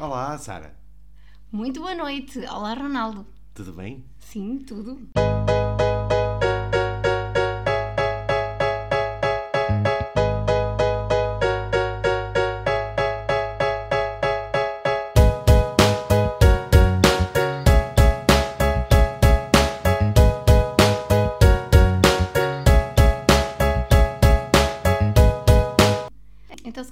Olá, 0.00 0.38
Sara. 0.38 0.74
Muito 1.52 1.78
boa 1.78 1.94
noite. 1.94 2.38
Olá, 2.46 2.72
Ronaldo. 2.72 3.26
Tudo 3.52 3.74
bem? 3.74 4.02
Sim, 4.18 4.56
tudo. 4.56 5.10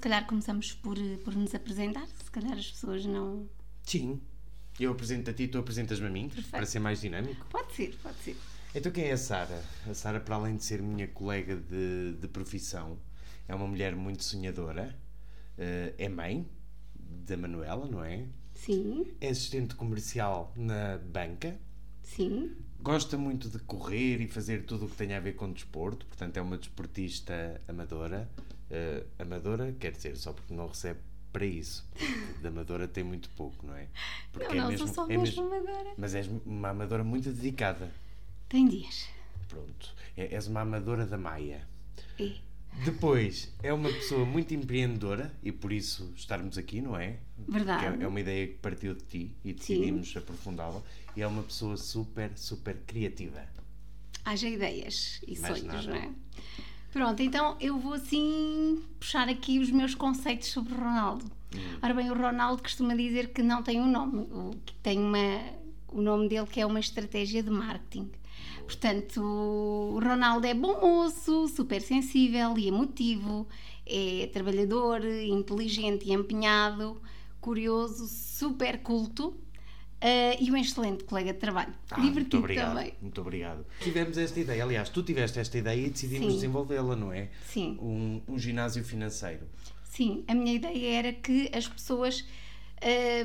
Calhar 0.09 0.27
começamos 0.27 0.73
por, 0.73 0.97
por 1.23 1.35
nos 1.37 1.55
apresentar. 1.55 2.07
Se 2.07 2.31
calhar 2.31 2.57
as 2.57 2.71
pessoas 2.71 3.05
não. 3.05 3.47
Sim. 3.83 4.19
Eu 4.81 4.93
apresento 4.93 5.29
a 5.29 5.35
ti, 5.35 5.47
tu 5.49 5.59
apresentas-me 5.59 6.07
a 6.07 6.11
mim, 6.11 6.31
para 6.51 6.65
ser 6.65 6.79
mais 6.79 7.01
dinâmico. 7.03 7.45
Pode 7.51 7.75
ser, 7.75 7.95
pode 8.03 8.17
ser. 8.21 8.37
Então, 8.75 8.91
quem 8.91 9.05
é 9.05 9.13
a 9.13 9.17
Sara? 9.19 9.63
A 9.87 9.93
Sara, 9.93 10.19
para 10.21 10.37
além 10.37 10.57
de 10.57 10.65
ser 10.65 10.81
minha 10.81 11.07
colega 11.09 11.57
de, 11.57 12.15
de 12.19 12.29
profissão, 12.29 12.99
é 13.47 13.55
uma 13.55 13.67
mulher 13.67 13.95
muito 13.97 14.23
sonhadora, 14.25 14.97
eh, 15.59 15.95
é 15.99 16.09
mãe 16.09 16.49
da 16.95 17.37
Manuela, 17.37 17.87
não 17.87 18.03
é? 18.05 18.25
Sim, 18.55 19.07
É 19.21 19.29
assistente 19.29 19.75
comercial 19.75 20.53
na 20.57 20.99
banca, 20.99 21.59
sim. 22.03 22.57
gosta 22.81 23.17
muito 23.19 23.49
de 23.49 23.59
correr 23.61 24.21
e 24.21 24.29
fazer 24.29 24.65
tudo 24.65 24.87
o 24.87 24.89
que 24.89 24.97
tem 24.97 25.13
a 25.15 25.21
ver 25.21 25.35
com 25.35 25.53
desporto, 25.53 26.07
portanto, 26.07 26.37
é 26.37 26.41
uma 26.43 26.57
desportista 26.59 27.61
amadora. 27.69 28.29
Eh, 28.71 29.05
amadora 29.19 29.75
quer 29.79 29.93
dizer 29.93 30.17
só 30.17 30.33
porque 30.33 30.53
não 30.55 30.67
recebe 30.67 31.01
para 31.33 31.45
isso. 31.47 31.87
De 32.41 32.47
amadora 32.49 32.87
tem 32.89 33.05
muito 33.05 33.29
pouco, 33.31 33.67
não 33.67 33.75
é? 33.75 33.87
Porque 34.33 34.55
não, 34.55 34.71
não, 34.71 34.79
sou 34.79 34.87
só 34.89 35.05
é 35.11 35.17
mesmo 35.17 35.43
amadora. 35.47 35.93
Mas 35.97 36.15
és 36.15 36.27
uma 36.45 36.69
amadora 36.71 37.03
muito 37.05 37.31
dedicada. 37.31 37.91
Tem 38.49 38.67
dias. 38.67 39.09
Pronto. 39.49 39.95
É- 40.17 40.35
És 40.35 40.47
uma 40.47 40.61
amadora 40.61 41.07
da 41.07 41.17
Maia. 41.19 41.67
É. 42.19 42.33
Depois, 42.85 43.53
é 43.63 43.73
uma 43.73 43.89
pessoa 43.89 44.25
muito 44.25 44.55
empreendedora 44.55 45.33
e 45.43 45.51
por 45.51 45.73
isso 45.73 46.13
estarmos 46.17 46.57
aqui, 46.59 46.81
não 46.81 46.97
é? 46.97 47.17
Verdade. 47.49 48.01
É, 48.01 48.05
é 48.05 48.07
uma 48.07 48.21
ideia 48.21 48.47
que 48.47 48.55
partiu 48.55 48.95
de 48.95 49.03
ti 49.05 49.35
e 49.45 49.53
decidimos 49.53 50.15
aprofundá-la. 50.17 50.81
E 51.17 51.23
é 51.23 51.27
uma 51.27 51.43
pessoa 51.43 51.77
super, 51.77 52.31
super 52.37 52.77
criativa. 52.87 53.43
Haja 54.25 54.49
ideias 54.49 55.21
e 55.27 55.39
Mais 55.39 55.59
sonhos, 55.59 55.87
nada. 55.87 55.89
não 55.89 55.97
é? 55.97 56.13
Pronto, 56.93 57.23
então 57.23 57.57
eu 57.61 57.79
vou 57.79 57.93
assim 57.95 58.83
puxar 58.99 59.29
aqui 59.29 59.59
os 59.59 59.71
meus 59.71 59.95
conceitos 59.95 60.49
sobre 60.49 60.73
o 60.73 60.77
Ronaldo. 60.77 61.25
Hum. 61.55 61.79
Ora 61.83 61.95
bem, 61.95 62.11
o 62.11 62.15
Ronaldo 62.15 62.63
costuma 62.63 62.95
dizer 62.95 63.33
que 63.33 63.43
não 63.43 63.63
tem 63.63 63.81
um 63.81 63.91
nome, 63.91 64.21
o, 64.31 64.51
que 64.65 64.75
tem 64.75 64.99
uma, 64.99 65.41
o 65.89 66.01
nome 66.01 66.29
dele 66.29 66.47
que 66.47 66.61
é 66.61 66.67
uma 66.67 66.81
estratégia 66.81 67.43
de 67.43 67.51
marketing. 67.51 68.11
Portanto, 68.65 69.23
o 69.23 70.01
Ronaldo 70.03 70.47
é 70.47 70.55
bom 70.55 70.81
moço, 70.81 71.49
super 71.49 71.81
sensível 71.81 72.57
e 72.59 72.69
emotivo, 72.69 73.47
é 73.87 74.29
trabalhador, 74.33 75.05
inteligente 75.05 76.07
e 76.07 76.13
empenhado, 76.13 77.01
curioso, 77.41 78.07
super 78.07 78.83
culto 78.83 79.35
eh, 80.01 80.43
e 80.43 80.51
um 80.51 80.57
excelente 80.57 81.05
colega 81.05 81.33
de 81.33 81.39
trabalho. 81.39 81.73
Ah, 81.91 81.99
muito 81.99 82.11
Divertido 82.11 82.39
obrigado. 82.39 82.69
também. 82.69 82.93
Muito 83.01 83.21
obrigado. 83.21 83.67
Tivemos 83.81 84.17
esta 84.17 84.39
ideia, 84.39 84.63
aliás, 84.63 84.89
tu 84.89 85.03
tiveste 85.03 85.39
esta 85.39 85.59
ideia 85.59 85.87
e 85.87 85.91
decidimos 85.91 86.35
desenvolvê-la, 86.35 86.95
não 86.95 87.13
é? 87.13 87.29
Sim. 87.47 87.77
Um, 87.81 88.21
um 88.29 88.39
ginásio 88.39 88.85
financeiro. 88.85 89.47
Sim, 89.85 90.25
a 90.29 90.35
minha 90.35 90.55
ideia 90.55 90.99
era 90.99 91.13
que 91.13 91.51
as 91.53 91.67
pessoas 91.67 92.25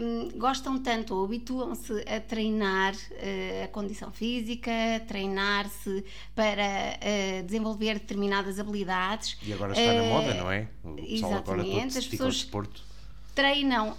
hum, 0.02 0.30
gostam 0.38 0.80
tanto 0.82 1.14
ou 1.14 1.26
habituam-se 1.26 1.94
a 2.08 2.20
treinar 2.20 2.96
eh, 3.12 3.66
a 3.66 3.68
condição 3.68 4.12
física, 4.12 4.72
treinar-se 5.08 6.04
para 6.34 6.98
eh, 7.02 7.44
desenvolver 7.46 7.96
determinadas 7.96 8.60
habilidades. 8.60 9.38
E 9.44 9.54
agora 9.54 9.74
está 9.74 9.94
na 9.94 10.04
moda, 10.04 10.34
não 10.34 10.52
é? 10.52 10.68
O 10.84 10.96
pessoal 10.96 11.34
agora 11.34 11.44
todo 11.44 11.68
exatamente, 11.68 11.94
se 11.94 12.00
as 12.00 12.08
pessoas 12.08 12.36
desporto. 12.36 12.93
Treinam 13.36 13.96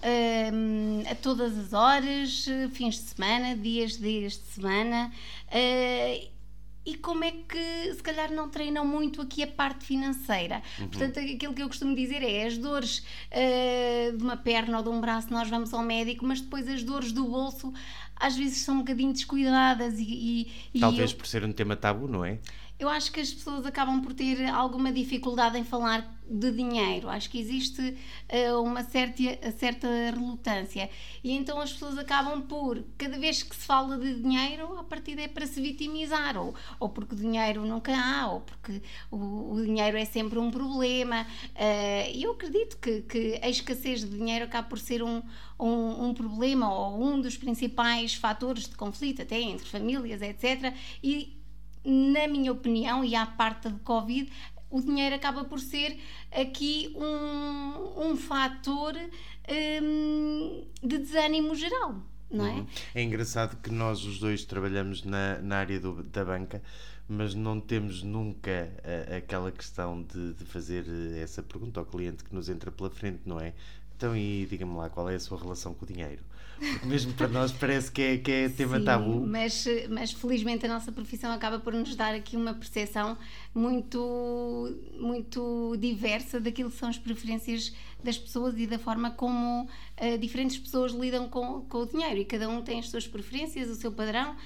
hum, 0.52 1.02
a 1.10 1.14
todas 1.14 1.56
as 1.58 1.72
horas, 1.72 2.46
fins 2.72 2.94
de 2.96 3.00
semana, 3.10 3.56
dias, 3.56 3.98
dias 3.98 4.32
de 4.34 4.44
semana. 4.54 5.12
eh, 5.50 6.28
e 6.86 6.96
como 6.98 7.24
é 7.24 7.30
que 7.30 7.94
se 7.94 8.02
calhar 8.02 8.30
não 8.30 8.50
treinam 8.50 8.86
muito 8.86 9.22
aqui 9.22 9.42
a 9.42 9.46
parte 9.46 9.86
financeira? 9.86 10.62
Uhum. 10.78 10.88
Portanto, 10.88 11.18
aquilo 11.18 11.54
que 11.54 11.62
eu 11.62 11.66
costumo 11.66 11.96
dizer 11.96 12.22
é 12.22 12.44
as 12.46 12.58
dores 12.58 13.02
eh, 13.30 14.12
de 14.14 14.22
uma 14.22 14.36
perna 14.36 14.76
ou 14.76 14.82
de 14.84 14.90
um 14.90 15.00
braço, 15.00 15.32
nós 15.32 15.48
vamos 15.48 15.72
ao 15.72 15.82
médico, 15.82 16.26
mas 16.26 16.42
depois 16.42 16.68
as 16.68 16.82
dores 16.82 17.10
do 17.10 17.24
bolso 17.24 17.72
às 18.16 18.36
vezes 18.36 18.58
são 18.58 18.74
um 18.76 18.78
bocadinho 18.80 19.12
descuidadas 19.14 19.98
e, 19.98 20.02
e, 20.04 20.52
e 20.74 20.80
Talvez 20.80 21.10
eu- 21.12 21.16
por 21.16 21.26
ser 21.26 21.42
um 21.42 21.52
tema 21.52 21.74
tabu, 21.74 22.06
não 22.06 22.22
é? 22.22 22.38
Eu 22.78 22.88
acho 22.88 23.12
que 23.12 23.20
as 23.20 23.32
pessoas 23.32 23.64
acabam 23.64 24.00
por 24.02 24.12
ter 24.14 24.44
alguma 24.46 24.92
dificuldade 24.92 25.56
em 25.58 25.64
falar 25.64 26.12
de 26.28 26.50
dinheiro. 26.50 27.08
Acho 27.08 27.30
que 27.30 27.38
existe 27.38 27.96
eh, 28.28 28.52
uma 28.54 28.82
certa, 28.82 29.22
certa 29.52 29.86
relutância. 30.10 30.90
E 31.22 31.32
então 31.32 31.60
as 31.60 31.72
pessoas 31.72 31.96
acabam 31.98 32.42
por, 32.42 32.82
cada 32.98 33.18
vez 33.18 33.42
que 33.42 33.54
se 33.54 33.64
fala 33.66 33.96
de 33.98 34.20
dinheiro, 34.20 34.76
a 34.78 34.82
partir 34.84 35.18
é 35.20 35.28
para 35.28 35.46
se 35.46 35.60
vitimizar. 35.60 36.36
Ou, 36.36 36.54
ou 36.80 36.88
porque 36.88 37.14
o 37.14 37.18
dinheiro 37.18 37.64
nunca 37.64 37.92
há, 37.96 38.32
ou 38.32 38.40
porque 38.40 38.82
o, 39.10 39.52
o 39.52 39.62
dinheiro 39.64 39.96
é 39.96 40.04
sempre 40.04 40.38
um 40.38 40.50
problema. 40.50 41.26
Eh, 41.54 42.10
E 42.14 42.22
eu 42.24 42.32
acredito 42.32 42.78
que, 42.78 43.02
que 43.02 43.38
a 43.42 43.48
escassez 43.48 44.00
de 44.00 44.16
dinheiro 44.16 44.46
acaba 44.46 44.68
por 44.68 44.78
ser 44.78 45.02
um, 45.02 45.22
um, 45.58 46.06
um 46.08 46.14
problema 46.14 46.72
ou 46.72 47.02
um 47.02 47.20
dos 47.20 47.36
principais 47.36 48.14
fatores 48.14 48.64
de 48.68 48.76
conflito, 48.76 49.22
até 49.22 49.40
entre 49.40 49.66
famílias, 49.66 50.20
etc. 50.22 50.74
E 51.02 51.44
na 51.84 52.26
minha 52.28 52.50
opinião, 52.52 53.04
e 53.04 53.14
à 53.14 53.26
parte 53.26 53.68
de 53.68 53.78
Covid, 53.80 54.30
o 54.70 54.80
dinheiro 54.80 55.14
acaba 55.14 55.44
por 55.44 55.60
ser 55.60 55.98
aqui 56.32 56.92
um, 56.96 58.10
um 58.10 58.16
fator 58.16 58.94
hum, 59.82 60.64
de 60.82 60.98
desânimo 60.98 61.54
geral, 61.54 61.96
não 62.30 62.46
é? 62.46 62.64
É 62.94 63.02
engraçado 63.02 63.56
que 63.62 63.70
nós 63.70 64.04
os 64.04 64.18
dois 64.18 64.44
trabalhamos 64.44 65.04
na, 65.04 65.38
na 65.38 65.56
área 65.58 65.78
do- 65.78 66.02
da 66.02 66.24
banca, 66.24 66.62
mas 67.08 67.34
não 67.34 67.60
temos 67.60 68.02
nunca 68.02 68.72
a- 69.12 69.16
aquela 69.18 69.52
questão 69.52 70.02
de, 70.02 70.34
de 70.34 70.44
fazer 70.44 70.84
eh, 70.88 71.20
essa 71.22 71.42
pergunta 71.42 71.78
ao 71.80 71.86
cliente 71.86 72.24
que 72.24 72.34
nos 72.34 72.48
entra 72.48 72.70
pela 72.72 72.90
frente, 72.90 73.20
não 73.26 73.38
é? 73.40 73.52
Então, 73.96 74.16
e 74.16 74.46
diga-me 74.50 74.74
lá, 74.74 74.88
qual 74.90 75.08
é 75.08 75.14
a 75.14 75.20
sua 75.20 75.38
relação 75.38 75.72
com 75.74 75.84
o 75.84 75.88
dinheiro? 75.88 76.22
Porque 76.59 76.87
mesmo 76.87 77.12
para 77.15 77.28
nós 77.28 77.53
parece 77.53 77.91
que 77.91 78.00
é, 78.00 78.19
que 78.19 78.31
é 78.31 78.49
tema 78.49 78.78
Sim, 78.78 78.84
tabu. 78.84 79.27
Mas, 79.27 79.66
mas 79.91 80.12
felizmente 80.12 80.65
a 80.65 80.69
nossa 80.69 80.91
profissão 80.93 81.32
acaba 81.32 81.59
por 81.59 81.75
nos 81.75 81.94
dar 81.94 82.15
aqui 82.15 82.37
uma 82.37 82.55
percepção 82.55 83.19
muito, 83.55 84.72
muito 84.99 85.77
diversa 85.78 86.41
daquilo 86.41 86.71
que 86.71 86.77
são 86.77 86.88
as 86.88 86.97
preferências 86.99 87.72
das 88.03 88.19
pessoas 88.19 88.55
e 88.59 88.66
da 88.66 88.78
forma 88.78 89.10
como 89.12 89.66
eh, 89.97 90.19
diferentes 90.19 90.59
pessoas 90.59 90.93
lidam 90.93 91.28
com, 91.28 91.62
com 91.62 91.78
o 91.78 91.87
dinheiro 91.87 92.19
e 92.21 92.25
cada 92.25 92.49
um 92.49 92.61
tem 92.62 92.78
as 92.78 92.88
suas 92.88 93.06
preferências, 93.06 93.69
o 93.71 93.75
seu 93.75 93.91
padrão 93.91 94.37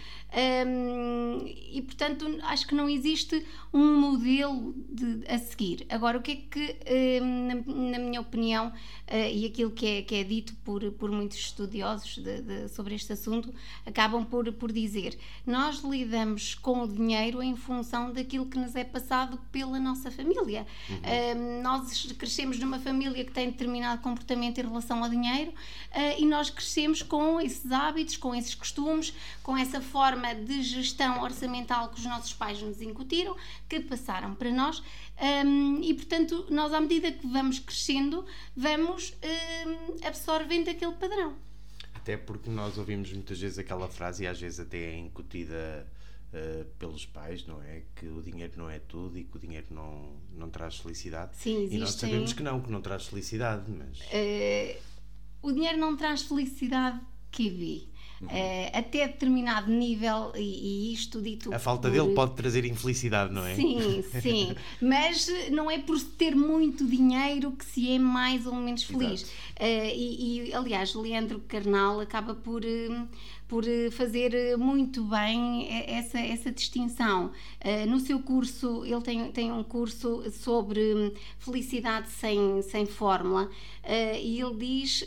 hum, 0.66 1.44
e 1.46 1.82
portanto 1.82 2.24
acho 2.44 2.66
que 2.68 2.74
não 2.74 2.88
existe 2.88 3.44
um 3.72 3.98
modelo 4.00 4.74
de- 4.88 5.26
a 5.26 5.38
seguir. 5.38 5.86
Agora, 5.88 6.18
o 6.18 6.22
que 6.22 6.30
é 6.32 6.36
que, 6.36 6.76
hum, 7.20 7.48
na, 7.48 7.90
na 7.90 7.98
minha 7.98 8.20
opinião, 8.20 8.72
eh, 9.08 9.32
e 9.32 9.46
aquilo 9.46 9.72
que 9.72 9.86
é, 9.86 10.02
que 10.02 10.14
é 10.14 10.22
dito 10.24 10.54
por, 10.64 10.88
por 10.92 11.10
muitos 11.10 11.38
estudiosos 11.38 11.87
de- 11.96 12.42
de- 12.42 12.68
sobre 12.68 12.94
este 12.94 13.12
assunto, 13.12 13.52
acabam 13.86 14.24
por, 14.24 14.52
por 14.52 14.70
dizer: 14.72 15.18
nós 15.46 15.80
lidamos 15.80 16.54
com 16.54 16.82
o 16.82 16.88
dinheiro 16.88 17.42
em 17.42 17.56
função 17.56 18.12
daquilo 18.12 18.46
que 18.46 18.58
nos 18.58 18.74
é 18.74 18.84
passado 18.84 19.38
pela 19.50 19.78
nossa 19.78 20.10
família. 20.10 20.66
Hum, 20.90 21.62
nós 21.62 22.12
crescemos 22.12 22.58
numa 22.58 22.78
família 22.78 23.24
que 23.24 23.32
tem 23.32 23.50
determinado 23.50 24.02
comportamento 24.02 24.58
em 24.58 24.62
relação 24.64 25.02
ao 25.02 25.08
dinheiro 25.10 25.52
eh, 25.90 26.20
e 26.20 26.24
nós 26.26 26.50
crescemos 26.50 27.02
com 27.02 27.40
esses 27.40 27.70
hábitos, 27.70 28.16
com 28.16 28.34
esses 28.34 28.54
costumes, 28.54 29.12
com 29.42 29.56
essa 29.56 29.80
forma 29.80 30.34
de 30.34 30.62
gestão 30.62 31.22
orçamental 31.22 31.88
que 31.88 31.98
os 32.00 32.04
nossos 32.06 32.32
pais 32.32 32.60
nos 32.62 32.80
incutiram, 32.82 33.36
que 33.68 33.80
passaram 33.80 34.34
para 34.34 34.50
nós. 34.50 34.82
Hum, 35.44 35.80
e 35.82 35.94
portanto, 35.94 36.46
nós, 36.50 36.72
à 36.72 36.80
medida 36.80 37.10
que 37.10 37.26
vamos 37.26 37.58
crescendo, 37.58 38.24
vamos 38.56 39.12
hum, 39.66 39.96
absorvendo 40.06 40.68
aquele 40.70 40.92
padrão. 40.92 41.34
Até 42.08 42.16
porque 42.16 42.48
nós 42.48 42.78
ouvimos 42.78 43.12
muitas 43.12 43.38
vezes 43.38 43.58
aquela 43.58 43.86
frase, 43.86 44.24
e 44.24 44.26
às 44.26 44.40
vezes 44.40 44.58
até 44.58 44.78
é 44.78 44.96
incutida 44.96 45.86
eh, 46.32 46.64
pelos 46.78 47.04
pais, 47.04 47.46
não 47.46 47.62
é? 47.62 47.82
Que 47.94 48.06
o 48.06 48.22
dinheiro 48.22 48.54
não 48.56 48.70
é 48.70 48.78
tudo 48.78 49.18
e 49.18 49.24
que 49.24 49.36
o 49.36 49.38
dinheiro 49.38 49.66
não, 49.70 50.16
não 50.34 50.48
traz 50.48 50.78
felicidade. 50.78 51.36
Sim, 51.36 51.66
E 51.70 51.76
nós 51.76 51.90
existem- 51.90 52.08
sabemos 52.08 52.32
que 52.32 52.42
não, 52.42 52.62
que 52.62 52.70
não 52.70 52.80
traz 52.80 53.06
felicidade, 53.08 53.70
mas. 53.70 53.98
Eh, 54.10 54.78
o 55.42 55.52
dinheiro 55.52 55.76
não 55.76 55.98
traz 55.98 56.22
felicidade 56.22 56.98
vi. 57.50 57.90
Uhum. 58.20 58.26
Uh, 58.26 58.70
até 58.72 59.06
determinado 59.06 59.70
nível, 59.70 60.32
e, 60.34 60.90
e, 60.90 60.92
isto 60.92 61.22
dito. 61.22 61.54
A 61.54 61.58
falta 61.58 61.88
por... 61.88 61.94
dele 61.94 62.14
pode 62.14 62.34
trazer 62.34 62.64
infelicidade, 62.64 63.32
não 63.32 63.44
é? 63.44 63.54
Sim, 63.54 64.02
sim. 64.20 64.54
Mas 64.82 65.28
não 65.50 65.70
é 65.70 65.78
por 65.78 66.00
ter 66.00 66.34
muito 66.34 66.84
dinheiro 66.84 67.52
que 67.52 67.64
se 67.64 67.92
é 67.92 67.98
mais 67.98 68.44
ou 68.44 68.54
menos 68.54 68.82
feliz. 68.82 69.22
Uh, 69.22 69.94
e, 69.94 70.48
e, 70.48 70.54
aliás, 70.54 70.94
Leandro 70.94 71.40
Carnal 71.46 72.00
acaba 72.00 72.34
por. 72.34 72.62
Uh, 72.64 73.06
por 73.48 73.64
fazer 73.92 74.58
muito 74.58 75.02
bem 75.04 75.66
essa, 75.86 76.20
essa 76.20 76.52
distinção. 76.52 77.32
no 77.88 77.98
seu 77.98 78.20
curso, 78.20 78.84
ele 78.84 79.00
tem, 79.00 79.32
tem 79.32 79.50
um 79.50 79.64
curso 79.64 80.22
sobre 80.32 81.14
felicidade 81.38 82.10
sem, 82.10 82.60
sem 82.60 82.84
fórmula 82.84 83.48
e 84.22 84.38
ele 84.38 84.54
diz 84.54 85.02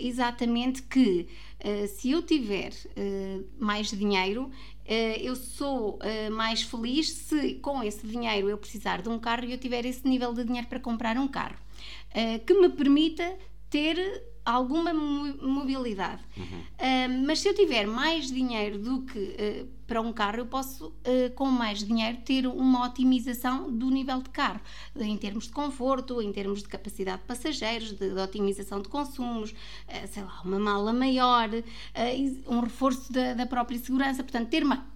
exatamente 0.00 0.82
que 0.84 1.28
eh, 1.64 1.86
se 1.86 2.10
eu 2.10 2.22
tiver 2.22 2.72
uh, 2.72 3.46
mais 3.56 3.88
dinheiro, 3.88 4.46
uh, 4.46 5.20
eu 5.20 5.36
sou 5.36 5.98
mais 6.32 6.62
feliz 6.62 7.08
se 7.10 7.54
com 7.54 7.82
esse 7.84 8.04
dinheiro 8.04 8.48
eu 8.48 8.58
precisar 8.58 9.00
de 9.00 9.08
um 9.08 9.18
carro 9.18 9.44
e 9.44 9.52
eu 9.52 9.58
tiver 9.58 9.86
esse 9.86 10.06
nível 10.06 10.34
de 10.34 10.44
dinheiro 10.44 10.66
para 10.66 10.80
comprar 10.80 11.16
um 11.16 11.28
carro. 11.28 11.56
Que 12.46 12.52
me 12.52 12.68
permita 12.68 13.38
ter 13.70 13.96
alguma 14.44 14.92
mobilidade. 14.92 16.22
Uhum. 16.36 16.44
Uh, 16.44 17.26
mas 17.26 17.40
se 17.40 17.48
eu 17.48 17.54
tiver 17.54 17.86
mais 17.86 18.26
dinheiro 18.26 18.78
do 18.78 19.02
que 19.02 19.18
uh, 19.18 19.68
para 19.86 20.00
um 20.00 20.12
carro, 20.12 20.38
eu 20.38 20.46
posso, 20.46 20.88
uh, 20.88 21.30
com 21.34 21.46
mais 21.46 21.84
dinheiro, 21.84 22.18
ter 22.24 22.46
uma 22.46 22.84
otimização 22.84 23.70
do 23.70 23.88
nível 23.88 24.20
de 24.20 24.30
carro, 24.30 24.60
em 24.98 25.16
termos 25.16 25.44
de 25.44 25.52
conforto, 25.52 26.20
em 26.20 26.32
termos 26.32 26.62
de 26.62 26.68
capacidade 26.68 27.22
de 27.22 27.28
passageiros, 27.28 27.92
de, 27.92 28.12
de 28.12 28.20
otimização 28.20 28.80
de 28.82 28.88
consumos, 28.88 29.54
sei 30.10 30.22
lá, 30.24 30.40
uma 30.44 30.58
mala 30.58 30.92
maior, 30.92 31.48
um 32.48 32.60
reforço 32.60 33.12
da, 33.12 33.34
da, 33.34 33.46
própria 33.46 33.78
segurança. 33.78 34.22
Portanto, 34.22 34.48
ter, 34.48 34.64
uma, 34.64 34.86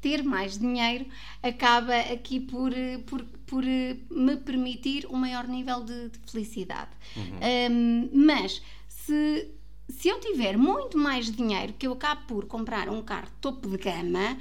ter 0.00 0.22
mais 0.22 0.58
dinheiro 0.58 1.06
acaba 1.42 1.94
aqui 2.12 2.40
por, 2.40 2.72
por, 3.06 3.24
por 3.46 3.64
me 3.64 4.36
permitir 4.38 5.06
um 5.10 5.16
maior 5.16 5.46
nível 5.46 5.84
de, 5.84 6.08
de 6.08 6.18
felicidade. 6.30 6.90
Uhum. 7.16 8.10
mas 8.12 8.62
se, 9.08 9.50
se 9.88 10.08
eu 10.08 10.20
tiver 10.20 10.58
muito 10.58 10.98
mais 10.98 11.30
dinheiro, 11.30 11.72
que 11.72 11.86
eu 11.86 11.92
acabo 11.92 12.26
por 12.26 12.44
comprar 12.44 12.90
um 12.90 13.02
carro 13.02 13.28
topo 13.40 13.68
de 13.68 13.78
gama, 13.78 14.36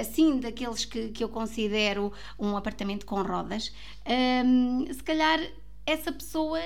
assim 0.00 0.40
daqueles 0.40 0.86
que, 0.86 1.08
que 1.08 1.22
eu 1.22 1.28
considero 1.28 2.10
um 2.38 2.56
apartamento 2.56 3.04
com 3.04 3.20
rodas, 3.22 3.72
um, 4.44 4.86
se 4.90 5.02
calhar 5.02 5.38
essa 5.84 6.10
pessoa 6.10 6.58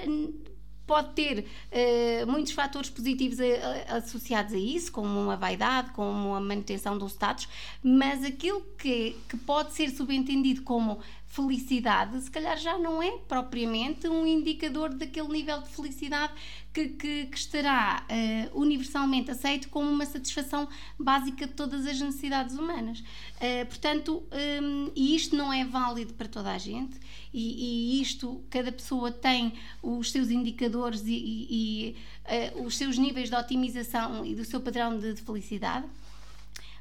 pode 0.86 1.12
ter 1.12 1.44
uh, 1.44 2.26
muitos 2.26 2.52
fatores 2.52 2.90
positivos 2.90 3.38
a, 3.38 3.94
a, 3.94 3.96
associados 3.98 4.52
a 4.52 4.58
isso, 4.58 4.90
como 4.90 5.30
a 5.30 5.36
vaidade, 5.36 5.90
como 5.90 6.34
a 6.34 6.40
manutenção 6.40 6.98
do 6.98 7.06
status, 7.06 7.48
mas 7.82 8.24
aquilo 8.24 8.60
que, 8.76 9.16
que 9.28 9.36
pode 9.36 9.72
ser 9.72 9.90
subentendido 9.90 10.62
como 10.62 10.98
felicidade, 11.30 12.20
se 12.20 12.28
calhar 12.28 12.58
já 12.58 12.76
não 12.76 13.00
é 13.00 13.12
propriamente 13.28 14.08
um 14.08 14.26
indicador 14.26 14.92
daquele 14.92 15.28
nível 15.28 15.62
de 15.62 15.68
felicidade 15.68 16.32
que, 16.74 16.88
que, 16.88 17.26
que 17.26 17.38
estará 17.38 18.04
uh, 18.52 18.60
universalmente 18.60 19.30
aceito 19.30 19.68
como 19.68 19.88
uma 19.88 20.04
satisfação 20.04 20.68
básica 20.98 21.46
de 21.46 21.52
todas 21.52 21.86
as 21.86 22.00
necessidades 22.00 22.56
humanas. 22.56 22.98
Uh, 22.98 23.64
portanto, 23.66 24.24
um, 24.60 24.90
isto 24.96 25.36
não 25.36 25.52
é 25.52 25.64
válido 25.64 26.14
para 26.14 26.26
toda 26.26 26.50
a 26.50 26.58
gente, 26.58 26.98
e, 27.32 27.98
e 27.98 28.02
isto, 28.02 28.42
cada 28.50 28.72
pessoa 28.72 29.12
tem 29.12 29.52
os 29.80 30.10
seus 30.10 30.30
indicadores 30.30 31.02
e, 31.06 31.12
e, 31.12 31.46
e 31.50 32.56
uh, 32.58 32.64
os 32.64 32.76
seus 32.76 32.98
níveis 32.98 33.30
de 33.30 33.36
otimização 33.36 34.26
e 34.26 34.34
do 34.34 34.44
seu 34.44 34.60
padrão 34.60 34.98
de, 34.98 35.14
de 35.14 35.22
felicidade. 35.22 35.86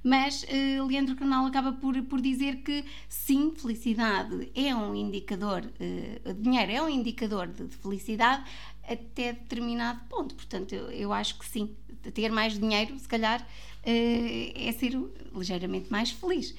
Mas 0.04 0.44
uh, 0.44 0.86
Leandro 0.86 1.16
Carnal 1.16 1.46
acaba 1.46 1.74
por, 1.74 2.02
por 2.04 2.22
dizer 2.22 2.58
que 2.58 2.86
sim, 3.08 3.54
felicidade 3.56 4.52
é 4.56 4.74
um 4.76 4.96
indicador, 4.96 5.64
uh, 5.66 6.34
dinheiro 6.34 6.72
é 6.72 6.82
um 6.82 6.90
indicador 6.90 7.48
de, 7.48 7.68
de, 7.68 7.76
felicidade 7.76 8.50
até 8.84 9.34
determinado 9.34 10.02
ponto. 10.10 10.36
Portanto, 10.36 10.74
eu, 10.74 10.90
eu 10.92 11.14
acho 11.14 11.38
que 11.38 11.48
sim, 11.48 11.76
ter 12.14 12.32
mais 12.32 12.58
dinheiro, 12.58 12.98
se 12.98 13.08
calhar, 13.08 13.42
uh, 13.42 14.54
é 14.56 14.72
ser 14.72 14.98
ligeiramente 15.36 15.92
mais 15.92 16.12
feliz. 16.12 16.56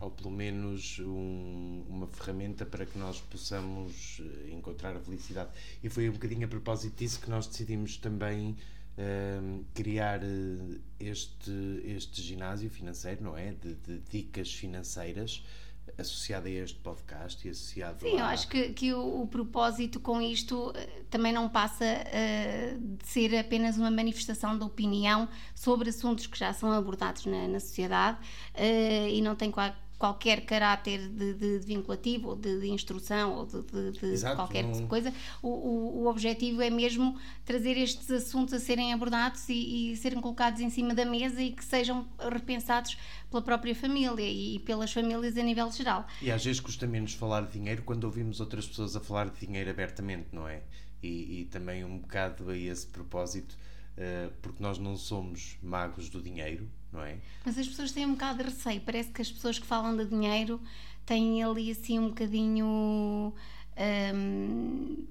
ou 0.00 0.10
pelo 0.10 0.30
menos 0.30 0.98
um, 0.98 1.84
uma 1.88 2.06
ferramenta 2.08 2.66
para 2.66 2.84
que 2.84 2.98
nós 2.98 3.20
possamos 3.20 4.20
encontrar 4.52 4.96
a 4.96 5.00
felicidade. 5.00 5.50
E 5.82 5.88
foi 5.88 6.08
um 6.08 6.12
bocadinho 6.12 6.44
a 6.44 6.48
propósito 6.48 6.98
disso 6.98 7.20
que 7.20 7.30
nós 7.30 7.46
decidimos 7.46 7.96
também 7.96 8.56
Ehm, 8.98 9.64
criar 9.74 10.22
eh, 10.22 10.78
este, 10.98 11.52
este 11.84 12.22
ginásio 12.22 12.70
financeiro, 12.70 13.22
não 13.22 13.36
é? 13.36 13.52
De, 13.52 13.74
de, 13.74 13.98
dicas 14.10 14.50
financeiras 14.54 15.44
associado 15.98 16.46
a 16.46 16.50
este 16.50 16.78
podcast 16.78 17.46
e 17.46 17.50
associado 17.50 18.00
Sim, 18.00 18.16
a... 18.16 18.20
eu 18.20 18.24
acho 18.24 18.48
que, 18.48 18.72
que 18.72 18.94
o, 18.94 19.22
o 19.22 19.26
propósito 19.26 20.00
com 20.00 20.20
isto 20.20 20.70
uh, 20.70 21.04
também 21.10 21.30
não 21.30 21.46
passa 21.46 21.84
uh, 21.84 22.78
de 22.78 23.06
ser 23.06 23.36
apenas 23.36 23.76
uma 23.76 23.90
manifestação 23.90 24.56
de 24.56 24.64
opinião 24.64 25.28
sobre 25.54 25.90
assuntos 25.90 26.26
que 26.26 26.38
já 26.38 26.54
são 26.54 26.72
abordados 26.72 27.26
na, 27.26 27.46
na 27.48 27.60
sociedade 27.60 28.18
uh, 28.54 29.08
e 29.08 29.20
não 29.20 29.36
tem 29.36 29.50
qual, 29.50 29.74
qualquer 29.98 30.44
caráter 30.44 31.08
de, 31.08 31.34
de, 31.34 31.58
de 31.58 31.66
vinculativo 31.66 32.28
ou 32.28 32.36
de, 32.36 32.60
de, 32.60 32.68
instrução 32.68 33.32
ou 33.32 33.46
de, 33.46 34.06
Exato, 34.06 34.36
qualquer 34.36 34.64
não... 34.64 34.86
coisa. 34.86 35.12
O, 35.42 35.48
o, 35.48 36.02
o, 36.02 36.06
objetivo 36.06 36.60
é 36.60 36.68
mesmo 36.68 37.18
trazer 37.44 37.76
estes 37.78 38.10
assuntos 38.10 38.52
a 38.54 38.60
serem 38.60 38.92
abordados 38.92 39.48
e, 39.48 39.92
e, 39.92 39.96
serem 39.96 40.20
colocados 40.20 40.60
em 40.60 40.68
cima 40.68 40.94
da 40.94 41.04
mesa 41.04 41.42
e 41.42 41.52
que 41.52 41.64
sejam 41.64 42.06
repensados 42.30 42.98
pela 43.30 43.42
própria 43.42 43.74
família 43.74 44.28
e 44.28 44.58
pelas 44.60 44.92
famílias 44.92 45.36
a 45.36 45.42
nível 45.42 45.70
geral. 45.72 46.06
E 46.20 46.30
às 46.30 46.44
vezes 46.44 46.60
custa 46.60 46.86
menos 46.86 47.14
falar 47.14 47.42
de 47.42 47.52
dinheiro 47.52 47.82
quando 47.82 48.04
ouvimos 48.04 48.40
outras 48.40 48.66
pessoas 48.66 48.94
a 48.96 49.00
falar 49.00 49.30
de 49.30 49.46
dinheiro 49.46 49.70
abertamente, 49.70 50.28
não 50.32 50.46
é? 50.46 50.62
E, 51.02 51.40
e 51.40 51.44
também 51.46 51.84
um 51.84 51.98
bocado 51.98 52.50
a 52.50 52.56
esse 52.56 52.86
propósito, 52.86 53.56
uh, 53.96 54.32
porque 54.42 54.62
nós 54.62 54.78
não 54.78 54.96
somos 54.96 55.56
magos 55.62 56.08
do 56.08 56.20
dinheiro, 56.20 56.68
não 56.92 57.02
é? 57.02 57.18
Mas 57.44 57.58
as 57.58 57.66
pessoas 57.66 57.92
têm 57.92 58.06
um 58.06 58.12
bocado 58.12 58.38
de 58.38 58.44
receio. 58.50 58.80
Parece 58.80 59.10
que 59.10 59.22
as 59.22 59.30
pessoas 59.30 59.58
que 59.58 59.66
falam 59.66 59.96
de 59.96 60.06
dinheiro 60.06 60.60
têm 61.04 61.42
ali 61.42 61.70
assim 61.70 61.98
um 61.98 62.08
bocadinho 62.08 63.32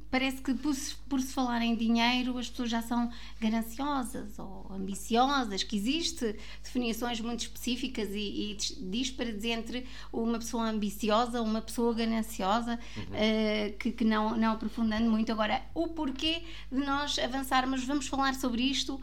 parece 0.10 0.42
que 0.42 0.54
por 0.54 0.74
se, 0.74 0.96
por 1.10 1.20
se 1.20 1.34
falar 1.34 1.62
em 1.62 1.76
dinheiro 1.76 2.38
as 2.38 2.50
pessoas 2.50 2.70
já 2.70 2.82
são 2.82 3.12
gananciosas 3.40 4.40
ou 4.40 4.66
ambiciosas, 4.72 5.62
que 5.64 5.76
existe 5.76 6.36
definições 6.64 7.20
muito 7.20 7.42
específicas 7.42 8.10
e, 8.12 8.58
e 8.58 9.52
entre 9.52 9.86
uma 10.12 10.40
pessoa 10.40 10.70
ambiciosa 10.70 11.40
ou 11.40 11.46
uma 11.46 11.62
pessoa 11.62 11.94
gananciosa, 11.94 12.80
uhum. 12.96 13.04
uh, 13.04 13.78
que, 13.78 13.92
que, 13.92 14.06
não, 14.06 14.38
não 14.38 14.54
aprofundando 14.54 15.10
muito. 15.12 15.32
Agora, 15.32 15.62
o 15.74 15.90
porquê 15.90 16.44
de 16.72 16.80
nós 16.80 17.20
avançarmos, 17.20 17.84
vamos 17.84 18.08
falar 18.08 18.36
sobre 18.36 18.64
isto, 18.64 18.96
uh, 18.96 19.02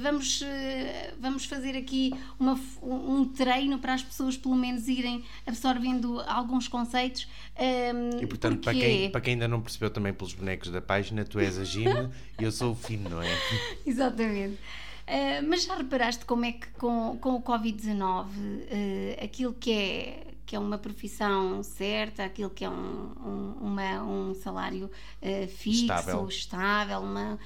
vamos, 0.00 0.40
uh, 0.40 0.46
vamos 1.20 1.44
fazer 1.44 1.76
aqui 1.76 2.12
uma, 2.38 2.58
um 2.82 3.26
treino 3.26 3.78
para 3.78 3.94
as 3.94 4.02
pessoas 4.02 4.36
pelo 4.36 4.56
menos 4.56 4.88
irem 4.88 5.22
absorvendo 5.46 6.20
alguns 6.22 6.66
conceitos. 6.66 7.28
Um, 7.58 8.22
e 8.22 8.26
portanto, 8.26 8.60
para 8.60 8.72
quem 8.72 8.95
para 9.10 9.20
quem 9.20 9.34
ainda 9.34 9.48
não 9.48 9.60
percebeu 9.60 9.90
também 9.90 10.12
pelos 10.12 10.32
bonecos 10.32 10.70
da 10.70 10.80
página, 10.80 11.24
tu 11.24 11.38
és 11.38 11.58
a 11.58 11.64
Gina 11.64 12.10
e 12.38 12.44
eu 12.44 12.52
sou 12.52 12.72
o 12.72 12.74
Fino, 12.74 13.08
não 13.08 13.22
é? 13.22 13.28
Exatamente. 13.86 14.58
Uh, 15.06 15.46
mas 15.48 15.62
já 15.62 15.76
reparaste 15.76 16.24
como 16.24 16.44
é 16.44 16.52
que 16.52 16.66
com, 16.70 17.16
com 17.20 17.36
o 17.36 17.40
Covid-19 17.40 18.26
uh, 18.26 19.24
aquilo 19.24 19.54
que 19.54 19.70
é, 19.70 20.26
que 20.44 20.56
é 20.56 20.58
uma 20.58 20.78
profissão 20.78 21.62
certa, 21.62 22.24
aquilo 22.24 22.50
que 22.50 22.64
é 22.64 22.68
um, 22.68 23.12
um, 23.24 23.52
uma, 23.60 24.02
um 24.02 24.34
salário 24.34 24.86
uh, 24.86 25.48
fixo, 25.48 25.82
estável, 25.82 26.26
estável 26.26 27.00
uma, 27.02 27.38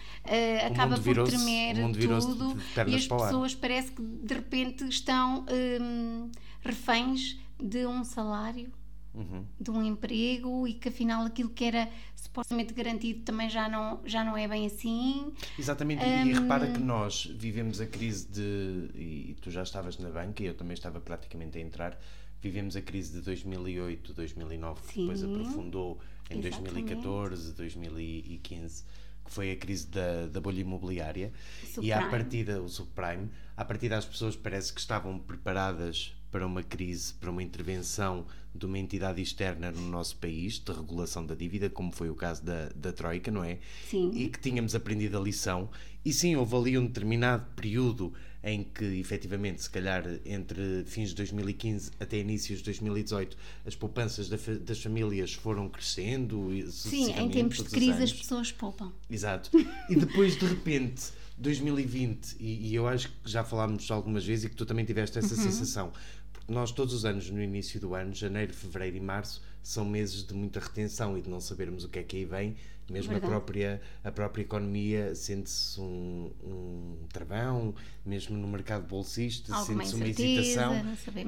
acaba 0.66 0.98
por 0.98 1.22
tremer 1.24 1.76
tudo 1.92 2.56
e 2.86 2.94
as 2.94 3.06
pessoas 3.06 3.54
parece 3.54 3.92
que 3.92 4.00
de 4.00 4.34
repente 4.34 4.88
estão 4.88 5.44
um, 5.50 6.30
reféns 6.62 7.38
de 7.62 7.84
um 7.86 8.02
salário 8.04 8.72
uhum. 9.14 9.44
de 9.60 9.70
um 9.70 9.82
emprego 9.82 10.66
e 10.66 10.74
que 10.74 10.88
afinal 10.88 11.24
aquilo 11.24 11.50
que 11.50 11.64
era 11.64 11.88
supostamente 12.14 12.72
garantido 12.72 13.22
também 13.22 13.48
já 13.48 13.68
não, 13.68 14.00
já 14.04 14.24
não 14.24 14.36
é 14.36 14.46
bem 14.46 14.66
assim. 14.66 15.32
Exatamente, 15.58 16.04
um... 16.04 16.26
e 16.26 16.32
repara 16.32 16.70
que 16.70 16.80
nós 16.80 17.26
vivemos 17.26 17.80
a 17.80 17.86
crise 17.86 18.28
de. 18.28 18.90
E 18.94 19.36
tu 19.40 19.50
já 19.50 19.62
estavas 19.62 19.98
na 19.98 20.10
banca 20.10 20.42
e 20.42 20.46
eu 20.46 20.54
também 20.54 20.74
estava 20.74 21.00
praticamente 21.00 21.58
a 21.58 21.60
entrar. 21.60 22.00
Vivemos 22.42 22.74
a 22.74 22.80
crise 22.80 23.12
de 23.12 23.20
2008, 23.20 24.14
2009, 24.14 24.80
que 24.80 24.94
Sim, 24.94 25.00
depois 25.02 25.22
aprofundou 25.22 26.00
em 26.30 26.38
exatamente. 26.38 26.72
2014, 26.72 27.52
2015 27.52 28.84
que 29.22 29.30
foi 29.30 29.52
a 29.52 29.56
crise 29.56 29.86
da, 29.86 30.26
da 30.26 30.40
bolha 30.40 30.60
imobiliária 30.60 31.32
subprime. 31.62 31.86
e 31.86 31.92
à 31.92 32.08
partida 32.08 32.62
o 32.62 32.68
subprime, 32.68 33.30
à 33.56 33.64
partida 33.64 33.96
as 33.96 34.04
pessoas 34.04 34.34
parece 34.34 34.72
que 34.72 34.80
estavam 34.80 35.18
preparadas 35.18 36.14
para 36.30 36.46
uma 36.46 36.62
crise, 36.62 37.12
para 37.14 37.30
uma 37.30 37.42
intervenção 37.42 38.26
de 38.54 38.66
uma 38.66 38.78
entidade 38.78 39.22
externa 39.22 39.70
no 39.70 39.88
nosso 39.88 40.16
país, 40.16 40.58
de 40.58 40.72
regulação 40.72 41.24
da 41.24 41.34
dívida, 41.34 41.70
como 41.70 41.92
foi 41.92 42.10
o 42.10 42.14
caso 42.14 42.44
da, 42.44 42.68
da 42.74 42.92
Troika, 42.92 43.30
não 43.30 43.44
é? 43.44 43.58
Sim. 43.88 44.10
E 44.14 44.28
que 44.28 44.40
tínhamos 44.40 44.74
aprendido 44.74 45.16
a 45.18 45.20
lição. 45.20 45.68
E 46.04 46.12
sim, 46.12 46.34
houve 46.36 46.56
ali 46.56 46.78
um 46.78 46.86
determinado 46.86 47.44
período 47.54 48.12
em 48.42 48.64
que, 48.64 48.84
efetivamente, 48.98 49.62
se 49.62 49.68
calhar 49.68 50.02
entre 50.24 50.84
fins 50.86 51.10
de 51.10 51.16
2015 51.16 51.90
até 52.00 52.18
inícios 52.18 52.60
de 52.60 52.64
2018, 52.66 53.36
as 53.66 53.74
poupanças 53.74 54.28
das 54.28 54.82
famílias 54.82 55.34
foram 55.34 55.68
crescendo. 55.68 56.48
Sim, 56.70 57.12
em 57.12 57.28
tempos 57.28 57.58
de 57.58 57.64
crise 57.64 58.02
as 58.02 58.12
pessoas 58.12 58.50
poupam. 58.50 58.92
Exato. 59.10 59.50
E 59.90 59.94
depois, 59.94 60.38
de 60.38 60.46
repente, 60.46 61.12
2020, 61.40 62.36
e, 62.38 62.68
e, 62.68 62.74
eu 62.74 62.86
acho 62.86 63.08
que 63.08 63.30
já 63.30 63.42
falámos 63.42 63.90
algumas 63.90 64.24
vezes 64.24 64.44
e 64.44 64.48
que 64.48 64.56
tu 64.56 64.66
também 64.66 64.84
tiveste 64.84 65.18
essa 65.18 65.34
uhum. 65.34 65.42
sensação, 65.42 65.92
nós 66.50 66.72
todos 66.72 66.92
os 66.92 67.04
anos, 67.04 67.30
no 67.30 67.40
início 67.40 67.80
do 67.80 67.94
ano, 67.94 68.12
janeiro, 68.12 68.52
fevereiro 68.52 68.96
e 68.96 69.00
março, 69.00 69.40
são 69.62 69.84
meses 69.84 70.26
de 70.26 70.34
muita 70.34 70.58
retenção 70.58 71.16
e 71.16 71.22
de 71.22 71.30
não 71.30 71.40
sabermos 71.40 71.84
o 71.84 71.88
que 71.88 72.00
é 72.00 72.02
que 72.02 72.16
aí 72.16 72.24
vem, 72.24 72.56
mesmo 72.90 73.16
a 73.16 73.20
própria, 73.20 73.80
a 74.02 74.10
própria 74.10 74.42
economia 74.42 75.14
sente-se 75.14 75.80
um, 75.80 76.32
um 76.42 77.06
travão, 77.12 77.72
mesmo 78.04 78.36
no 78.36 78.48
mercado 78.48 78.84
bolsista, 78.88 79.54
sente-se 79.62 79.94
uma 79.94 80.08
hesitação. 80.08 80.74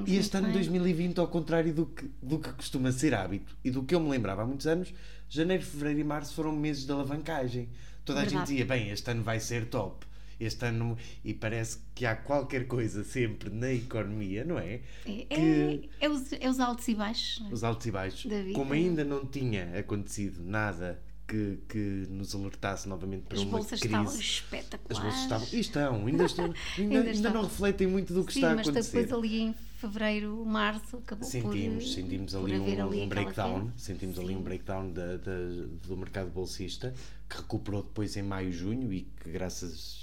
E 0.05 0.17
este 0.17 0.35
ano, 0.35 0.51
2020, 0.51 1.17
ao 1.19 1.27
contrário 1.27 1.73
do 1.73 1.85
que, 1.85 2.11
do 2.21 2.37
que 2.37 2.51
costuma 2.51 2.91
ser 2.91 3.13
hábito 3.13 3.55
e 3.63 3.71
do 3.71 3.83
que 3.83 3.95
eu 3.95 4.01
me 4.01 4.09
lembrava 4.09 4.41
há 4.41 4.45
muitos 4.45 4.67
anos, 4.67 4.93
janeiro, 5.29 5.63
fevereiro 5.63 6.01
e 6.01 6.03
março 6.03 6.33
foram 6.33 6.51
meses 6.51 6.85
de 6.85 6.91
alavancagem. 6.91 7.69
Toda 8.03 8.19
Verdade. 8.19 8.35
a 8.35 8.39
gente 8.39 8.49
dizia, 8.49 8.65
bem, 8.65 8.89
este 8.89 9.09
ano 9.09 9.23
vai 9.23 9.39
ser 9.39 9.67
top 9.67 10.05
este 10.43 10.65
ano 10.65 10.97
e 11.23 11.33
parece 11.33 11.79
que 11.95 12.05
há 12.05 12.15
qualquer 12.15 12.67
coisa 12.67 13.03
sempre 13.03 13.49
na 13.49 13.71
economia, 13.71 14.43
não 14.43 14.59
é? 14.59 14.81
É, 15.05 15.25
que, 15.25 15.89
é, 15.99 16.05
é, 16.05 16.09
os, 16.09 16.33
é 16.33 16.49
os, 16.49 16.59
altos 16.59 16.87
e 16.87 16.95
baixos. 16.95 17.43
Os 17.51 17.63
altos 17.63 17.85
e 17.85 17.91
baixos. 17.91 18.31
Como 18.53 18.73
ainda 18.73 19.03
não 19.03 19.25
tinha 19.25 19.77
acontecido 19.77 20.43
nada 20.43 21.01
que, 21.27 21.59
que 21.67 22.07
nos 22.09 22.35
alertasse 22.35 22.87
novamente 22.87 23.23
para 23.23 23.37
As 23.37 23.43
uma 23.43 23.57
bolsas 23.57 23.79
crise. 23.79 23.95
estavam 23.95 24.19
espetaculares. 24.19 24.97
As 24.97 24.99
bolsas 24.99 25.21
estavam. 25.21 25.47
E 25.51 25.59
estão, 25.59 26.07
ainda, 26.07 26.25
estão, 26.25 26.45
ainda, 26.77 26.97
ainda, 26.97 27.11
ainda 27.11 27.29
não 27.31 27.43
refletem 27.43 27.87
muito 27.87 28.13
do 28.13 28.23
que 28.23 28.33
Sim, 28.33 28.39
está 28.39 28.49
a 28.49 28.53
acontecer. 28.53 28.73
mas 28.73 28.91
depois 28.91 29.13
ali 29.13 29.39
em 29.39 29.55
fevereiro, 29.77 30.45
março, 30.45 30.97
acabou 30.97 31.27
sentimos, 31.27 31.83
por, 31.83 31.93
sentimos 31.93 32.31
por 32.33 32.45
ali 32.45 32.59
um, 32.59 32.87
ali 32.87 33.01
um 33.01 33.07
breakdown, 33.09 33.71
sentimos 33.75 34.15
Sim. 34.15 34.23
ali 34.23 34.35
um 34.35 34.41
breakdown 34.41 34.91
da, 34.91 35.17
da, 35.17 35.37
do 35.85 35.97
mercado 35.97 36.29
bolsista 36.29 36.93
que 37.29 37.37
recuperou 37.37 37.83
depois 37.83 38.15
em 38.15 38.23
maio, 38.23 38.51
junho 38.51 38.93
e 38.93 39.01
que 39.01 39.29
graças 39.29 40.02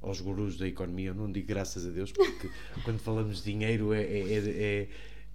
aos 0.00 0.20
gurus 0.20 0.56
da 0.56 0.66
economia, 0.66 1.08
eu 1.08 1.14
não 1.14 1.30
digo 1.30 1.46
graças 1.46 1.86
a 1.86 1.90
Deus, 1.90 2.12
porque 2.12 2.50
quando 2.84 2.98
falamos 2.98 3.42
de 3.42 3.52
dinheiro 3.52 3.92
é, 3.92 4.02
é, 4.02 4.38
é, 4.38 4.88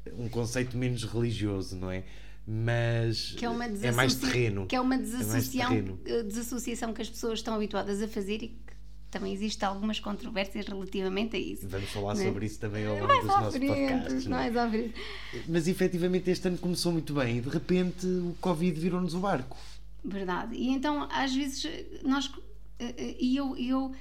é 0.06 0.14
um 0.14 0.30
conceito 0.30 0.78
menos 0.78 1.04
religioso, 1.04 1.76
não 1.76 1.92
é? 1.92 2.04
mas 2.46 3.36
que 3.38 3.46
é, 3.46 3.50
uma 3.50 3.66
é 3.66 3.92
mais 3.92 4.16
terreno. 4.16 4.68
Que 4.68 4.76
é 4.76 4.82
uma 4.82 4.98
desassociação, 4.98 6.00
é 6.06 6.24
desassociação 6.24 6.94
que 6.94 7.02
as 7.02 7.10
pessoas 7.10 7.40
estão 7.40 7.56
habituadas 7.56 8.02
a 8.02 8.08
fazer 8.08 8.44
e 8.44 8.48
que 8.50 8.74
também 9.10 9.32
existem 9.32 9.68
algumas 9.68 10.00
controvérsias 10.00 10.66
relativamente 10.66 11.36
a 11.36 11.40
isso. 11.40 11.68
Vamos 11.68 11.90
falar 11.90 12.14
é? 12.14 12.16
sobre 12.16 12.46
isso 12.46 12.60
também 12.60 12.86
ao 12.86 12.96
longo 12.96 13.08
mais 13.08 13.20
dos 13.22 13.28
nossos 13.28 13.60
podcasts. 13.60 14.28
Mais 14.28 14.54
frente. 14.54 14.94
Mas 15.48 15.68
efetivamente 15.68 16.30
este 16.32 16.48
ano 16.48 16.58
começou 16.58 16.92
muito 16.92 17.14
bem 17.14 17.38
e 17.38 17.42
de 17.42 17.50
repente 17.50 18.06
o 18.06 18.36
Covid 18.42 18.78
virou-nos 18.78 19.14
o 19.14 19.20
barco. 19.20 19.58
Verdade. 20.04 20.56
E 20.56 20.70
então 20.70 21.08
às 21.12 21.34
vezes 21.34 21.66
nós 22.04 22.30
e 23.20 23.36
eu, 23.36 23.56
eu 23.58 23.92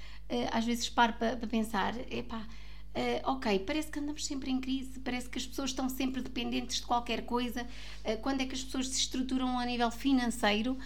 às 0.50 0.64
vezes 0.64 0.88
paro 0.88 1.12
para, 1.14 1.36
para 1.36 1.46
pensar, 1.46 1.94
epá, 2.10 2.46
Uh, 2.94 3.24
ok, 3.24 3.58
parece 3.60 3.90
que 3.90 3.98
andamos 3.98 4.26
sempre 4.26 4.50
em 4.50 4.60
crise, 4.60 5.00
parece 5.00 5.26
que 5.26 5.38
as 5.38 5.46
pessoas 5.46 5.70
estão 5.70 5.88
sempre 5.88 6.20
dependentes 6.20 6.76
de 6.76 6.82
qualquer 6.82 7.24
coisa. 7.24 7.66
Uh, 8.04 8.20
quando 8.20 8.42
é 8.42 8.46
que 8.46 8.54
as 8.54 8.62
pessoas 8.62 8.88
se 8.88 8.98
estruturam 8.98 9.58
a 9.58 9.64
nível 9.64 9.90
financeiro, 9.90 10.76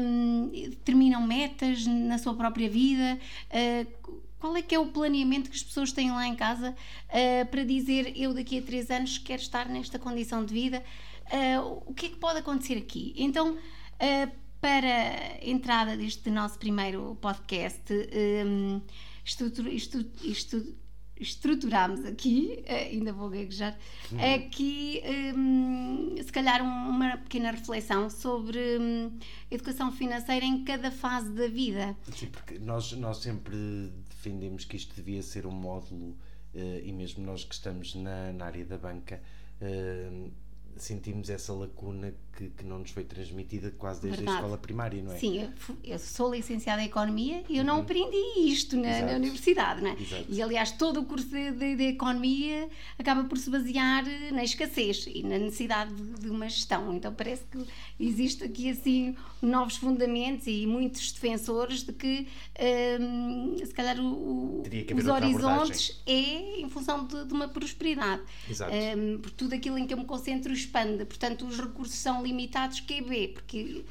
um, 0.00 0.48
determinam 0.48 1.20
metas 1.26 1.84
na 1.86 2.18
sua 2.18 2.34
própria 2.34 2.70
vida? 2.70 3.18
Uh, 3.50 4.20
qual 4.38 4.56
é 4.56 4.62
que 4.62 4.76
é 4.76 4.78
o 4.78 4.86
planeamento 4.86 5.50
que 5.50 5.56
as 5.56 5.62
pessoas 5.62 5.90
têm 5.90 6.12
lá 6.12 6.26
em 6.26 6.34
casa 6.34 6.74
para 7.50 7.62
dizer 7.62 8.14
eu 8.16 8.32
daqui 8.32 8.58
a 8.58 8.62
três 8.62 8.90
anos 8.90 9.18
quero 9.18 9.42
estar 9.42 9.68
nesta 9.68 9.98
condição 9.98 10.42
de 10.42 10.54
vida? 10.54 10.82
o 11.86 11.92
que 11.92 12.06
é 12.06 12.08
que 12.08 12.16
pode 12.16 12.38
acontecer 12.38 12.78
aqui? 12.78 13.12
Então, 13.18 13.58
para 14.60 14.86
a 14.86 15.44
entrada 15.44 15.96
deste 15.96 16.30
nosso 16.30 16.58
primeiro 16.58 17.16
podcast, 17.20 17.82
um, 18.46 18.80
estrutura, 19.24 19.70
estu, 19.70 20.04
estu, 20.22 20.76
estruturámos 21.16 22.04
aqui, 22.04 22.62
eh, 22.66 22.88
ainda 22.88 23.12
vou 23.12 23.28
gaguejar, 23.28 23.78
uhum. 24.10 24.34
aqui 24.34 25.02
um, 25.36 26.16
se 26.16 26.32
calhar 26.32 26.62
uma 26.62 27.16
pequena 27.18 27.50
reflexão 27.50 28.08
sobre 28.08 28.58
um, 28.78 29.18
educação 29.50 29.92
financeira 29.92 30.44
em 30.44 30.64
cada 30.64 30.90
fase 30.90 31.30
da 31.32 31.46
vida. 31.46 31.96
Sim, 32.14 32.26
porque 32.26 32.58
nós, 32.58 32.92
nós 32.92 33.18
sempre 33.18 33.92
defendemos 34.08 34.64
que 34.64 34.76
isto 34.76 34.94
devia 34.94 35.22
ser 35.22 35.46
um 35.46 35.52
módulo, 35.52 36.16
uh, 36.54 36.80
e 36.82 36.92
mesmo 36.92 37.24
nós 37.24 37.44
que 37.44 37.54
estamos 37.54 37.94
na, 37.94 38.32
na 38.32 38.46
área 38.46 38.64
da 38.64 38.78
banca, 38.78 39.22
uh, 39.60 40.30
sentimos 40.76 41.28
essa 41.28 41.52
lacuna 41.52 42.14
que, 42.36 42.48
que, 42.48 42.64
não 42.64 42.78
nos 42.78 42.90
foi 42.90 43.04
transmitida 43.04 43.70
quase 43.78 44.00
desde 44.00 44.18
Verdade. 44.18 44.38
a 44.38 44.40
escola 44.40 44.58
primária, 44.58 45.02
não 45.02 45.12
é? 45.12 45.18
Sim, 45.18 45.48
eu, 45.84 45.98
sou 45.98 46.34
licenciada 46.34 46.82
em 46.82 46.86
Economia 46.86 47.44
e 47.48 47.56
eu 47.56 47.60
uhum. 47.60 47.66
não 47.66 47.80
aprendi 47.80 48.16
isto 48.50 48.76
na, 48.76 49.00
na, 49.02 49.12
universidade, 49.16 49.82
não 49.82 49.90
é? 49.90 49.96
Exato. 50.00 50.24
E 50.28 50.42
aliás, 50.42 50.72
todo 50.72 51.00
o 51.00 51.04
curso 51.04 51.28
de, 51.28 51.50
de, 51.52 51.76
de, 51.76 51.84
Economia 51.84 52.68
acaba 52.98 53.24
por 53.24 53.36
se 53.36 53.50
basear 53.50 54.04
na 54.32 54.44
escassez 54.44 55.06
e 55.06 55.22
na 55.22 55.38
necessidade 55.38 55.92
de, 55.94 56.20
de, 56.20 56.30
uma 56.30 56.48
gestão. 56.48 56.94
Então 56.94 57.12
parece 57.12 57.42
que 57.44 57.64
existe 57.98 58.44
aqui 58.44 58.70
assim 58.70 59.16
novos 59.42 59.76
fundamentos 59.76 60.46
e 60.46 60.66
muitos 60.66 61.12
defensores 61.12 61.82
de 61.82 61.92
que 61.92 62.26
hum, 63.00 63.56
se 63.58 63.74
calhar 63.74 63.98
o, 64.00 64.62
os 64.96 65.06
horizontes 65.06 66.00
é 66.06 66.60
em 66.60 66.68
função 66.68 67.06
de, 67.06 67.32
uma 67.32 67.48
prosperidade. 67.48 68.22
Exato. 68.48 68.72
Um, 68.72 69.18
por 69.18 69.30
tudo 69.30 69.54
aquilo 69.54 69.78
em 69.78 69.86
que 69.86 69.94
eu 69.94 69.98
me 69.98 70.04
concentro 70.04 70.52
expande. 70.52 71.04
Portanto, 71.04 71.46
os 71.46 71.58
recursos 71.58 71.96
são 71.96 72.19
limitados, 72.22 72.80
QB, 72.80 73.28
porque 73.34 73.84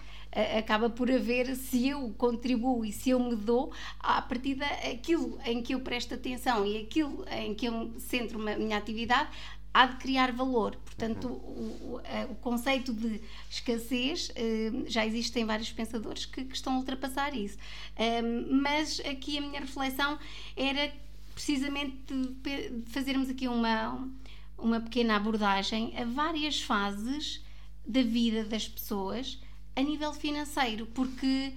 acaba 0.57 0.89
por 0.89 1.09
haver, 1.12 1.55
se 1.55 1.88
eu 1.88 2.13
contribuo 2.17 2.86
e 2.86 2.91
se 2.91 3.09
eu 3.09 3.19
me 3.19 3.36
dou, 3.36 3.71
a 4.00 4.21
partir 4.21 4.55
daquilo 4.55 5.39
em 5.45 5.62
que 5.62 5.74
eu 5.74 5.79
presto 5.79 6.13
atenção 6.13 6.65
e 6.65 6.77
aquilo 6.77 7.25
em 7.31 7.55
que 7.55 7.65
eu 7.65 7.93
centro 8.00 8.39
a 8.48 8.55
minha 8.55 8.77
atividade, 8.77 9.29
há 9.74 9.86
de 9.88 9.98
criar 9.98 10.31
valor. 10.31 10.75
Portanto, 10.77 11.27
uhum. 11.27 12.00
o, 12.27 12.31
o, 12.31 12.36
conceito 12.36 12.93
de 12.93 13.21
escassez 13.50 14.31
eh, 14.36 14.71
já 14.88 15.05
existem 15.05 15.45
vários 15.45 15.71
pensadores 15.71 16.25
que, 16.25 16.43
que 16.43 16.55
estão 16.55 16.74
a 16.74 16.77
ultrapassar 16.77 17.36
isso. 17.36 17.57
mas 18.50 19.00
aqui 19.01 19.38
a 19.38 19.41
minha 19.41 19.59
reflexão 19.59 20.17
era 20.55 20.91
precisamente 21.33 22.13
de 22.13 22.83
fazermos 22.88 23.29
aqui 23.29 23.48
uma, 23.48 24.09
uma 24.57 24.81
pequena 24.81 25.15
abordagem 25.15 25.93
a 25.98 26.03
várias 26.03 26.62
fases 26.62 27.41
da 27.89 28.03
vida 28.03 28.43
das 28.46 28.67
pessoas 28.67 29.41
a 29.75 29.81
nível 29.81 30.13
financeiro, 30.13 30.86
porque 30.86 31.53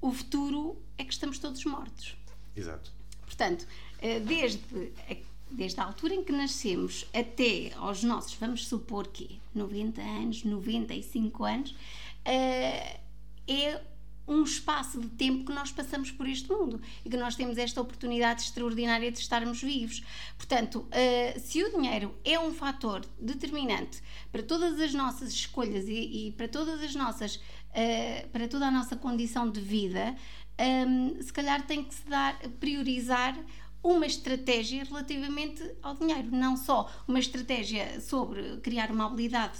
o 0.00 0.12
futuro 0.12 0.76
é 0.98 1.04
que 1.04 1.12
estamos 1.12 1.38
todos 1.38 1.64
mortos. 1.64 2.16
Exato. 2.56 2.90
Portanto, 3.24 3.64
eh, 4.02 4.18
desde 4.18 4.92
a, 5.08 5.16
desde 5.48 5.80
a 5.80 5.84
altura 5.84 6.14
em 6.14 6.24
que 6.24 6.32
nascemos 6.32 7.06
até 7.14 7.72
aos 7.76 8.02
nossos, 8.02 8.34
vamos 8.34 8.66
supor 8.66 9.06
que 9.06 9.40
90 9.54 10.02
anos, 10.02 10.42
95 10.42 11.44
anos, 11.44 11.74
eh, 12.24 12.98
é 13.46 13.80
um 14.28 14.42
espaço 14.42 15.00
de 15.00 15.08
tempo 15.08 15.44
que 15.44 15.52
nós 15.52 15.72
passamos 15.72 16.10
por 16.10 16.28
este 16.28 16.50
mundo 16.50 16.80
e 17.04 17.08
que 17.08 17.16
nós 17.16 17.34
temos 17.34 17.56
esta 17.56 17.80
oportunidade 17.80 18.42
extraordinária 18.42 19.10
de 19.10 19.18
estarmos 19.18 19.62
vivos. 19.62 20.02
Portanto, 20.36 20.86
uh, 20.86 21.40
se 21.40 21.64
o 21.64 21.72
dinheiro 21.72 22.14
é 22.24 22.38
um 22.38 22.52
fator 22.52 23.04
determinante 23.18 24.02
para 24.30 24.42
todas 24.42 24.78
as 24.78 24.92
nossas 24.92 25.32
escolhas 25.32 25.88
e, 25.88 26.28
e 26.28 26.32
para 26.32 26.46
todas 26.46 26.82
as 26.82 26.94
nossas, 26.94 27.36
uh, 27.36 28.28
para 28.30 28.46
toda 28.46 28.66
a 28.66 28.70
nossa 28.70 28.94
condição 28.94 29.50
de 29.50 29.60
vida, 29.60 30.14
um, 30.60 30.62
ehm, 30.62 31.22
se 31.22 31.32
calhar 31.32 31.66
tem 31.66 31.84
que 31.84 31.94
se 31.94 32.04
dar, 32.08 32.36
priorizar 32.60 33.38
uma 33.82 34.06
estratégia 34.06 34.84
relativamente 34.84 35.62
ao 35.82 35.94
dinheiro, 35.94 36.30
não 36.32 36.56
só 36.56 36.90
uma 37.06 37.18
estratégia 37.18 38.00
sobre 38.00 38.58
criar 38.58 38.90
uma 38.90 39.06
habilidade 39.06 39.58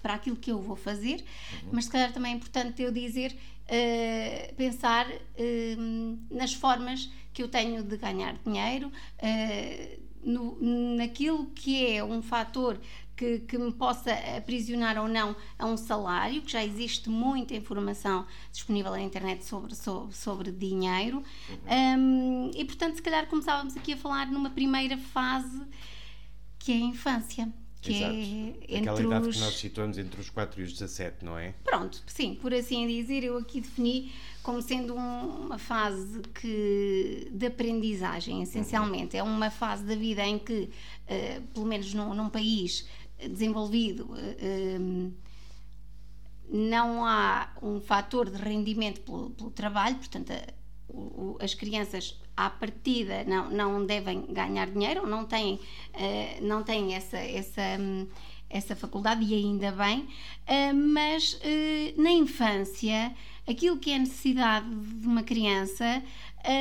para 0.00 0.14
aquilo 0.14 0.36
que 0.36 0.52
eu 0.52 0.60
vou 0.60 0.76
fazer, 0.76 1.24
mas 1.72 1.86
se 1.86 1.90
calhar 1.90 2.12
também 2.12 2.32
é 2.32 2.36
importante 2.36 2.80
eu 2.82 2.92
dizer 2.92 3.36
uh, 3.68 4.54
pensar 4.54 5.08
uh, 5.08 6.18
nas 6.30 6.54
formas 6.54 7.10
que 7.32 7.42
eu 7.42 7.48
tenho 7.48 7.82
de 7.82 7.96
ganhar 7.96 8.34
dinheiro, 8.44 8.88
uh, 8.88 10.02
no, 10.22 10.96
naquilo 10.96 11.46
que 11.54 11.94
é 11.94 12.02
um 12.02 12.20
fator 12.22 12.80
que, 13.16 13.40
que, 13.40 13.58
me 13.58 13.72
possa 13.72 14.12
aprisionar 14.36 14.96
ou 14.96 15.08
não 15.08 15.34
a 15.58 15.66
um 15.66 15.76
salário, 15.76 16.42
que 16.42 16.52
já 16.52 16.64
existe 16.64 17.10
muita 17.10 17.54
informação 17.54 18.26
disponível 18.52 18.92
na 18.92 19.00
internet 19.00 19.44
sobre, 19.44 19.74
sobre, 19.74 20.14
sobre 20.14 20.52
dinheiro. 20.52 21.22
Uhum. 21.48 21.98
Um, 21.98 22.50
e 22.54 22.64
portanto, 22.64 22.94
se 22.94 23.02
calhar 23.02 23.26
começávamos 23.26 23.76
aqui 23.76 23.92
a 23.92 23.96
falar 23.96 24.26
numa 24.26 24.50
primeira 24.50 24.96
fase 24.96 25.62
que 26.58 26.72
é 26.72 26.76
a 26.76 26.78
infância. 26.78 27.52
Que 27.88 27.94
Exato. 27.94 28.14
é 28.68 28.78
Aquela 28.78 28.98
entre 28.98 29.06
idade 29.06 29.28
os... 29.28 29.36
que 29.36 29.42
nós 29.42 29.54
situamos 29.54 29.98
entre 29.98 30.20
os 30.20 30.28
4 30.30 30.60
e 30.60 30.64
os 30.64 30.72
17, 30.72 31.24
não 31.24 31.38
é? 31.38 31.54
Pronto, 31.64 32.02
sim, 32.06 32.34
por 32.34 32.52
assim 32.52 32.86
dizer, 32.86 33.24
eu 33.24 33.36
aqui 33.38 33.60
defini 33.60 34.12
como 34.42 34.60
sendo 34.62 34.94
um- 34.94 35.46
uma 35.46 35.58
fase 35.58 36.20
que, 36.40 37.28
de 37.32 37.46
aprendizagem, 37.46 38.42
essencialmente. 38.42 39.16
É 39.16 39.22
uma 39.22 39.50
fase 39.50 39.84
da 39.84 39.94
vida 39.94 40.22
em 40.24 40.38
que, 40.38 40.70
eh, 41.06 41.40
pelo 41.54 41.66
menos 41.66 41.92
num, 41.94 42.14
num 42.14 42.28
país 42.28 42.86
desenvolvido, 43.18 44.08
eh, 44.16 44.36
eh, 44.40 45.10
não 46.50 47.04
há 47.04 47.50
um 47.62 47.80
fator 47.80 48.30
de 48.30 48.36
rendimento 48.42 49.00
pelo, 49.02 49.30
pelo 49.30 49.50
trabalho, 49.50 49.96
portanto, 49.96 50.32
a- 50.32 50.57
as 51.40 51.54
crianças 51.54 52.18
à 52.36 52.48
partida 52.48 53.24
não, 53.24 53.50
não 53.50 53.86
devem 53.86 54.22
ganhar 54.32 54.68
dinheiro, 54.68 55.06
não 55.06 55.24
têm, 55.24 55.58
eh, 55.94 56.38
não 56.40 56.62
têm 56.62 56.94
essa, 56.94 57.18
essa, 57.18 57.62
hum, 57.78 58.06
essa 58.48 58.76
faculdade 58.76 59.24
e 59.24 59.34
ainda 59.34 59.72
bem, 59.72 60.08
eh, 60.46 60.72
mas 60.72 61.38
eh, 61.42 61.94
na 61.96 62.10
infância 62.10 63.14
aquilo 63.48 63.78
que 63.78 63.90
é 63.90 63.98
necessidade 63.98 64.68
de 64.68 65.06
uma 65.06 65.22
criança 65.22 66.02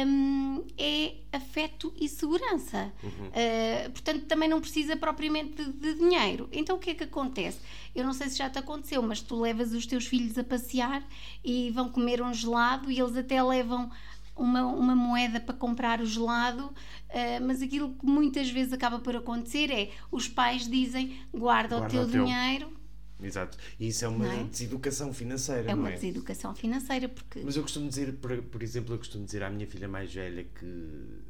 hum, 0.05 0.63
é 0.77 1.15
afeto 1.34 1.93
e 2.00 2.07
segurança. 2.07 2.91
Uh, 3.03 3.91
portanto, 3.91 4.25
também 4.25 4.48
não 4.48 4.62
precisa 4.62 4.96
propriamente 4.96 5.63
de, 5.63 5.72
de 5.74 5.93
dinheiro. 5.96 6.50
Então, 6.51 6.77
o 6.77 6.79
que 6.79 6.91
é 6.91 6.96
que 6.96 7.03
acontece? 7.03 7.60
Eu 7.93 8.05
não 8.05 8.13
sei 8.13 8.29
se 8.29 8.38
já 8.38 8.50
te 8.50 8.57
aconteceu, 8.57 9.01
mas 9.01 9.22
tu 9.22 9.39
levas 9.39 9.74
os 9.74 9.86
teus 9.86 10.07
filhos 10.07 10.38
a 10.38 10.43
passear 10.43 11.03
e 11.43 11.69
vão 11.72 11.89
comer 11.89 12.22
um 12.22 12.34
gelado 12.34 12.89
e 12.89 13.00
eles 13.00 13.15
até 13.17 13.41
levam 13.43 13.91
uma, 14.38 14.65
uma 14.65 14.96
moeda 14.96 15.39
para 15.39 15.56
comprar 15.56 16.01
o 16.01 16.06
gelado, 16.06 16.65
uh, 16.65 17.46
mas 17.46 17.62
aquilo 17.62 17.94
que 17.96 18.06
muitas 18.06 18.50
vezes 18.50 18.74
acaba 18.74 19.00
por 19.00 19.15
acontecer 19.15 19.72
é 19.72 19.91
os 20.12 20.27
pais 20.27 20.67
dizem 20.67 21.20
guarda, 21.34 21.77
Guarda 21.77 21.86
o 21.88 21.89
teu 21.89 22.01
o 22.03 22.12
teu." 22.12 22.25
dinheiro, 22.25 22.77
Exato. 23.22 23.58
E 23.79 23.88
isso 23.88 24.06
é 24.06 24.08
uma 24.08 24.32
é? 24.32 24.44
deseducação 24.44 25.12
financeira, 25.12 25.72
é 25.72 25.74
não 25.74 25.79
uma 25.82 25.89
é? 25.89 25.94
deseducação 25.94 26.53
financeira, 26.53 27.10
porque 27.10 27.41
Mas 27.44 27.56
eu 27.56 27.63
costumo 27.63 27.89
dizer, 27.89 28.13
por, 28.17 28.44
por 28.44 28.62
exemplo, 28.62 28.94
eu 28.94 29.00
costumo 29.00 29.25
dizer 29.25 29.41
à 29.41 29.50
minha 29.50 29.65
filha 29.65 29.88
mais 29.88 30.13
velha 30.13 30.44
que 30.44 31.25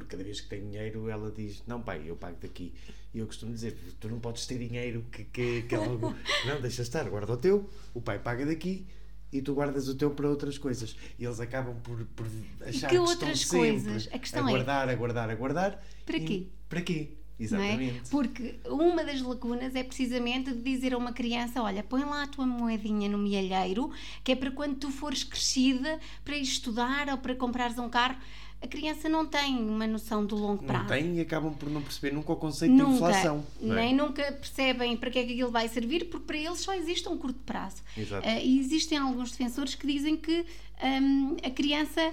por 0.00 0.06
cada 0.06 0.24
vez 0.24 0.40
que 0.40 0.48
tem 0.48 0.62
dinheiro 0.62 1.08
ela 1.08 1.30
diz, 1.30 1.62
não 1.66 1.80
pai, 1.80 2.02
eu 2.06 2.16
pago 2.16 2.38
daqui. 2.40 2.72
E 3.12 3.18
eu 3.18 3.26
costumo 3.26 3.52
dizer, 3.52 3.76
tu 4.00 4.08
não 4.08 4.18
podes 4.18 4.46
ter 4.46 4.58
dinheiro 4.58 5.04
que, 5.12 5.24
que, 5.24 5.62
que 5.62 5.74
algo. 5.74 6.14
não, 6.46 6.60
deixa 6.60 6.82
estar, 6.82 7.08
guarda 7.08 7.32
o 7.34 7.36
teu, 7.36 7.68
o 7.92 8.00
pai 8.00 8.18
paga 8.18 8.46
daqui 8.46 8.86
e 9.32 9.40
tu 9.40 9.54
guardas 9.54 9.88
o 9.88 9.94
teu 9.94 10.10
para 10.10 10.28
outras 10.28 10.58
coisas. 10.58 10.96
E 11.18 11.24
eles 11.24 11.40
acabam 11.40 11.76
por, 11.82 12.04
por 12.16 12.26
achar 12.66 12.88
que 12.88 12.94
que, 12.94 12.98
outras 12.98 13.40
estão 13.40 13.58
coisas? 13.60 14.02
sempre 14.04 14.16
A 14.16 14.18
questão 14.18 14.46
a 14.46 14.50
é- 14.50 14.52
guardar, 14.52 14.88
a 14.88 14.94
guardar, 14.94 15.30
a 15.30 15.34
guardar. 15.34 15.82
Para 16.04 16.16
e- 16.16 16.24
quê? 16.24 16.46
Para 16.68 16.82
quê? 16.82 17.08
é? 17.16 17.20
Exatamente. 17.42 18.10
Porque 18.10 18.60
uma 18.66 19.02
das 19.02 19.22
lacunas 19.22 19.74
é 19.74 19.82
precisamente 19.82 20.52
de 20.52 20.60
dizer 20.62 20.92
a 20.92 20.98
uma 20.98 21.12
criança: 21.12 21.62
olha, 21.62 21.82
põe 21.82 22.02
lá 22.04 22.24
a 22.24 22.26
tua 22.26 22.46
moedinha 22.46 23.08
no 23.08 23.16
mielheiro, 23.16 23.90
que 24.22 24.32
é 24.32 24.36
para 24.36 24.50
quando 24.50 24.76
tu 24.76 24.90
fores 24.90 25.24
crescida 25.24 25.98
para 26.22 26.36
ir 26.36 26.42
estudar 26.42 27.08
ou 27.08 27.16
para 27.18 27.34
comprares 27.34 27.78
um 27.78 27.88
carro. 27.88 28.18
A 28.62 28.66
criança 28.68 29.08
não 29.08 29.24
tem 29.26 29.56
uma 29.56 29.86
noção 29.86 30.24
do 30.24 30.36
longo 30.36 30.62
prazo. 30.62 30.82
Não 30.82 30.88
tem 30.90 31.16
e 31.16 31.20
acabam 31.20 31.54
por 31.54 31.70
não 31.70 31.80
perceber 31.80 32.12
nunca 32.14 32.32
o 32.32 32.36
conceito 32.36 32.72
de 32.72 32.78
Nunca, 32.78 32.94
inflação. 32.96 33.44
não 33.60 33.72
é? 33.78 33.86
nem 33.86 33.94
nunca 33.94 34.22
percebem 34.32 34.96
para 34.98 35.10
que 35.10 35.18
é 35.18 35.24
que 35.24 35.32
aquilo 35.32 35.50
vai 35.50 35.66
servir, 35.68 36.10
porque 36.10 36.26
para 36.26 36.36
eles 36.36 36.60
só 36.60 36.74
existe 36.74 37.08
um 37.08 37.16
curto 37.16 37.40
prazo. 37.40 37.82
Exato. 37.96 38.26
Eh, 38.28 38.44
e 38.44 38.60
existem 38.60 38.98
alguns 38.98 39.30
defensores 39.30 39.74
que 39.74 39.86
dizem 39.86 40.14
que 40.16 40.44
hum, 40.82 41.36
a 41.42 41.50
criança 41.50 42.12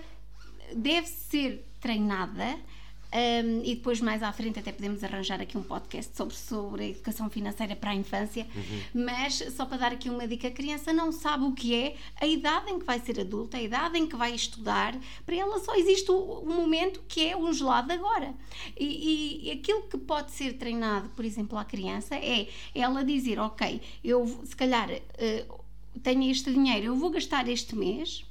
deve 0.74 1.08
ser 1.08 1.66
treinada. 1.82 2.58
Hum, 3.14 3.62
e 3.64 3.76
depois 3.76 4.02
mais 4.02 4.22
à 4.24 4.32
frente 4.32 4.60
até 4.60 4.72
podemos 4.72 5.04
arranjar 5.04 5.42
aqui 5.42 5.58
um 5.58 5.64
podcast 5.64 6.16
sobre, 6.16 6.36
sobre 6.36 6.84
a 6.84 6.88
educação 6.90 7.30
financeira 7.30 7.76
para 7.76 7.92
a 7.92 7.96
infância. 7.96 8.46
Mas 8.94 9.36
só 9.56 9.66
para 9.66 9.78
dar 9.78 9.92
aqui 9.94 10.10
uma 10.10 10.28
dica 10.28 10.48
a 10.48 10.52
criança 10.52 10.92
não 10.94 11.12
sabe 11.12 11.46
o 11.46 11.54
que 11.54 11.74
é 11.76 11.96
a 12.20 12.26
idade 12.26 12.72
em 12.72 12.80
que 12.80 12.86
vai 12.86 13.00
ser 13.00 13.20
adulta 13.20 13.58
a 13.58 13.62
idade 13.62 13.98
em 13.98 14.08
que 14.08 14.16
vai 14.16 14.34
estudar. 14.34 14.96
Para 15.26 15.36
ela 15.36 15.60
só 15.60 15.76
existe 15.76 16.12
o, 16.12 16.16
o 16.16 16.46
momento 16.54 17.02
que 17.08 17.26
é 17.28 17.36
um 17.38 17.52
gelado 17.54 17.92
agora. 17.94 18.34
E, 18.78 18.86
e- 18.86 19.48
e 19.48 19.52
aquilo 19.52 19.84
que 19.84 19.98
pode 19.98 20.32
ser 20.32 20.54
treinado 20.54 21.10
por 21.10 21.24
exemplo 21.26 21.58
à 21.58 21.66
criança 21.66 22.16
é 22.16 22.48
ela 22.74 23.04
dizer 23.04 23.40
ok 23.40 23.82
eu 24.04 24.28
se 24.46 24.56
calhar 24.56 24.90
eh, 24.90 25.46
tenho 26.04 26.30
este 26.30 26.52
dinheiro 26.52 26.88
eu 26.88 26.96
vou 26.96 27.10
gastar 27.10 27.48
este 27.48 27.76
mês 27.76 28.26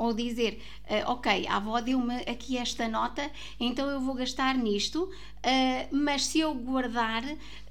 ou 0.00 0.14
dizer, 0.14 0.52
eh, 0.86 1.04
ok, 1.06 1.46
a 1.46 1.56
avó 1.56 1.78
deu-me 1.80 2.16
aqui 2.32 2.56
esta 2.56 2.88
nota, 2.88 3.30
então 3.58 3.86
eu 3.90 4.00
vou 4.00 4.14
gastar 4.14 4.54
nisto, 4.56 5.10
eh, 5.42 5.88
mas 5.92 6.24
se 6.26 6.40
eu 6.40 6.54
guardar, 6.54 7.22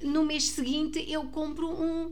no 0.01 0.23
mês 0.23 0.43
seguinte 0.49 1.03
eu 1.12 1.23
compro 1.25 1.67
um, 1.67 2.12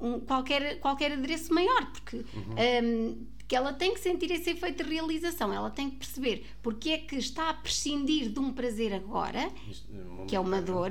um- 0.00 0.20
qualquer, 0.20 0.78
qualquer 0.78 1.12
adereço 1.12 1.54
maior, 1.54 1.90
porque 1.92 2.22
ehm, 2.56 3.14
que 3.48 3.56
ela 3.56 3.72
tem 3.72 3.94
que 3.94 4.00
sentir 4.00 4.30
esse 4.30 4.50
efeito 4.50 4.84
de 4.84 4.90
realização, 4.90 5.52
ela 5.52 5.70
tem 5.70 5.88
que 5.90 5.96
perceber 5.96 6.46
porque 6.62 6.90
é 6.90 6.98
que 6.98 7.16
está 7.16 7.48
a 7.50 7.54
prescindir 7.54 8.28
de 8.30 8.38
um 8.38 8.52
prazer 8.52 8.92
agora, 8.92 9.50
Isto, 9.70 9.86
que 10.28 10.36
é 10.36 10.40
uma 10.40 10.60
dor, 10.60 10.90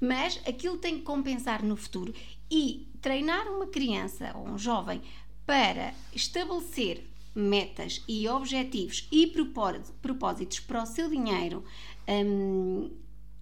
mas 0.00 0.40
aquilo 0.46 0.78
tem 0.78 0.98
que 0.98 1.02
compensar 1.02 1.62
no 1.64 1.76
futuro. 1.76 2.12
E 2.50 2.88
treinar 3.00 3.46
uma 3.48 3.66
criança 3.66 4.32
ou 4.36 4.46
um 4.48 4.58
jovem 4.58 5.00
para 5.46 5.94
estabelecer 6.14 7.08
metas 7.34 8.02
e 8.08 8.28
objetivos 8.28 9.08
e 9.10 9.26
propó- 9.26 9.80
propósitos 10.00 10.60
para 10.60 10.82
o 10.82 10.86
seu 10.86 11.08
dinheiro, 11.08 11.64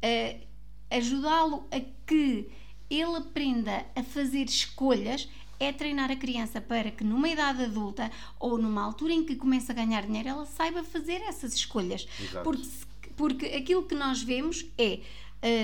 a- 0.02 0.96
ajudá-lo 0.96 1.66
a 1.70 1.80
que 2.06 2.48
ele 2.88 3.16
aprenda 3.16 3.84
a 3.94 4.02
fazer 4.02 4.44
escolhas. 4.44 5.28
É 5.62 5.70
treinar 5.72 6.10
a 6.10 6.16
criança 6.16 6.58
para 6.58 6.90
que 6.90 7.04
numa 7.04 7.28
idade 7.28 7.64
adulta 7.64 8.10
ou 8.38 8.56
numa 8.56 8.82
altura 8.82 9.12
em 9.12 9.22
que 9.26 9.36
começa 9.36 9.72
a 9.72 9.74
ganhar 9.74 10.06
dinheiro, 10.06 10.30
ela 10.30 10.46
saiba 10.46 10.82
fazer 10.82 11.20
essas 11.20 11.52
escolhas. 11.54 12.08
Exato. 12.18 12.42
Porque 12.44 12.66
porque 13.14 13.44
aquilo 13.48 13.82
que 13.82 13.94
nós 13.94 14.22
vemos 14.22 14.64
é 14.78 15.00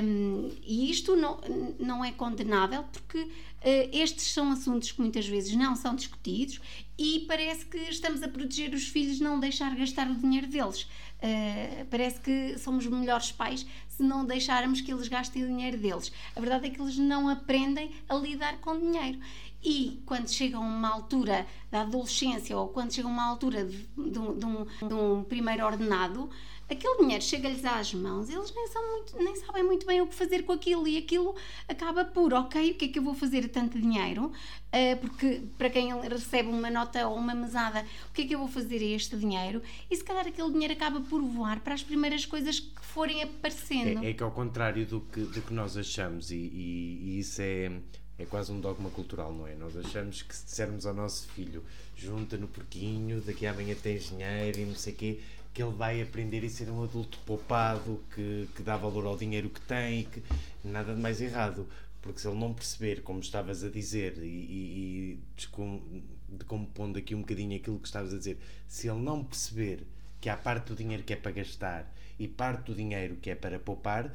hum, 0.04 0.50
e 0.62 0.90
isto 0.90 1.16
não, 1.16 1.40
não 1.78 2.04
é 2.04 2.12
condenável 2.12 2.84
porque 2.92 3.26
eh, 3.62 3.88
estes 3.90 4.34
são 4.34 4.52
assuntos 4.52 4.92
que 4.92 5.00
muitas 5.00 5.26
vezes 5.26 5.56
não 5.56 5.74
são 5.74 5.94
discutidos 5.96 6.60
e 6.98 7.24
parece 7.28 7.64
que 7.66 7.76
estamos 7.76 8.22
a 8.22 8.28
proteger 8.28 8.72
os 8.72 8.88
filhos 8.88 9.20
não 9.20 9.38
deixar 9.38 9.74
gastar 9.74 10.10
o 10.10 10.14
dinheiro 10.14 10.46
deles. 10.46 10.88
Eh, 11.20 11.86
parece 11.90 12.20
que 12.20 12.58
somos 12.58 12.86
melhores 12.86 13.32
pais 13.32 13.66
se 13.88 14.02
não 14.02 14.24
deixarmos 14.24 14.82
que 14.82 14.92
eles 14.92 15.08
gastem 15.08 15.44
o 15.44 15.46
dinheiro 15.46 15.78
deles. 15.78 16.12
A 16.34 16.40
verdade 16.40 16.66
é 16.66 16.70
que 16.70 16.80
eles 16.80 16.98
não 16.98 17.28
aprendem 17.28 17.90
a 18.08 18.14
lidar 18.14 18.58
com 18.58 18.78
dinheiro. 18.78 19.18
E 19.62 20.00
quando 20.06 20.28
chegam 20.28 20.62
a 20.62 20.66
uma 20.66 20.88
altura 20.88 21.46
da 21.70 21.80
adolescência 21.82 22.56
ou 22.56 22.68
quando 22.68 22.92
chegam 22.92 23.10
a 23.10 23.14
uma 23.14 23.24
altura 23.24 23.64
de, 23.64 23.76
de 23.96 24.18
um, 24.18 24.38
de 24.38 24.44
um- 24.46 24.64
de 24.88 24.94
um 24.94 25.24
primeiro 25.24 25.64
ordenado, 25.64 26.30
aquele 26.70 26.98
dinheiro 26.98 27.22
chega-lhes 27.22 27.64
às 27.64 27.92
mãos, 27.94 28.28
eles 28.28 28.52
nem, 28.54 28.66
são 28.68 28.92
muito, 28.92 29.16
nem 29.18 29.34
sabem 29.36 29.62
muito 29.64 29.84
bem 29.86 30.00
o 30.00 30.06
que 30.06 30.14
fazer 30.14 30.42
com 30.44 30.52
aquilo 30.52 30.86
e 30.86 30.98
aquilo 30.98 31.34
acaba 31.68 32.04
por, 32.04 32.32
ok, 32.32 32.70
o 32.70 32.74
que 32.74 32.84
é 32.84 32.88
que 32.88 32.98
eu 32.98 33.02
vou 33.02 33.14
fazer 33.14 33.44
a 33.44 33.48
tanto 33.48 33.80
dinheiro? 33.80 34.30
Ah, 34.72 34.96
porque 35.00 35.42
para 35.58 35.70
quem 35.70 35.92
recebe 36.00 36.48
uma 36.48 36.70
nota 36.70 37.06
ou 37.08 37.16
uma 37.16 37.34
mesada, 37.34 37.84
o 38.10 38.12
que 38.12 38.22
é 38.22 38.26
que 38.26 38.34
eu 38.34 38.38
vou 38.38 38.48
fazer 38.48 38.76
a 38.76 38.84
este 38.96 39.16
dinheiro? 39.16 39.62
E 39.90 39.96
se 39.96 40.04
calhar 40.04 40.26
aquele 40.26 40.52
dinheiro 40.52 40.74
acaba 40.74 41.00
por 41.00 41.20
voar 41.22 41.58
para 41.60 41.74
as 41.74 41.82
primeiras 41.82 42.24
coisas 42.24 42.60
que 42.60 42.80
forem 42.84 43.22
aparecendo. 43.22 44.04
É, 44.04 44.10
é 44.10 44.14
que 44.14 44.22
ao 44.22 44.30
contrário 44.30 44.86
do 44.86 45.00
que, 45.00 45.20
do 45.20 45.42
que 45.42 45.52
nós 45.52 45.76
achamos, 45.76 46.30
e, 46.30 46.36
e- 46.36 47.00
e 47.04 47.18
isso 47.20 47.40
é, 47.42 47.80
é 48.18 48.24
quase 48.24 48.50
um 48.50 48.60
dogma 48.60 48.90
cultural, 48.90 49.32
não 49.32 49.46
é? 49.46 49.54
Nós 49.54 49.76
achamos 49.76 50.22
que 50.22 50.34
se 50.34 50.44
dissermos 50.44 50.86
ao 50.86 50.94
nosso 50.94 51.28
filho 51.28 51.62
junta 51.94 52.36
no 52.36 52.48
porquinho, 52.48 53.20
daqui 53.20 53.46
amanhã 53.46 53.74
tens 53.74 54.08
dinheiro 54.08 54.60
e 54.60 54.64
não 54.64 54.74
sei 54.74 54.92
o 54.92 54.96
quê, 54.96 55.20
que 55.52 55.62
ele 55.62 55.72
vai 55.72 56.02
aprender 56.02 56.44
a 56.44 56.48
ser 56.48 56.70
um 56.70 56.82
adulto 56.82 57.18
poupado, 57.24 58.02
que, 58.14 58.48
que 58.54 58.62
dá 58.62 58.76
valor 58.76 59.06
ao 59.06 59.16
dinheiro 59.16 59.48
que 59.48 59.60
tem, 59.60 60.00
e 60.00 60.04
que 60.04 60.22
nada 60.64 60.94
de 60.94 61.00
mais 61.00 61.20
errado. 61.20 61.66
Porque 62.02 62.20
se 62.20 62.28
ele 62.28 62.38
não 62.38 62.52
perceber, 62.54 63.02
como 63.02 63.20
estavas 63.20 63.64
a 63.64 63.68
dizer, 63.68 64.18
e, 64.18 64.26
e, 64.26 65.20
e 65.48 66.04
decompondo 66.28 66.98
aqui 66.98 67.14
um 67.14 67.20
bocadinho 67.20 67.56
aquilo 67.56 67.78
que 67.78 67.86
estavas 67.86 68.12
a 68.12 68.18
dizer, 68.18 68.38
se 68.68 68.88
ele 68.88 69.00
não 69.00 69.24
perceber 69.24 69.86
que 70.20 70.28
há 70.28 70.36
parte 70.36 70.66
do 70.66 70.76
dinheiro 70.76 71.02
que 71.02 71.12
é 71.12 71.16
para 71.16 71.32
gastar 71.32 71.92
e 72.18 72.26
parte 72.28 72.66
do 72.66 72.74
dinheiro 72.74 73.16
que 73.16 73.30
é 73.30 73.34
para 73.34 73.58
poupar, 73.58 74.14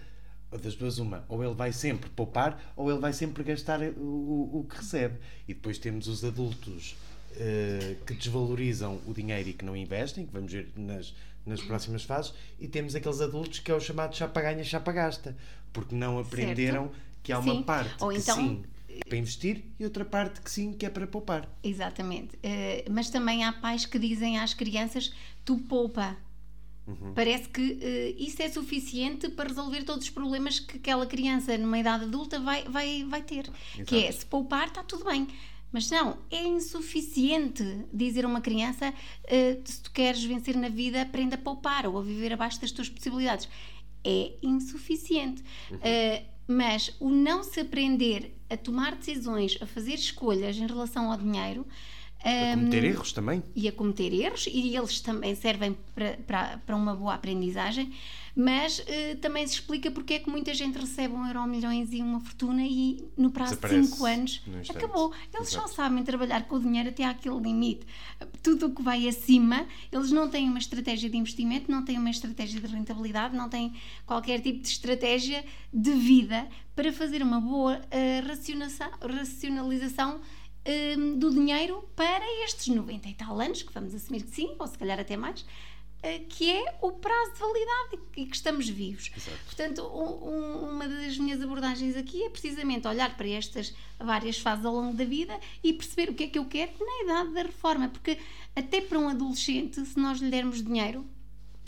das 0.58 0.76
duas 0.76 0.98
uma, 0.98 1.24
ou 1.30 1.44
ele 1.44 1.54
vai 1.54 1.72
sempre 1.72 2.10
poupar 2.10 2.62
ou 2.76 2.90
ele 2.90 3.00
vai 3.00 3.14
sempre 3.14 3.44
gastar 3.44 3.82
o, 3.82 4.60
o, 4.60 4.66
que 4.70 4.78
recebe. 4.78 5.16
E 5.48 5.54
depois 5.54 5.78
temos 5.78 6.08
os 6.08 6.24
adultos 6.24 6.96
eh, 7.38 7.96
que 8.06 8.14
desvalorizam 8.14 9.00
o 9.08 9.14
dinheiro 9.14 9.50
e 9.50 9.54
que 9.54 9.64
não 9.64 9.76
investem, 9.76 10.26
que 10.26 10.34
vamos 10.34 10.52
ver 10.52 10.70
nas, 10.76 11.14
nas 11.46 11.62
próximas 11.62 12.04
fases, 12.04 12.34
e 12.60 12.68
temos 12.68 12.96
aqueles 12.96 13.22
adultos 13.22 13.60
que 13.60 13.72
é 13.72 13.74
o 13.76 13.80
chamado 13.80 14.16
chapa 14.16 14.42
ganha, 14.42 14.64
chapa 14.64 14.92
gasta, 14.92 15.36
porque 15.72 15.96
não 15.96 16.20
aprenderam 16.20 16.92
que 17.24 17.32
há 17.32 17.40
uma 17.40 17.54
Sim. 17.56 17.64
parte 17.64 18.04
Ou 18.04 18.10
que 18.10 18.18
então- 18.18 18.36
sim 18.36 18.64
é 18.90 19.08
para 19.08 19.18
investir 19.18 19.64
e 19.80 19.86
outra 19.86 20.04
parte 20.04 20.42
que 20.42 20.52
sim 20.52 20.74
que 20.74 20.86
é 20.86 20.90
para 20.90 21.08
poupar. 21.08 21.48
Exatamente. 21.64 22.38
Eh, 22.44 22.84
mas 22.90 23.10
também 23.10 23.46
há 23.46 23.54
pais 23.54 23.86
que 23.86 23.98
dizem 23.98 24.38
às 24.38 24.54
crianças: 24.54 25.14
tu 25.46 25.58
poupa. 25.60 26.18
Uhum. 26.88 27.13
Parece 27.13 27.48
que 27.48 27.62
uh, 27.62 28.24
isso 28.24 28.41
é 28.41 28.50
suficiente 28.50 29.30
para 29.30 29.50
resolver 29.50 29.84
todos 29.84 30.06
os 30.06 30.10
problemas 30.10 30.60
que 30.60 30.78
aquela 30.78 31.06
criança 31.06 31.58
numa 31.58 31.78
idade 31.78 32.06
adulta 32.06 32.39
vai, 32.39 32.63
vai, 32.63 33.04
vai 33.04 33.22
ter. 33.22 33.50
Exato. 33.76 33.86
Que 33.86 34.06
é, 34.06 34.12
se 34.12 34.26
poupar, 34.26 34.67
está 34.67 34.84
tudo 34.84 35.06
bem. 35.06 35.28
Mas 35.72 35.89
não, 35.89 36.17
é 36.30 36.44
insuficiente 36.44 37.63
dizer 37.94 38.26
a 38.26 38.28
uma 38.28 38.41
criança 38.41 38.89
uh, 38.89 39.62
se 39.63 39.82
tu 39.82 39.91
queres 39.91 40.24
vencer 40.24 40.58
na 40.58 40.67
vida, 40.67 41.02
aprenda 41.02 41.36
a 41.36 41.38
poupar 41.38 41.86
ou 41.86 41.98
a 41.98 42.04
viver 42.04 42.34
abaixo 42.34 42.60
das 42.60 42.72
tuas 42.72 42.89
possibilidades. 42.89 43.48
É 44.04 44.34
insuficiente. 44.41 45.44
Uhum. 45.70 45.78
Uh, 45.78 46.32
mas 46.48 46.94
o 47.00 47.10
não 47.10 47.44
se 47.44 47.62
aprender 47.62 48.36
a 48.50 48.58
tomar 48.58 48.96
decisões, 48.96 49.58
a 49.62 49.65
fazer 49.65 49.94
escolhas 49.94 50.58
em 50.58 50.67
relação 50.67 51.10
ao 51.10 51.17
dinheiro, 51.17 51.65
a 52.24 52.56
cometer 52.56 52.84
erros 52.84 53.12
também. 53.12 53.44
E 53.56 53.68
a 53.68 53.72
cometer 53.72 54.14
erros, 54.14 54.48
e 54.48 54.76
eles 54.76 55.02
também 55.02 55.36
servem 55.36 55.76
para, 55.96 56.18
para, 56.28 56.58
para 56.66 56.76
uma 56.76 56.96
boa 56.96 57.16
aprendizagem, 57.16 57.92
mas 58.36 58.80
uh, 58.80 59.18
também 59.20 59.46
se 59.48 59.56
explica 59.56 59.92
porque 59.92 60.14
é 60.14 60.20
que 60.20 60.30
muita 60.30 60.54
gente 60.54 60.78
recebe 60.78 61.14
um 61.14 61.26
euro 61.26 61.46
milhões 61.48 61.92
e 61.92 62.02
uma 62.02 62.20
fortuna 62.20 62.62
e 62.64 63.10
no 63.18 63.32
prazo 63.32 63.58
de 63.58 63.86
5 63.88 64.06
anos 64.06 64.44
acabou. 64.70 65.12
Eles 65.34 65.50
Exato. 65.50 65.68
só 65.68 65.76
sabem 65.76 66.04
trabalhar 66.04 66.48
com 66.48 66.56
o 66.56 66.60
dinheiro 66.60 66.90
até 66.90 67.04
àquele 67.04 67.40
limite. 67.40 67.86
Tudo 68.42 68.68
o 68.68 68.76
que 68.76 68.82
vai 68.82 69.08
acima, 69.08 69.66
eles 69.92 70.12
não 70.12 70.30
têm 70.30 70.48
uma 70.48 70.60
estratégia 70.60 71.10
de 71.10 71.18
investimento, 71.18 71.72
não 71.72 71.84
têm 71.84 71.98
uma 71.98 72.10
estratégia 72.10 72.62
de 72.62 72.68
rentabilidade, 72.68 73.36
não 73.36 73.50
têm 73.50 73.74
qualquer 74.06 74.40
tipo 74.40 74.62
de 74.62 74.68
estratégia 74.68 75.44
de 75.74 75.92
vida 75.94 76.48
para 76.76 76.94
fazer 76.94 77.22
uma 77.22 77.42
boa 77.42 77.78
uh, 77.80 79.08
racionalização 79.12 80.22
um, 80.65 81.17
do 81.17 81.32
dinheiro 81.32 81.88
para 81.95 82.24
estes 82.43 82.67
90 82.67 83.10
e 83.10 83.13
tal 83.13 83.39
anos, 83.39 83.63
que 83.63 83.74
vamos 83.74 83.93
assumir 83.95 84.24
que 84.24 84.36
sim, 84.36 84.56
ou 84.60 84.67
se 84.67 84.78
calhar 84.78 85.00
até 85.00 85.17
mais, 85.17 85.41
uh, 85.41 86.26
que 86.30 86.50
é 86.52 86.78
o 86.82 86.91
prazo 86.91 87.34
de 87.34 87.39
validade 87.39 88.00
e 88.17 88.26
que 88.26 88.36
estamos 88.36 88.69
vivos. 88.69 89.12
Exato. 89.15 89.38
Portanto, 89.45 89.82
um, 89.84 90.69
uma 90.69 90.88
das 90.88 91.17
minhas 91.17 91.41
abordagens 91.41 91.95
aqui 91.95 92.24
é 92.24 92.30
precisamente 92.30 92.88
olhar 92.88 93.15
para 93.15 93.28
estas 93.28 93.74
várias 94.00 94.38
fases 94.38 94.65
ao 94.65 94.74
longo 94.74 94.95
da 94.95 95.06
vida 95.06 95.39
e 95.63 95.74
perceber 95.74 96.12
o 96.12 96.13
que 96.13 96.24
é 96.24 96.28
que 96.28 96.39
eu 96.39 96.45
quero 96.45 96.71
na 96.80 97.04
idade 97.04 97.34
da 97.34 97.43
reforma, 97.43 97.89
porque 97.89 98.17
até 98.56 98.82
para 98.82 99.00
um 99.00 99.10
adolescente, 99.10 99.84
se 99.86 100.00
nós 100.00 100.19
lhe 100.19 100.30
dermos 100.30 100.63
dinheiro 100.63 101.06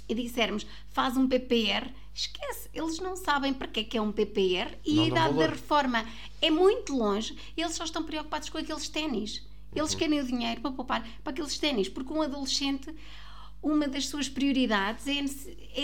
e 0.08 0.16
dissermos 0.16 0.66
faz 0.90 1.18
um 1.18 1.28
PPR, 1.28 1.92
esquece, 2.14 2.70
eles 2.74 3.00
não 3.00 3.16
sabem 3.16 3.54
para 3.54 3.68
que 3.68 3.80
é 3.80 3.84
que 3.84 3.98
é 3.98 4.02
um 4.02 4.12
PPR 4.12 4.78
e 4.86 4.96
não 4.96 5.04
a 5.04 5.08
idade 5.08 5.38
da 5.38 5.48
reforma 5.48 6.06
é 6.42 6.50
muito 6.50 6.96
longe, 6.96 7.38
eles 7.56 7.76
só 7.76 7.84
estão 7.84 8.04
preocupados 8.04 8.50
com 8.50 8.58
aqueles 8.58 8.88
ténis. 8.88 9.46
Eles 9.76 9.94
uhum. 9.94 9.98
querem 9.98 10.20
o 10.20 10.26
dinheiro 10.26 10.62
para 10.62 10.72
poupar 10.72 11.08
para 11.24 11.32
aqueles 11.32 11.58
ténis, 11.58 11.90
porque 11.90 12.14
um 12.14 12.22
adolescente, 12.22 12.94
uma 13.62 13.88
das 13.88 14.08
suas 14.08 14.30
prioridades 14.30 15.08
é 15.08 15.20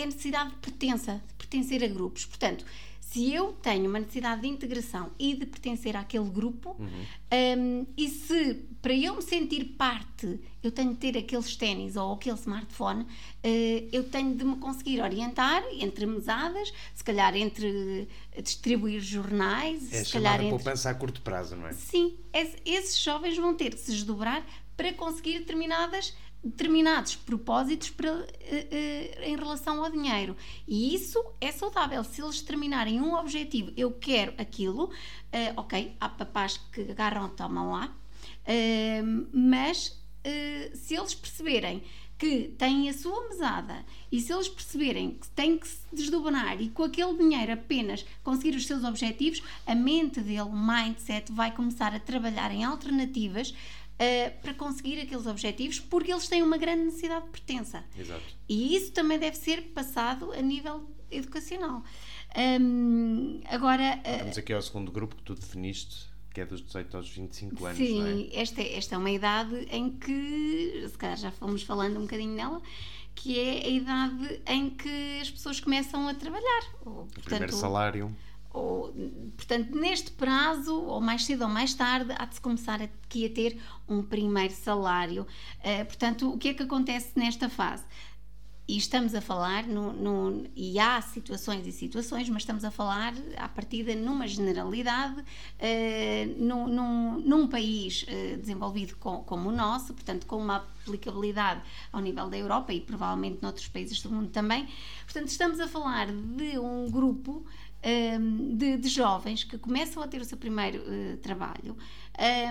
a 0.02 0.06
necessidade 0.06 0.50
de 0.50 0.56
pertença, 0.56 1.20
de 1.26 1.34
pertencer 1.34 1.82
a 1.82 1.88
grupos. 1.88 2.24
Portanto, 2.24 2.64
se 3.10 3.34
eu 3.34 3.52
tenho 3.54 3.88
uma 3.88 3.98
necessidade 3.98 4.42
de 4.42 4.46
integração 4.46 5.10
e 5.18 5.34
de 5.34 5.44
pertencer 5.44 5.96
àquele 5.96 6.28
grupo, 6.30 6.76
uhum. 6.78 7.06
um, 7.58 7.86
e 7.96 8.08
se 8.08 8.54
para 8.80 8.94
eu 8.94 9.16
me 9.16 9.22
sentir 9.22 9.64
parte 9.76 10.40
eu 10.62 10.70
tenho 10.70 10.90
de 10.90 10.96
ter 10.96 11.18
aqueles 11.18 11.56
ténis 11.56 11.96
ou 11.96 12.12
aquele 12.12 12.36
smartphone, 12.36 13.02
uh, 13.02 13.88
eu 13.92 14.04
tenho 14.04 14.36
de 14.36 14.44
me 14.44 14.56
conseguir 14.56 15.00
orientar 15.00 15.62
entre 15.72 16.06
mesadas, 16.06 16.72
se 16.94 17.02
calhar 17.02 17.34
entre 17.34 18.06
distribuir 18.40 19.00
jornais, 19.00 19.92
é 19.92 20.04
se 20.04 20.12
calhar 20.12 20.36
entre... 20.36 20.50
poupança 20.50 20.88
a 20.88 20.94
curto 20.94 21.20
prazo, 21.22 21.56
não 21.56 21.66
é? 21.66 21.72
Sim, 21.72 22.16
esses 22.64 22.96
jovens 22.98 23.36
vão 23.36 23.54
ter 23.54 23.70
que 23.74 23.80
se 23.80 23.90
desdobrar 23.90 24.46
para 24.76 24.92
conseguir 24.92 25.40
determinadas 25.40 26.14
determinados 26.42 27.16
propósitos 27.16 27.90
para, 27.90 28.12
uh, 28.12 28.22
uh, 28.22 29.22
em 29.22 29.36
relação 29.36 29.84
ao 29.84 29.90
dinheiro. 29.90 30.36
E 30.66 30.94
isso 30.94 31.22
é 31.40 31.52
saudável. 31.52 32.02
Se 32.02 32.22
eles 32.22 32.40
determinarem 32.40 33.00
um 33.00 33.14
objetivo, 33.14 33.72
eu 33.76 33.92
quero 33.92 34.32
aquilo, 34.38 34.84
uh, 34.84 34.90
ok, 35.56 35.96
há 36.00 36.08
papás 36.08 36.56
que 36.72 36.82
agarram, 36.90 37.28
tomam 37.28 37.72
lá, 37.72 37.94
mas 39.32 39.98
se 40.74 40.94
eles 40.94 41.14
perceberem 41.14 41.82
que 42.20 42.54
têm 42.58 42.90
a 42.90 42.92
sua 42.92 43.30
mesada 43.30 43.82
e 44.12 44.20
se 44.20 44.30
eles 44.30 44.46
perceberem 44.46 45.12
que 45.12 45.26
têm 45.30 45.56
que 45.56 45.66
se 45.66 45.80
desdobrar 45.90 46.60
e 46.60 46.68
com 46.68 46.82
aquele 46.82 47.16
dinheiro 47.16 47.52
apenas 47.52 48.04
conseguir 48.22 48.54
os 48.54 48.66
seus 48.66 48.84
objetivos, 48.84 49.42
a 49.66 49.74
mente 49.74 50.20
dele, 50.20 50.42
o 50.42 50.52
mindset, 50.52 51.32
vai 51.32 51.50
começar 51.50 51.94
a 51.94 51.98
trabalhar 51.98 52.52
em 52.52 52.62
alternativas 52.62 53.54
uh, 54.00 54.40
para 54.40 54.54
conseguir 54.54 54.98
aqueles 55.00 55.26
objetivos, 55.26 55.78
porque 55.78 56.10
eles 56.10 56.26
têm 56.26 56.42
uma 56.42 56.56
grande 56.56 56.84
necessidade 56.84 57.26
de 57.26 57.30
pertença. 57.30 57.84
Exato. 57.96 58.24
E 58.48 58.74
isso 58.74 58.92
também 58.92 59.18
deve 59.18 59.36
ser 59.36 59.62
passado 59.74 60.32
a 60.32 60.40
nível 60.40 60.88
educacional. 61.10 61.84
Um, 62.36 63.40
agora. 63.46 64.00
Uh, 64.04 64.18
Vamos 64.20 64.38
aqui 64.38 64.52
ao 64.52 64.62
segundo 64.62 64.90
grupo 64.90 65.16
que 65.16 65.22
tu 65.22 65.34
definiste, 65.34 66.08
que 66.32 66.40
é 66.40 66.46
dos 66.46 66.62
18 66.62 66.96
aos 66.96 67.10
25 67.10 67.66
anos. 67.66 67.76
Sim, 67.76 68.30
é? 68.32 68.40
esta, 68.40 68.62
esta 68.62 68.94
é 68.94 68.98
uma 68.98 69.10
idade 69.10 69.66
em 69.70 69.90
que, 69.90 70.86
se 70.88 70.96
calhar 70.96 71.16
já 71.16 71.30
fomos 71.30 71.62
falando 71.62 71.98
um 71.98 72.02
bocadinho 72.02 72.34
nela, 72.34 72.62
que 73.14 73.38
é 73.38 73.66
a 73.66 73.68
idade 73.68 74.40
em 74.46 74.70
que 74.70 75.18
as 75.20 75.30
pessoas 75.30 75.60
começam 75.60 76.08
a 76.08 76.14
trabalhar. 76.14 76.62
Ou, 76.86 76.92
portanto, 76.94 77.18
o 77.18 77.24
primeiro 77.24 77.52
salário 77.52 78.16
ou, 78.52 78.92
portanto, 79.36 79.78
neste 79.78 80.10
prazo, 80.12 80.74
ou 80.74 81.00
mais 81.00 81.24
cedo 81.24 81.42
ou 81.42 81.48
mais 81.48 81.72
tarde, 81.74 82.12
há 82.16 82.24
de 82.24 82.34
se 82.34 82.40
começar 82.40 82.82
aqui 82.82 83.26
a 83.26 83.30
ter 83.30 83.60
um 83.88 84.02
primeiro 84.02 84.52
salário. 84.52 85.26
Uh, 85.58 85.84
portanto, 85.84 86.32
o 86.32 86.38
que 86.38 86.48
é 86.48 86.54
que 86.54 86.62
acontece 86.62 87.12
nesta 87.16 87.48
fase? 87.48 87.84
E 88.66 88.76
estamos 88.76 89.16
a 89.16 89.20
falar, 89.20 89.66
no, 89.66 89.92
no, 89.92 90.46
e 90.54 90.78
há 90.78 91.00
situações 91.02 91.66
e 91.66 91.72
situações, 91.72 92.28
mas 92.28 92.42
estamos 92.42 92.64
a 92.64 92.70
falar, 92.70 93.12
à 93.36 93.48
partida, 93.48 93.96
numa 93.96 94.28
generalidade, 94.28 95.20
uh, 95.20 96.44
num, 96.44 96.68
num, 96.68 97.20
num, 97.20 97.48
país 97.48 98.04
uh, 98.04 98.36
desenvolvido 98.38 98.96
com, 98.96 99.24
como 99.24 99.48
o 99.48 99.52
nosso, 99.52 99.92
portanto, 99.92 100.24
com 100.24 100.36
uma 100.36 100.56
aplicabilidade 100.56 101.62
ao 101.92 102.00
nível 102.00 102.28
da 102.28 102.38
Europa 102.38 102.72
e 102.72 102.80
provavelmente 102.80 103.42
noutros 103.42 103.66
países 103.66 104.00
do 104.02 104.10
mundo 104.10 104.30
também. 104.30 104.68
Portanto, 105.04 105.26
estamos 105.26 105.58
a 105.58 105.66
falar 105.66 106.06
de 106.06 106.56
um 106.56 106.88
grupo 106.88 107.44
um, 107.82 108.56
de, 108.56 108.76
de, 108.76 108.88
jovens 108.88 109.44
que 109.44 109.56
começam 109.56 110.02
a 110.02 110.06
ter 110.06 110.20
o 110.20 110.24
seu 110.24 110.36
primeiro 110.36 110.78
uh, 110.78 111.16
trabalho 111.18 111.76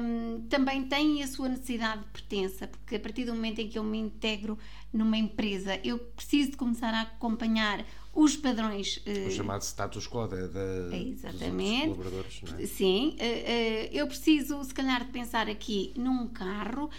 um, 0.01 0.41
também 0.49 0.83
têm 0.83 1.21
a 1.21 1.27
sua 1.27 1.49
necessidade 1.49 2.01
de 2.01 2.07
pertença, 2.07 2.67
porque 2.67 2.95
a 2.95 2.99
partir 2.99 3.25
do 3.25 3.35
momento 3.35 3.59
em 3.59 3.67
que 3.67 3.77
eu 3.77 3.83
me 3.83 3.99
integro 3.99 4.57
numa 4.91 5.17
empresa, 5.17 5.79
eu 5.83 5.99
preciso 5.99 6.51
de 6.51 6.57
começar 6.57 6.91
a 6.91 7.01
acompanhar 7.01 7.85
os 8.15 8.35
padrões. 8.35 8.97
Uh, 8.97 9.27
o 9.27 9.31
chamado 9.31 9.61
status 9.61 10.07
quo 10.07 10.27
da, 10.27 10.47
da, 10.47 10.97
exatamente. 10.97 11.87
dos 11.87 11.97
colaboradores, 11.97 12.41
não 12.41 12.57
é? 12.57 12.65
Sim, 12.65 13.09
uh, 13.09 13.23
uh, 13.23 13.89
eu 13.91 14.07
preciso, 14.07 14.63
se 14.63 14.73
calhar, 14.73 15.05
de 15.05 15.11
pensar 15.11 15.47
aqui 15.47 15.93
num 15.95 16.27
carro, 16.27 16.89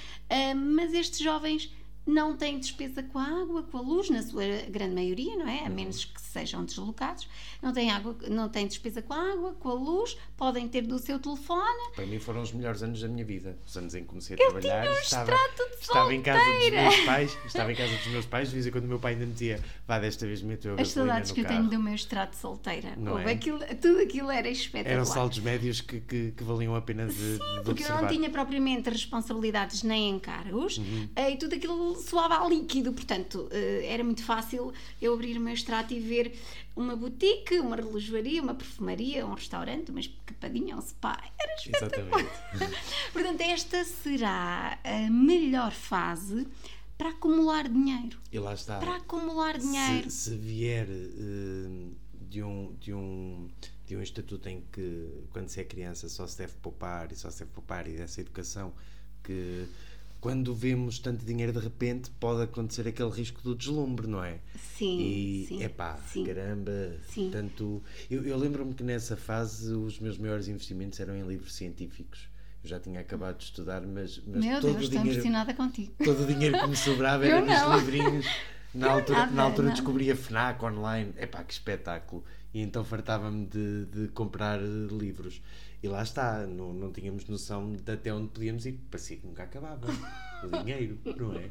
mas 0.55 0.95
estes 0.95 1.19
jovens 1.19 1.73
não 2.11 2.37
têm 2.37 2.59
despesa 2.59 3.03
com 3.03 3.19
a 3.19 3.25
água, 3.25 3.63
com 3.63 3.79
a 3.79 3.81
luz, 3.81 4.11
na 4.11 4.23
sua 4.23 4.43
grande 4.69 4.95
maioria, 4.95 5.37
não 5.37 5.49
é? 5.49 5.65
A 5.65 5.71
menos 5.71 6.05
que 6.05 6.21
sejam 6.21 6.65
deslocados. 6.65 7.29
Não 7.63 7.73
têm, 7.73 7.91
água, 7.91 8.17
não 8.29 8.49
têm 8.49 8.67
despesa 8.67 9.03
com 9.03 9.15
a 9.15 9.33
água, 9.33 9.53
com 9.55 9.69
a 9.69 9.75
luz, 9.75 10.17
podem 10.37 10.69
ter 10.69 10.83
do 10.83 10.99
seu 10.99 11.19
telefone. 11.19 11.95
Para 11.95 12.07
mim 12.07 12.19
foram 12.19 12.43
os 12.43 12.53
melhores 12.53 12.83
anos 12.83 13.01
da 13.01 13.09
minha 13.09 13.25
vida. 13.25 13.59
Os 13.67 13.77
anos 13.77 13.95
em 13.95 14.03
que 14.03 14.09
comecei 14.09 14.37
a 14.37 14.43
Eu 14.43 14.51
trabalhar. 14.51 14.83
Tinha 14.83 14.93
um 14.93 14.99
estava, 14.99 15.33
de 15.33 15.63
estava 15.81 16.15
em 16.15 16.23
casa 16.23 16.45
dos 16.45 16.71
meus 16.71 17.01
pais, 17.01 17.39
estava 17.47 17.73
em 17.73 17.77
casa 17.77 17.97
dos 17.97 18.07
meus 18.09 18.27
pais, 18.27 18.49
de 18.49 18.55
vez 18.55 18.67
em 18.67 18.71
quando 18.71 18.85
o 18.85 18.89
meu 18.89 18.99
pai 18.99 19.13
ainda 19.13 19.27
me 19.27 19.33
dizia, 19.33 19.61
vá 19.87 19.99
desta 19.99 20.27
vez 20.27 20.43
meto 20.43 20.69
eu 20.69 20.81
As 20.81 20.89
saudades 20.89 21.33
que 21.33 21.41
eu 21.41 21.47
tenho 21.47 21.69
do 21.69 21.79
meu 21.79 21.95
extrato 21.95 22.37
solteira. 22.37 22.95
Não 22.97 23.19
é? 23.19 23.33
aquilo, 23.33 23.59
tudo 23.81 24.01
aquilo 24.01 24.31
era 24.31 24.49
espetacular. 24.49 24.95
Eram 24.95 25.05
saldos 25.05 25.39
médios 25.39 25.81
que, 25.81 26.01
que, 26.01 26.33
que 26.33 26.45
valiam 26.45 26.75
a 26.75 26.81
pena 26.81 27.07
de, 27.07 27.13
Sim, 27.13 27.39
de 27.39 27.63
porque 27.65 27.83
observar. 27.83 27.97
eu 27.97 28.03
não 28.03 28.09
tinha 28.09 28.31
propriamente 28.31 28.91
responsabilidades 28.91 29.83
nem 29.83 30.11
encargos 30.11 30.79
uhum. 30.79 31.09
Eh, 31.17 31.33
e 31.33 31.37
tudo 31.37 31.55
aquilo 31.55 31.95
soava 32.01 32.45
a 32.45 32.49
líquido, 32.49 32.93
portanto 32.93 33.49
eh, 33.51 33.87
era 33.87 34.03
muito 34.03 34.25
fácil 34.25 34.73
eu 35.01 35.15
abrir 35.15 35.37
o 35.37 35.41
meu 35.41 35.55
extrato 35.55 35.93
e 35.95 36.01
ver 36.01 36.39
uma 36.75 36.97
boutique, 36.97 37.59
uma 37.59 37.77
relojoaria, 37.77 38.43
uma 38.43 38.55
perfumaria, 38.55 39.27
um 39.27 39.35
restaurante, 39.35 39.91
uma 39.91 40.01
escapadinha, 40.01 40.77
um 40.77 40.81
spa. 40.81 41.23
Era 41.39 41.55
espetacular. 41.55 42.25
Portanto, 43.13 43.41
esta 43.41 43.85
será 43.85 44.79
a 44.83 45.11
melhor 45.11 45.73
fase 45.73 46.47
para 46.97 47.11
acumular 47.11 47.69
dinheiro. 47.69 48.19
E 48.31 48.39
lá 48.39 48.55
está. 48.55 48.79
Para 48.79 48.97
acumular 48.97 49.59
dinheiro. 49.59 50.11
Se, 50.11 50.31
se 50.31 50.37
vier 50.37 50.87
uh, 50.89 51.95
de, 52.21 52.43
um, 52.43 52.75
de, 52.79 52.93
um, 52.93 53.49
de 53.87 53.97
um 53.97 54.03
estatuto 54.03 54.49
em 54.49 54.63
que, 54.73 55.25
quando 55.31 55.49
se 55.49 55.61
é 55.61 55.65
criança, 55.65 56.09
só 56.09 56.27
se 56.27 56.39
deve 56.39 56.55
poupar 56.63 57.11
e 57.11 57.17
só 57.17 57.31
se 57.31 57.41
deve 57.41 57.53
poupar 57.53 57.89
e 57.89 57.97
dessa 57.97 58.21
educação 58.21 58.73
que 59.23 59.67
quando 60.21 60.55
vemos 60.55 60.99
tanto 60.99 61.25
dinheiro 61.25 61.53
de 61.53 61.59
repente, 61.59 62.11
pode 62.21 62.43
acontecer 62.43 62.87
aquele 62.87 63.11
risco 63.11 63.41
do 63.43 63.55
deslumbre, 63.55 64.07
não 64.07 64.23
é? 64.23 64.39
Sim. 64.77 64.99
E 65.01 65.47
sim, 65.49 65.63
epá, 65.63 65.97
sim. 66.07 66.25
caramba. 66.25 66.93
Sim. 67.09 67.31
Tanto, 67.33 67.83
eu, 68.11 68.25
eu 68.25 68.37
lembro-me 68.37 68.75
que 68.75 68.83
nessa 68.83 69.17
fase 69.17 69.73
os 69.73 69.99
meus 69.99 70.19
maiores 70.19 70.49
investimentos 70.49 71.01
eram 71.01 71.17
em 71.17 71.27
livros 71.27 71.55
científicos. 71.55 72.29
Eu 72.63 72.69
já 72.69 72.79
tinha 72.79 73.01
acabado 73.01 73.39
de 73.39 73.45
estudar, 73.45 73.81
mas, 73.81 74.21
mas 74.27 74.45
Meu 74.45 74.61
todo 74.61 74.75
Deus, 74.75 74.87
o 74.87 74.91
dinheiro. 74.91 75.11
impressionada 75.11 75.55
contigo. 75.55 75.93
Todo 76.05 76.23
o 76.23 76.27
dinheiro 76.27 76.59
que 76.61 76.67
me 76.67 76.77
sobrava 76.77 77.25
era 77.27 77.41
nos 77.41 77.81
livrinhos. 77.81 78.27
Na 78.73 78.93
altura, 78.93 79.19
nada, 79.21 79.33
na 79.33 79.43
altura 79.43 79.69
nada. 79.69 79.81
descobri 79.81 80.11
a 80.13 80.17
FNAC 80.17 80.65
online. 80.65 81.13
Epá, 81.17 81.43
que 81.43 81.53
espetáculo. 81.53 82.25
E 82.55 82.61
então 82.61 82.85
fartava-me 82.85 83.47
de, 83.47 83.87
de 83.87 84.09
comprar 84.09 84.61
eh, 84.61 84.87
livros. 84.93 85.43
E 85.83 85.89
lá 85.89 86.03
está, 86.03 86.47
não, 86.47 86.73
não 86.75 86.93
tínhamos 86.93 87.27
noção 87.27 87.73
de 87.73 87.91
até 87.91 88.13
onde 88.13 88.29
podíamos 88.29 88.67
ir. 88.67 88.79
Parecia 88.91 89.17
que 89.17 89.27
nunca 89.27 89.43
acabava. 89.45 89.87
O 90.43 90.49
dinheiro, 90.65 90.99
não 91.19 91.35
é? 91.35 91.51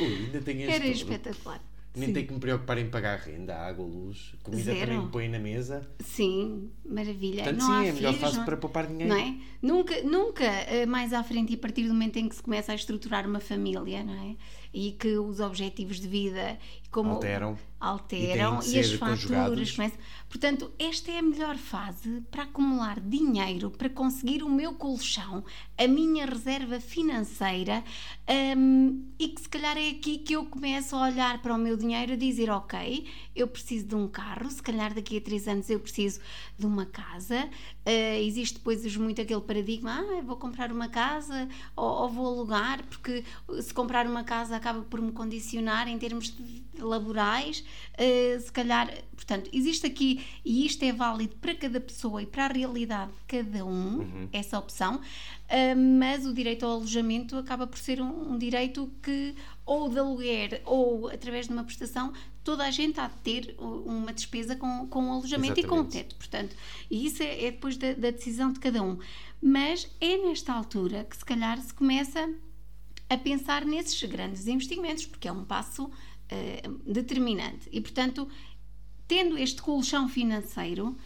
Ui, 0.00 0.24
ainda 0.26 0.40
tenho 0.40 0.62
este 0.62 0.72
Era 0.72 0.84
todo. 0.86 0.92
espetacular. 0.92 1.62
Nem 1.94 2.08
Sim. 2.08 2.12
tenho 2.14 2.26
que 2.26 2.32
me 2.34 2.40
preocupar 2.40 2.78
em 2.78 2.90
pagar 2.90 3.16
renda, 3.20 3.54
água, 3.54 3.86
luz, 3.86 4.34
comida 4.42 4.64
Zero. 4.64 4.80
também 4.80 4.98
me 5.04 5.08
põe 5.12 5.28
na 5.28 5.38
mesa. 5.38 5.88
Sim, 6.00 6.68
maravilha. 6.84 7.44
Portanto, 7.44 7.60
não 7.60 7.66
sim, 7.68 7.72
há 7.72 7.84
é 7.86 7.90
a 7.90 7.92
melhor 7.92 8.08
filhos, 8.14 8.20
fase 8.20 8.36
não- 8.38 8.44
para 8.44 8.56
poupar 8.56 8.88
dinheiro. 8.88 9.14
Não 9.14 9.20
é? 9.20 9.36
Nunca, 9.62 10.02
nunca 10.02 10.42
eh, 10.44 10.84
mais 10.84 11.12
à 11.12 11.22
frente 11.22 11.52
e 11.52 11.54
a 11.54 11.58
partir 11.58 11.84
do 11.84 11.90
momento 11.90 12.16
em 12.16 12.28
que 12.28 12.34
se 12.34 12.42
começa 12.42 12.72
a 12.72 12.74
estruturar 12.74 13.24
uma 13.28 13.38
família, 13.38 14.02
não 14.02 14.14
é? 14.14 14.34
E 14.74 14.92
que 14.92 15.16
os 15.16 15.38
objetivos 15.38 16.00
de 16.00 16.08
vida 16.08 16.58
como 16.94 17.10
Alteram. 17.10 17.58
alteram 17.80 18.60
E 18.62 18.76
e, 18.76 18.78
as 18.78 18.92
faturas 18.92 19.72
começam. 19.72 19.98
Portanto, 20.28 20.72
esta 20.78 21.10
é 21.10 21.18
a 21.18 21.22
melhor 21.22 21.56
fase 21.56 22.22
para 22.30 22.44
acumular 22.44 23.00
dinheiro, 23.00 23.70
para 23.70 23.88
conseguir 23.88 24.42
o 24.42 24.48
meu 24.48 24.74
colchão, 24.74 25.44
a 25.76 25.86
minha 25.88 26.24
reserva 26.24 26.78
financeira 26.78 27.82
hum, 28.56 29.04
e 29.18 29.28
que 29.28 29.40
se 29.40 29.48
calhar 29.48 29.76
é 29.76 29.90
aqui 29.90 30.18
que 30.18 30.34
eu 30.34 30.44
começo 30.46 30.94
a 30.94 31.02
olhar 31.02 31.42
para 31.42 31.54
o 31.54 31.58
meu 31.58 31.76
dinheiro 31.76 32.12
e 32.12 32.16
dizer, 32.16 32.48
ok, 32.50 33.08
eu 33.34 33.48
preciso 33.48 33.86
de 33.86 33.94
um 33.94 34.06
carro, 34.06 34.48
se 34.50 34.62
calhar 34.62 34.94
daqui 34.94 35.18
a 35.18 35.20
três 35.20 35.48
anos 35.48 35.68
eu 35.68 35.80
preciso 35.80 36.20
de 36.56 36.66
uma 36.66 36.86
casa. 36.86 37.48
Uh, 37.86 38.18
existe 38.22 38.58
depois 38.58 38.96
muito 38.96 39.20
aquele 39.20 39.40
paradigma, 39.40 40.00
ah, 40.00 40.22
vou 40.22 40.36
comprar 40.36 40.72
uma 40.72 40.88
casa 40.88 41.48
ou, 41.76 42.02
ou 42.02 42.08
vou 42.08 42.26
alugar, 42.26 42.82
porque 42.84 43.24
se 43.60 43.74
comprar 43.74 44.06
uma 44.06 44.24
casa 44.24 44.56
acaba 44.64 44.80
por 44.80 45.00
me 45.02 45.12
condicionar 45.12 45.86
em 45.88 45.98
termos 45.98 46.34
laborais, 46.78 47.62
uh, 47.92 48.40
se 48.40 48.50
calhar, 48.50 48.90
portanto, 49.14 49.50
existe 49.52 49.86
aqui, 49.86 50.24
e 50.42 50.64
isto 50.64 50.82
é 50.82 50.92
válido 50.92 51.36
para 51.36 51.54
cada 51.54 51.78
pessoa 51.78 52.22
e 52.22 52.26
para 52.26 52.46
a 52.46 52.48
realidade 52.48 53.12
de 53.12 53.24
cada 53.26 53.64
um, 53.66 54.28
essa 54.32 54.58
opção, 54.58 54.96
uh, 54.96 56.00
mas 56.00 56.24
o 56.24 56.32
direito 56.32 56.64
ao 56.64 56.72
alojamento 56.72 57.36
acaba 57.36 57.66
por 57.66 57.78
ser 57.78 58.00
um, 58.00 58.32
um 58.32 58.38
direito 58.38 58.90
que, 59.02 59.34
ou 59.66 59.90
de 59.90 59.98
aluguer, 59.98 60.62
ou 60.64 61.08
através 61.08 61.46
de 61.46 61.52
uma 61.52 61.64
prestação, 61.64 62.14
toda 62.42 62.64
a 62.64 62.70
gente 62.70 62.98
há 62.98 63.06
de 63.06 63.16
ter 63.16 63.56
uma 63.58 64.12
despesa 64.12 64.56
com, 64.56 64.86
com 64.86 65.08
o 65.08 65.12
alojamento 65.12 65.60
e 65.60 65.64
com 65.64 65.76
o 65.76 65.80
Exatamente. 65.80 66.08
teto, 66.08 66.16
portanto, 66.16 66.56
e 66.90 67.06
isso 67.06 67.22
é, 67.22 67.44
é 67.46 67.50
depois 67.50 67.76
da, 67.76 67.92
da 67.92 68.10
decisão 68.10 68.50
de 68.50 68.60
cada 68.60 68.82
um. 68.82 68.98
Mas 69.42 69.90
é 70.00 70.16
nesta 70.16 70.54
altura 70.54 71.04
que 71.04 71.16
se 71.16 71.24
calhar 71.24 71.60
se 71.60 71.72
começa 71.74 72.30
a 73.08 73.16
pensar 73.16 73.64
nesses 73.64 74.02
grandes 74.04 74.46
investimentos, 74.46 75.06
porque 75.06 75.28
é 75.28 75.32
um 75.32 75.44
passo 75.44 75.90
eh, 76.28 76.62
determinante. 76.86 77.68
E, 77.70 77.80
portanto, 77.80 78.28
tendo 79.06 79.36
este 79.38 79.60
colchão 79.60 80.08
financeiro, 80.08 80.96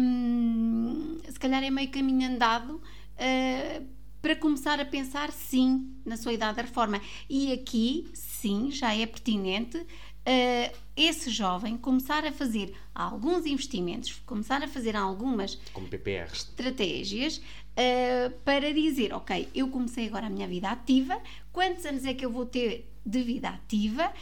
hum, 0.00 1.18
se 1.28 1.38
calhar 1.38 1.62
é 1.62 1.70
meio 1.70 1.90
caminho 1.90 2.28
andado 2.28 2.80
eh, 3.16 3.82
para 4.20 4.36
começar 4.36 4.78
a 4.78 4.84
pensar, 4.84 5.32
sim, 5.32 5.92
na 6.06 6.16
sua 6.16 6.32
idade 6.32 6.56
da 6.56 6.62
reforma. 6.62 7.00
E 7.28 7.52
aqui, 7.52 8.08
sim, 8.14 8.70
já 8.70 8.94
é 8.94 9.04
pertinente 9.04 9.84
eh, 10.24 10.72
esse 10.96 11.30
jovem 11.30 11.76
começar 11.76 12.24
a 12.24 12.30
fazer 12.30 12.72
alguns 12.94 13.44
investimentos, 13.46 14.22
começar 14.24 14.62
a 14.62 14.68
fazer 14.68 14.94
algumas 14.94 15.56
Como 15.72 15.88
PPRs. 15.88 16.34
estratégias 16.34 17.40
uh, 17.76 18.30
para 18.44 18.72
dizer, 18.72 19.12
ok, 19.12 19.48
eu 19.54 19.68
comecei 19.68 20.06
agora 20.06 20.26
a 20.26 20.30
minha 20.30 20.48
vida 20.48 20.68
ativa, 20.68 21.20
quantos 21.52 21.84
anos 21.84 22.04
é 22.04 22.14
que 22.14 22.24
eu 22.24 22.30
vou 22.30 22.46
ter 22.46 22.88
de 23.04 23.22
vida 23.22 23.48
ativa 23.48 24.12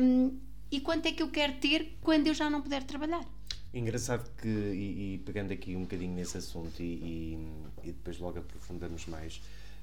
um, 0.00 0.38
e 0.70 0.80
quanto 0.80 1.06
é 1.06 1.12
que 1.12 1.22
eu 1.22 1.30
quero 1.30 1.54
ter 1.54 1.96
quando 2.02 2.26
eu 2.26 2.34
já 2.34 2.50
não 2.50 2.60
puder 2.60 2.82
trabalhar? 2.82 3.24
Engraçado 3.72 4.28
que, 4.40 4.48
e, 4.48 5.14
e 5.14 5.18
pegando 5.18 5.52
aqui 5.52 5.76
um 5.76 5.82
bocadinho 5.82 6.14
nesse 6.14 6.36
assunto 6.36 6.82
e, 6.82 6.84
e, 6.84 7.48
e 7.84 7.86
depois 7.92 8.18
logo 8.18 8.38
aprofundamos 8.38 9.06
mais, 9.06 9.40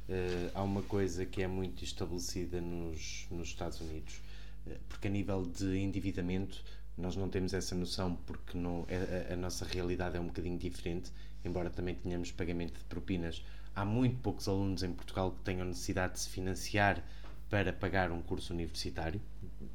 eh, 0.08 0.52
há 0.54 0.62
uma 0.62 0.82
coisa 0.84 1.26
que 1.26 1.42
é 1.42 1.48
muito 1.48 1.84
estabelecida 1.84 2.62
nos, 2.62 3.28
nos 3.32 3.48
Estados 3.48 3.80
Unidos, 3.82 4.22
eh, 4.68 4.78
porque 4.88 5.08
a 5.08 5.12
nível 5.12 5.44
de 5.44 5.78
endividamento 5.78 6.64
nós 6.98 7.16
não 7.16 7.30
temos 7.30 7.54
essa 7.54 7.76
noção 7.76 8.16
porque 8.26 8.58
não, 8.58 8.86
a, 8.90 9.32
a- 9.32 9.34
a 9.34 9.38
nossa 9.38 9.66
realidade 9.66 10.18
é 10.18 10.20
um 10.20 10.28
bocadinho 10.28 10.58
diferente, 10.58 11.12
embora 11.44 11.70
também 11.70 11.96
tenhamos 11.96 12.32
pagamento 12.32 12.78
de 12.80 12.86
propinas. 12.86 13.44
Há 13.76 13.84
muito 13.84 14.18
poucos 14.22 14.48
alunos 14.48 14.84
em 14.84 14.94
Portugal 14.94 15.32
que 15.32 15.42
tenham 15.44 15.66
necessidade 15.66 16.14
de 16.14 16.20
se 16.22 16.30
financiar 16.30 17.04
para 17.50 17.72
pagar 17.74 18.12
um 18.12 18.22
curso 18.22 18.54
universitário 18.54 19.22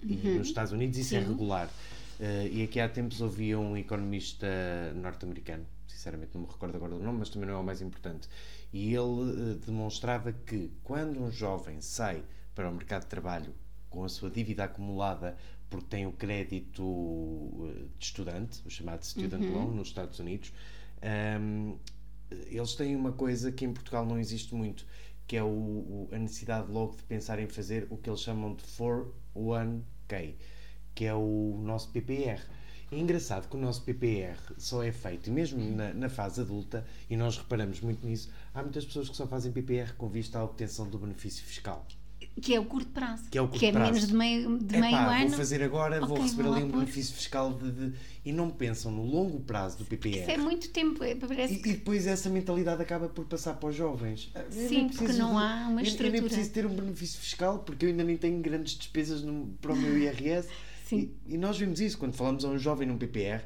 e 0.02 0.14
nos 0.38 0.48
Estados 0.48 0.72
Unidos 0.72 0.98
isso 0.98 1.14
é 1.14 1.20
Sim. 1.20 1.28
regular. 1.28 1.70
Eh, 2.18 2.48
e 2.52 2.62
aqui 2.62 2.80
há 2.80 2.88
tempos 2.88 3.20
ouvia 3.20 3.58
um 3.58 3.76
economista 3.76 4.46
norte-americano, 4.94 5.64
sinceramente 5.86 6.32
não 6.34 6.42
me 6.42 6.48
recordo 6.48 6.76
agora 6.76 6.92
do 6.94 7.00
nome, 7.02 7.18
mas 7.20 7.28
também 7.30 7.48
não 7.48 7.56
é 7.56 7.58
o 7.58 7.64
mais 7.64 7.80
importante. 7.80 8.28
E 8.72 8.94
ele 8.94 9.52
eh, 9.54 9.66
demonstrava 9.66 10.32
que 10.32 10.70
quando 10.82 11.22
um 11.22 11.30
jovem 11.30 11.80
sai 11.80 12.22
para 12.54 12.68
o 12.68 12.72
mercado 12.74 13.02
de 13.02 13.08
trabalho 13.08 13.54
com 13.88 14.04
a 14.04 14.08
sua 14.08 14.30
dívida 14.30 14.64
acumulada 14.64 15.36
porque 15.70 15.86
tem 15.88 16.04
o 16.06 16.12
crédito 16.12 17.72
eh, 17.74 17.84
de 17.98 18.04
estudante, 18.04 18.60
o 18.66 18.70
chamado 18.70 19.04
Student 19.04 19.42
Loan 19.54 19.70
nos 19.74 19.88
Estados 19.88 20.18
Unidos, 20.18 20.52
ehm, 21.00 21.74
eles 22.48 22.74
têm 22.74 22.94
uma 22.96 23.12
coisa 23.12 23.50
que 23.52 23.64
em 23.64 23.72
Portugal 23.72 24.04
não 24.04 24.18
existe 24.18 24.54
muito, 24.54 24.84
que 25.26 25.36
é 25.36 25.42
o, 25.42 25.46
o- 25.48 26.08
a 26.12 26.18
necessidade 26.18 26.70
logo 26.70 26.96
de 26.96 27.02
pensar 27.04 27.38
em 27.38 27.46
fazer 27.46 27.86
o 27.90 27.96
que 27.96 28.10
eles 28.10 28.20
chamam 28.20 28.54
de 28.54 28.62
401k, 29.34 30.34
que 30.94 31.04
é 31.04 31.14
o 31.14 31.60
nosso 31.64 31.88
PPR. 31.90 32.40
É 32.92 32.98
engraçado 32.98 33.48
que 33.48 33.56
o 33.56 33.60
nosso 33.60 33.82
PPR 33.84 34.36
só 34.58 34.82
é 34.82 34.90
feito, 34.90 35.30
mesmo 35.30 35.60
na, 35.76 35.94
na 35.94 36.08
fase 36.08 36.40
adulta, 36.40 36.84
e 37.08 37.16
nós 37.16 37.36
reparamos 37.38 37.80
muito 37.80 38.04
nisso, 38.04 38.32
há 38.52 38.62
muitas 38.62 38.84
pessoas 38.84 39.08
que 39.08 39.16
só 39.16 39.26
fazem 39.28 39.52
PPR 39.52 39.92
com 39.96 40.08
vista 40.08 40.40
à 40.40 40.44
obtenção 40.44 40.88
do 40.90 40.98
benefício 40.98 41.44
fiscal. 41.44 41.86
Que 42.40 42.54
é 42.54 42.60
o 42.60 42.64
curto 42.64 42.88
prazo. 42.90 43.24
Que 43.30 43.36
é 43.38 43.42
o 43.42 43.48
curto 43.48 43.60
prazo. 43.72 43.92
menos 43.92 44.06
de 44.08 44.14
meio, 44.14 44.58
de 44.58 44.76
Epá, 44.76 44.80
meio 44.86 44.96
ano. 44.96 45.28
vou 45.28 45.36
fazer 45.38 45.62
agora, 45.62 46.00
vou 46.00 46.10
Ok, 46.12 46.22
receber 46.22 46.42
vou 46.44 46.54
ali 46.54 46.64
um 46.64 46.70
pôr. 46.70 46.80
benefício 46.80 47.14
fiscal 47.14 47.52
de, 47.54 47.70
de- 47.70 47.92
E 48.24 48.32
não 48.32 48.50
pensam 48.50 48.90
no 48.92 49.02
longo 49.04 49.40
prazo 49.40 49.78
do 49.78 49.84
PPR. 49.84 50.20
Isso 50.20 50.30
é 50.30 50.36
muito 50.36 50.68
tempo, 50.70 51.02
é- 51.04 51.14
parece 51.14 51.54
E, 51.54 51.58
que 51.58 51.68
e 51.70 51.72
depois 51.74 52.06
essa 52.06 52.28
mentalidade 52.30 52.80
acaba 52.82 53.08
por 53.08 53.24
passar 53.26 53.54
para 53.54 53.68
os 53.70 53.74
jovens. 53.76 54.30
Eu 54.34 54.68
Sim, 54.68 54.88
porque 54.88 55.12
não 55.14 55.38
há 55.38 55.66
uma 55.68 55.68
eu- 55.68 55.68
Eu, 55.70 55.74
nem 55.76 55.84
estrutura. 55.84 56.22
preciso 56.22 56.50
ter 56.50 56.66
um 56.66 56.74
benefício 56.74 57.18
fiscal 57.20 57.58
porque 57.60 57.86
eu 57.86 57.90
ainda 57.90 58.04
nem 58.04 58.16
tenho 58.16 58.40
grandes 58.40 58.74
despesas 58.74 59.22
no- 59.22 59.48
para 59.60 59.72
o 59.72 59.76
meu 59.76 59.96
IRS. 59.98 60.48
Sim. 60.86 61.12
E, 61.26 61.34
e 61.34 61.38
nós 61.38 61.58
vemos 61.58 61.80
isso 61.80 61.98
quando 61.98 62.14
falamos 62.14 62.44
a 62.44 62.48
um 62.48 62.58
jovem 62.58 62.86
num 62.88 62.96
PPR. 62.98 63.42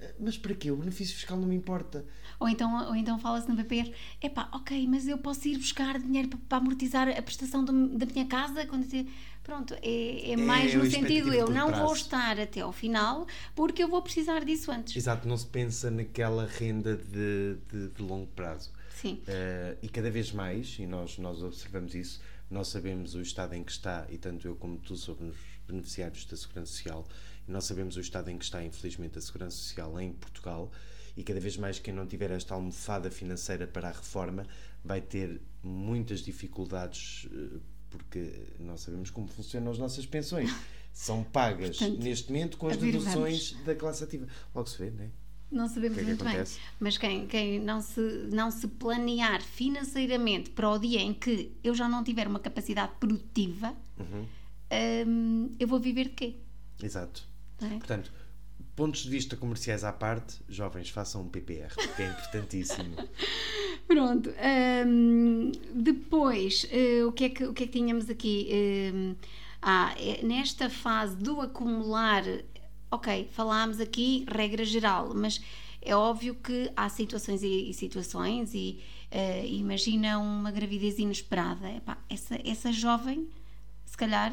"Ah, 0.00 0.04
Mas 0.20 0.36
para 0.38 0.54
quê? 0.54 0.70
O 0.70 0.76
benefício 0.76 1.14
fiscal 1.14 1.38
não 1.38 1.48
me 1.48 1.54
importa. 1.56 2.04
Ou 2.38 2.48
então, 2.48 2.88
ou 2.88 2.94
então 2.96 3.18
fala-se 3.18 3.48
no 3.48 3.56
PPR, 3.56 3.92
epá, 4.22 4.48
ok, 4.52 4.86
mas 4.88 5.06
eu 5.08 5.18
posso 5.18 5.46
ir 5.48 5.56
buscar 5.58 5.98
dinheiro 5.98 6.28
para, 6.28 6.38
para 6.48 6.58
amortizar 6.58 7.08
a 7.08 7.22
prestação 7.22 7.64
do- 7.64 7.88
da 7.96 8.06
minha 8.06 8.26
casa? 8.26 8.66
Quando 8.66 8.84
dizer- 8.84 9.06
Pronto, 9.42 9.74
é, 9.80 10.32
é 10.32 10.36
mais 10.36 10.74
o 10.74 10.78
no 10.78 10.90
sentido, 10.90 11.32
eu 11.32 11.48
não 11.48 11.66
vou 11.68 11.74
prazo. 11.86 11.94
estar 11.94 12.40
até 12.40 12.62
ao 12.62 12.72
final 12.72 13.28
porque 13.54 13.80
eu 13.84 13.88
vou 13.88 14.02
precisar 14.02 14.44
disso 14.44 14.72
antes. 14.72 14.96
Exato, 14.96 15.28
não 15.28 15.36
se 15.36 15.46
pensa 15.46 15.88
naquela 15.88 16.46
renda 16.46 16.96
de, 16.96 17.56
de, 17.70 17.88
de 17.90 18.02
longo 18.02 18.26
prazo. 18.34 18.72
Sim, 18.92 19.22
Eh, 19.28 19.76
e 19.82 19.88
cada 19.88 20.10
vez 20.10 20.32
mais, 20.32 20.76
e 20.80 20.86
nós, 20.86 21.16
nós 21.18 21.42
observamos 21.44 21.94
isso, 21.94 22.20
nós 22.50 22.66
sabemos 22.68 23.14
o 23.14 23.20
estado 23.20 23.54
em 23.54 23.62
que 23.62 23.70
está, 23.70 24.04
e 24.10 24.18
tanto 24.18 24.48
eu 24.48 24.56
como 24.56 24.78
tu 24.78 24.96
somos 24.96 25.36
beneficiários 25.68 26.24
da 26.24 26.36
Segurança 26.36 26.72
Social, 26.72 27.06
e 27.46 27.52
nós 27.52 27.64
sabemos 27.66 27.96
o 27.96 28.00
estado 28.00 28.28
em 28.30 28.38
que 28.38 28.44
está, 28.44 28.64
infelizmente, 28.64 29.16
a 29.16 29.20
Segurança 29.20 29.56
Social 29.56 30.00
em 30.00 30.12
Portugal, 30.12 30.72
e 31.16 31.22
cada 31.24 31.40
vez 31.40 31.56
mais 31.56 31.78
quem 31.78 31.94
não 31.94 32.06
tiver 32.06 32.30
esta 32.30 32.54
almofada 32.54 33.10
financeira 33.10 33.66
para 33.66 33.88
a 33.88 33.92
reforma 33.92 34.46
vai 34.84 35.00
ter 35.00 35.40
muitas 35.62 36.20
dificuldades, 36.20 37.26
eh, 37.32 37.58
porque 37.90 38.32
nós 38.60 38.80
sabemos 38.80 39.10
como 39.10 39.26
funcionam 39.28 39.70
as 39.72 39.78
nossas 39.78 40.04
pensões. 40.06 40.50
São 40.92 41.22
pagas 41.24 41.76
Portanto, 41.76 42.02
neste 42.02 42.32
momento 42.32 42.56
com 42.56 42.68
as 42.68 42.76
deduções 42.78 43.52
da 43.64 43.74
classe 43.74 44.02
ativa. 44.02 44.26
Logo 44.54 44.66
se 44.68 44.78
vê, 44.78 44.90
não 44.90 45.04
é? 45.04 45.10
não 45.50 45.68
sabemos 45.68 45.94
que 45.94 46.00
é 46.00 46.04
que 46.04 46.08
muito 46.10 46.24
bem. 46.24 46.32
acontece? 46.32 46.58
Mas 46.80 46.98
quem, 46.98 47.26
quem 47.26 47.60
não, 47.60 47.80
se, 47.82 48.00
não 48.32 48.50
se 48.50 48.66
planear 48.66 49.42
financeiramente 49.42 50.50
para 50.50 50.70
o 50.70 50.78
dia 50.78 51.00
em 51.00 51.12
que 51.14 51.52
eu 51.62 51.74
já 51.74 51.86
não 51.88 52.02
tiver 52.02 52.26
uma 52.26 52.40
capacidade 52.40 52.92
produtiva, 52.98 53.74
Uhum. 53.98 54.26
hum, 55.06 55.50
eu 55.58 55.68
vou 55.68 55.78
viver 55.78 56.04
de 56.04 56.10
quê? 56.14 56.36
Exato. 56.82 57.22
Não 57.60 57.68
é? 57.68 57.78
Portanto, 57.78 58.12
pontos 58.76 59.02
de 59.02 59.08
vista 59.08 59.36
comerciais 59.36 59.82
à 59.82 59.92
parte, 59.92 60.36
jovens, 60.48 60.90
façam 60.90 61.22
um 61.22 61.28
PPR, 61.28 61.74
porque 61.74 62.02
é 62.02 62.08
importantíssimo. 62.10 62.94
Pronto. 63.88 64.30
hum, 64.86 65.50
depois, 65.74 66.66
eh, 66.70 67.04
o, 67.04 67.10
que 67.12 67.24
é 67.24 67.28
que, 67.30 67.44
o 67.44 67.54
que 67.54 67.64
é 67.64 67.66
que 67.66 67.72
tínhamos 67.72 68.10
aqui? 68.10 68.48
Hum, 68.94 69.16
ah, 69.62 69.94
é- 69.98 70.22
nesta 70.22 70.68
fase 70.68 71.16
do 71.16 71.40
acumular, 71.40 72.22
ok, 72.90 73.28
falámos 73.32 73.80
aqui 73.80 74.26
regra 74.28 74.64
geral, 74.64 75.12
mas 75.14 75.40
é 75.80 75.96
óbvio 75.96 76.34
que 76.34 76.70
há 76.76 76.88
situações 76.88 77.42
e, 77.42 77.70
e 77.70 77.74
situações 77.74 78.52
e 78.54 78.80
eh, 79.10 79.46
imagina 79.46 80.18
uma 80.18 80.50
gravidez 80.50 80.98
inesperada. 80.98 81.70
Epá, 81.70 81.96
essa, 82.10 82.38
essa 82.44 82.72
jovem, 82.72 83.28
se 83.86 83.96
calhar, 83.96 84.32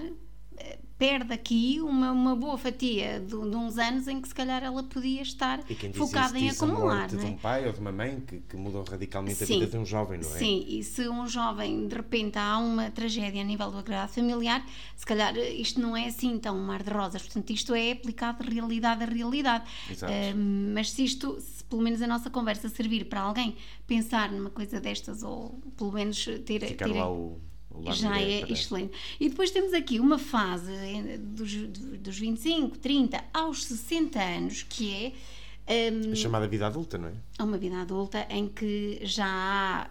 perde 1.04 1.34
aqui 1.34 1.82
uma, 1.82 2.14
uma 2.14 2.34
boa 2.34 2.58
fatia 2.58 3.20
de, 3.20 3.28
de, 3.28 3.36
uns 3.36 3.78
anos 3.78 4.08
em 4.08 4.22
que 4.22 4.28
se 4.30 4.34
calhar 4.34 4.64
ela 4.64 4.84
podia 4.84 5.22
estar 5.22 5.60
focada 5.94 6.40
em 6.40 6.50
acumular. 6.50 7.12
Não 7.12 7.20
é? 7.20 7.24
de 7.24 7.26
um 7.26 7.38
pai 7.38 7.68
ou 7.68 7.74
de 7.74 7.80
uma 7.82 7.92
mãe 7.92 8.24
que, 8.26 8.40
que 8.40 8.56
mudam 8.56 8.84
radicalmente 8.84 9.36
sim, 9.36 9.44
a 9.44 9.60
vida 9.60 9.68
de 9.68 9.78
um 9.78 9.86
jovem, 9.86 10.20
não 10.20 10.30
é? 10.34 10.38
Sim, 10.38 10.66
e 10.66 10.82
se 10.82 11.10
um 11.10 11.28
jovem 11.28 11.90
de 11.90 11.96
repente 11.96 12.38
há 12.38 12.58
uma 12.58 12.90
tragédia 12.90 13.42
a 13.42 13.44
nível 13.44 13.70
do 13.70 13.80
agregado 13.80 14.14
familiar, 14.14 14.66
se 14.96 15.06
calhar 15.06 15.36
isto 15.38 15.82
não 15.82 15.98
é 15.98 16.06
assim 16.06 16.40
tão 16.40 16.56
um 16.56 16.64
mar 16.64 16.82
de 16.82 16.90
rosas, 16.90 17.22
portanto 17.22 17.50
isto 17.50 17.76
é 17.76 17.92
aplicado 17.92 18.42
de 18.42 18.54
realidade 18.54 19.04
a 19.04 19.06
realidade. 19.06 19.66
Exato. 19.92 20.14
Uh, 20.14 20.38
mas 20.74 20.92
se 20.92 21.04
isto, 21.04 21.38
se 21.42 21.66
pelo 21.66 21.82
menos 21.82 22.02
a 22.02 22.08
nossa 22.08 22.30
conversa 22.30 22.70
servir 22.70 23.06
para 23.06 23.20
alguém 23.20 23.58
pensar 23.86 24.32
numa 24.32 24.50
coisa 24.50 24.80
destas 24.80 25.22
ou 25.22 25.60
pelo 25.76 25.92
menos 25.92 26.24
ter. 26.46 26.66
Ficar 26.66 26.86
ter, 26.86 26.94
lá 26.94 27.12
o 27.12 27.42
já 27.92 28.22
é 28.22 28.42
excelente. 28.52 28.94
E 29.20 29.30
depois 29.30 29.52
temos 29.52 29.74
aqui 29.74 30.00
uma 30.00 30.18
fase 30.18 30.72
dos, 31.20 31.54
dos 32.00 32.18
25, 32.18 32.78
30 32.78 33.24
aos 33.34 33.64
60 33.66 34.20
anos, 34.20 34.64
que 34.64 34.94
é. 34.94 35.92
Um, 35.92 36.12
a 36.12 36.16
chamada 36.16 36.48
vida 36.48 36.68
adulta, 36.68 36.98
não 36.98 37.08
é? 37.08 37.14
Uma 37.42 37.58
vida 37.58 37.82
adulta 37.82 38.28
em 38.30 38.48
que 38.48 39.00
já 39.04 39.26
há 39.26 39.90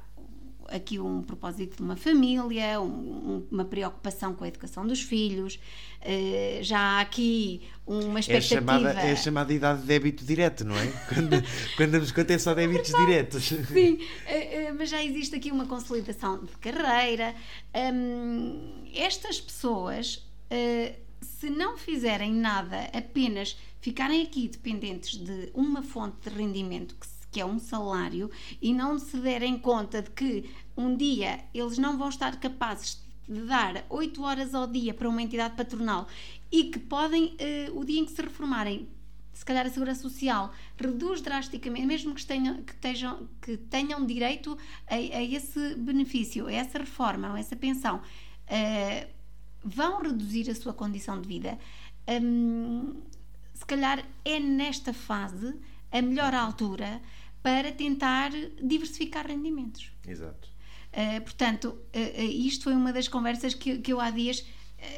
aqui 0.72 0.98
um 0.98 1.22
propósito 1.22 1.76
de 1.76 1.82
uma 1.82 1.96
família, 1.96 2.80
um, 2.80 3.46
uma 3.50 3.64
preocupação 3.64 4.34
com 4.34 4.44
a 4.44 4.48
educação 4.48 4.86
dos 4.86 5.02
filhos, 5.02 5.58
uh, 6.00 6.62
já 6.62 6.78
há 6.78 7.00
aqui 7.00 7.62
uma 7.86 8.20
expectativa. 8.20 8.54
É 8.54 8.60
chamada, 8.60 9.00
é 9.00 9.12
a 9.12 9.16
chamada 9.16 9.52
idade 9.52 9.80
de 9.82 9.86
débito 9.86 10.24
direto, 10.24 10.64
não 10.64 10.76
é? 10.76 10.86
quando, 11.08 11.44
quando 11.76 11.98
nos 11.98 12.12
conta 12.12 12.32
é 12.32 12.38
só 12.38 12.54
débitos 12.54 12.90
diretos. 12.90 13.44
Sim, 13.44 13.94
uh, 13.94 14.74
mas 14.78 14.88
já 14.88 15.02
existe 15.04 15.36
aqui 15.36 15.50
uma 15.50 15.66
consolidação 15.66 16.44
de 16.44 16.52
carreira. 16.58 17.34
Um, 17.74 18.84
estas 18.94 19.40
pessoas, 19.40 20.26
se 21.20 21.48
não 21.48 21.76
fizerem 21.76 22.32
nada, 22.32 22.90
apenas 22.92 23.56
ficarem 23.80 24.22
aqui 24.22 24.48
dependentes 24.48 25.16
de 25.18 25.50
uma 25.52 25.82
fonte 25.82 26.28
de 26.28 26.36
rendimento 26.36 26.94
que 26.94 27.06
que 27.32 27.40
é 27.40 27.46
um 27.46 27.58
salário, 27.58 28.30
e 28.60 28.72
não 28.74 28.98
se 28.98 29.16
derem 29.16 29.58
conta 29.58 30.02
de 30.02 30.10
que 30.10 30.50
um 30.76 30.94
dia 30.94 31.40
eles 31.54 31.78
não 31.78 31.96
vão 31.96 32.10
estar 32.10 32.38
capazes 32.38 33.02
de 33.26 33.40
dar 33.42 33.84
8 33.88 34.22
horas 34.22 34.54
ao 34.54 34.66
dia 34.66 34.92
para 34.92 35.08
uma 35.08 35.22
entidade 35.22 35.56
patronal 35.56 36.06
e 36.50 36.64
que 36.64 36.78
podem, 36.78 37.34
uh, 37.70 37.80
o 37.80 37.84
dia 37.84 38.00
em 38.00 38.04
que 38.04 38.12
se 38.12 38.20
reformarem, 38.20 38.88
se 39.32 39.44
calhar 39.44 39.64
a 39.64 39.70
Segurança 39.70 40.02
Social 40.02 40.52
reduz 40.76 41.22
drasticamente, 41.22 41.86
mesmo 41.86 42.14
que 42.14 42.24
tenham, 42.24 42.62
que 42.62 42.76
tenham, 42.76 43.28
que 43.40 43.56
tenham 43.56 44.04
direito 44.04 44.56
a, 44.86 44.94
a 44.94 45.22
esse 45.22 45.74
benefício, 45.76 46.46
a 46.46 46.52
essa 46.52 46.78
reforma, 46.78 47.34
a 47.34 47.40
essa 47.40 47.56
pensão, 47.56 47.96
uh, 47.96 49.08
vão 49.64 50.02
reduzir 50.02 50.50
a 50.50 50.54
sua 50.54 50.74
condição 50.74 51.20
de 51.20 51.26
vida. 51.26 51.58
Um, 52.06 53.00
se 53.54 53.64
calhar 53.64 54.04
é 54.24 54.38
nesta 54.38 54.92
fase 54.92 55.58
a 55.90 56.02
melhor 56.02 56.34
altura 56.34 57.00
para 57.42 57.72
tentar 57.72 58.30
diversificar 58.62 59.26
rendimentos. 59.26 59.90
Exato. 60.06 60.48
Uh, 60.92 61.20
portanto, 61.22 61.66
uh, 61.68 62.22
isto 62.22 62.64
foi 62.64 62.74
uma 62.74 62.92
das 62.92 63.08
conversas 63.08 63.54
que, 63.54 63.78
que 63.78 63.92
eu 63.92 64.00
há 64.00 64.10
dias, 64.10 64.44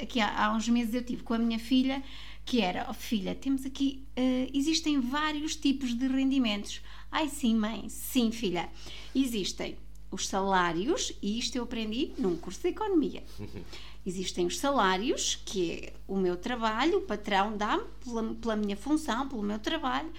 que 0.09 0.21
há, 0.21 0.45
há, 0.47 0.53
uns 0.53 0.69
meses 0.69 0.95
eu 0.95 1.05
tive 1.05 1.23
com 1.23 1.35
a 1.35 1.39
minha 1.39 1.59
filha, 1.59 2.03
que 2.45 2.61
era, 2.61 2.87
oh, 2.91 2.95
filha, 2.95 3.35
temos 3.35 3.65
aqui, 3.65 4.07
existem 4.53 5.01
vários 5.01 5.57
tipos 5.57 5.95
de 5.95 6.07
rendimentos. 6.07 6.83
Ai 7.11 7.29
sim, 7.29 7.55
mãe, 7.55 7.89
sim, 7.89 8.31
filha. 8.31 8.69
Existem 9.15 9.77
os 10.11 10.29
salários, 10.29 11.13
e 11.21 11.39
isto 11.39 11.57
eu 11.57 11.65
aprendi 11.65 12.13
num 12.19 12.37
curso 12.37 12.63
de 12.63 12.69
economia. 12.69 13.23
Existem 14.07 14.47
os 14.47 14.59
salários, 14.59 15.41
que 15.47 15.73
é 15.73 15.93
o 16.07 16.17
meu 16.17 16.37
trabalho, 16.37 16.99
o 16.99 17.03
patrão 17.03 17.57
dá-me 17.57 17.85
pela, 18.05 18.35
pela 18.35 18.57
minha 18.57 18.77
função, 18.77 19.27
pelo 19.29 19.43
meu 19.43 19.59
trabalho, 19.59 20.13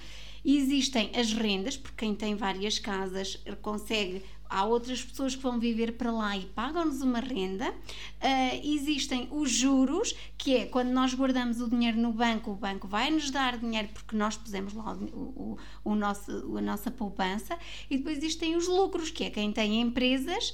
Existem 0.46 1.10
as 1.16 1.34
rendas, 1.34 1.76
porque 1.76 2.06
quem 2.06 2.14
tem 2.14 2.36
várias 2.36 2.78
casas 2.78 3.42
consegue 3.64 4.22
há 4.50 4.64
outras 4.64 5.04
pessoas 5.04 5.36
que 5.36 5.42
vão 5.42 5.60
viver 5.60 5.94
para 5.94 6.12
lá 6.12 6.38
e 6.38 6.46
pagam-nos 6.46 7.02
uma 7.02 7.20
renda. 7.20 7.72
Uh, 7.72 8.62
existem 8.64 9.28
os 9.32 9.52
juros, 9.52 10.16
que 10.38 10.56
é 10.56 10.66
quando 10.66 10.90
nós 10.90 11.14
guardamos 11.14 11.60
o 11.60 11.70
dinheiro 11.70 11.98
no 11.98 12.12
banco, 12.12 12.52
o 12.52 12.56
banco 12.56 12.88
vai 12.88 13.10
nos 13.10 13.32
dar 13.32 13.58
dinheiro 13.58 13.90
porque 13.94 14.16
nós 14.16 14.38
pusemos 14.38 14.74
lá 14.74 14.94
o, 14.94 15.58
o, 15.84 15.92
o 15.92 15.96
nosso, 15.96 16.58
a 16.58 16.62
nossa 16.62 16.92
poupança. 16.92 17.58
E 17.90 17.98
depois 17.98 18.18
existem 18.18 18.56
os 18.56 18.68
lucros, 18.68 19.10
que 19.10 19.24
é 19.24 19.30
quem 19.30 19.52
tem 19.52 19.82
empresas, 19.82 20.54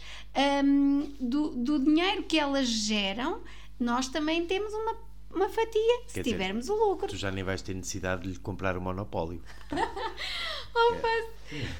um, 0.64 1.12
do, 1.20 1.50
do 1.50 1.80
dinheiro 1.80 2.24
que 2.24 2.40
elas 2.40 2.68
geram, 2.68 3.42
nós 3.80 4.08
também 4.08 4.46
temos 4.46 4.74
uma 4.74 5.11
uma 5.34 5.50
fatia, 5.50 6.02
se 6.08 6.24
tivermos 6.24 6.66
dizer, 6.66 6.74
o 6.74 6.90
lucro. 6.90 7.08
Tu 7.08 7.18
já 7.18 7.32
nem 7.32 7.44
vais 7.44 7.62
ter 7.62 7.74
necessidade 7.74 8.24
de 8.24 8.30
lhe 8.30 8.40
comprar 8.40 8.78
o 8.78 8.82
monopólio. 8.82 9.42
oh, 9.72 10.94
é. 10.96 11.28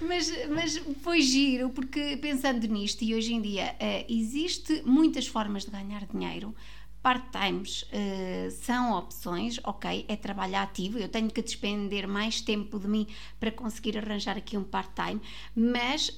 mas, 0.02 0.48
mas 0.50 0.78
foi 1.02 1.22
giro, 1.22 1.70
porque 1.70 2.18
pensando 2.18 2.66
nisto, 2.68 3.04
e 3.04 3.16
hoje 3.16 3.34
em 3.34 3.42
dia 3.42 3.76
uh, 3.80 4.06
existe 4.12 4.82
muitas 4.86 5.28
formas 5.28 5.66
de 5.66 5.72
ganhar 5.72 6.06
dinheiro 6.06 6.56
Part-times 7.02 7.82
uh, 7.84 8.52
são 8.52 8.96
opções, 8.96 9.60
ok, 9.64 10.06
é 10.08 10.16
trabalho 10.16 10.58
ativo, 10.58 11.00
eu 11.00 11.10
tenho 11.10 11.32
que 11.32 11.42
despender 11.42 12.08
mais 12.08 12.42
tempo 12.42 12.78
de 12.78 12.88
mim 12.88 13.08
para 13.40 13.52
conseguir 13.52 13.98
arranjar 13.98 14.38
aqui 14.38 14.56
um 14.56 14.64
part-time, 14.64 15.20
mas 15.56 16.10
uh, 16.10 16.14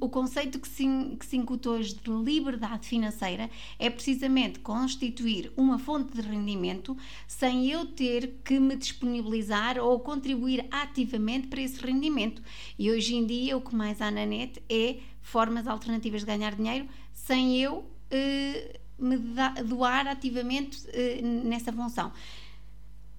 o 0.00 0.08
conceito 0.08 0.58
que 0.58 0.66
se, 0.66 0.86
que 1.20 1.26
se 1.26 1.44
hoje 1.68 1.94
de 1.94 2.10
liberdade 2.10 2.88
financeira 2.88 3.50
é 3.78 3.90
precisamente 3.90 4.60
constituir 4.60 5.52
uma 5.58 5.78
fonte 5.78 6.14
de 6.14 6.22
rendimento 6.26 6.96
sem 7.28 7.70
eu 7.70 7.84
ter 7.84 8.40
que 8.42 8.58
me 8.58 8.76
disponibilizar 8.76 9.78
ou 9.78 10.00
contribuir 10.00 10.66
ativamente 10.70 11.48
para 11.48 11.60
esse 11.60 11.84
rendimento. 11.84 12.42
E 12.78 12.90
hoje 12.90 13.14
em 13.14 13.26
dia 13.26 13.58
o 13.58 13.60
que 13.60 13.74
mais 13.74 14.00
há 14.00 14.10
na 14.10 14.24
net 14.24 14.62
é 14.70 15.00
formas 15.20 15.66
alternativas 15.66 16.22
de 16.22 16.26
ganhar 16.26 16.54
dinheiro 16.54 16.88
sem 17.12 17.60
eu. 17.60 17.84
Uh, 18.10 18.83
me 18.98 19.16
doar 19.64 20.06
ativamente 20.06 20.78
uh, 20.86 21.26
nessa 21.44 21.72
função. 21.72 22.12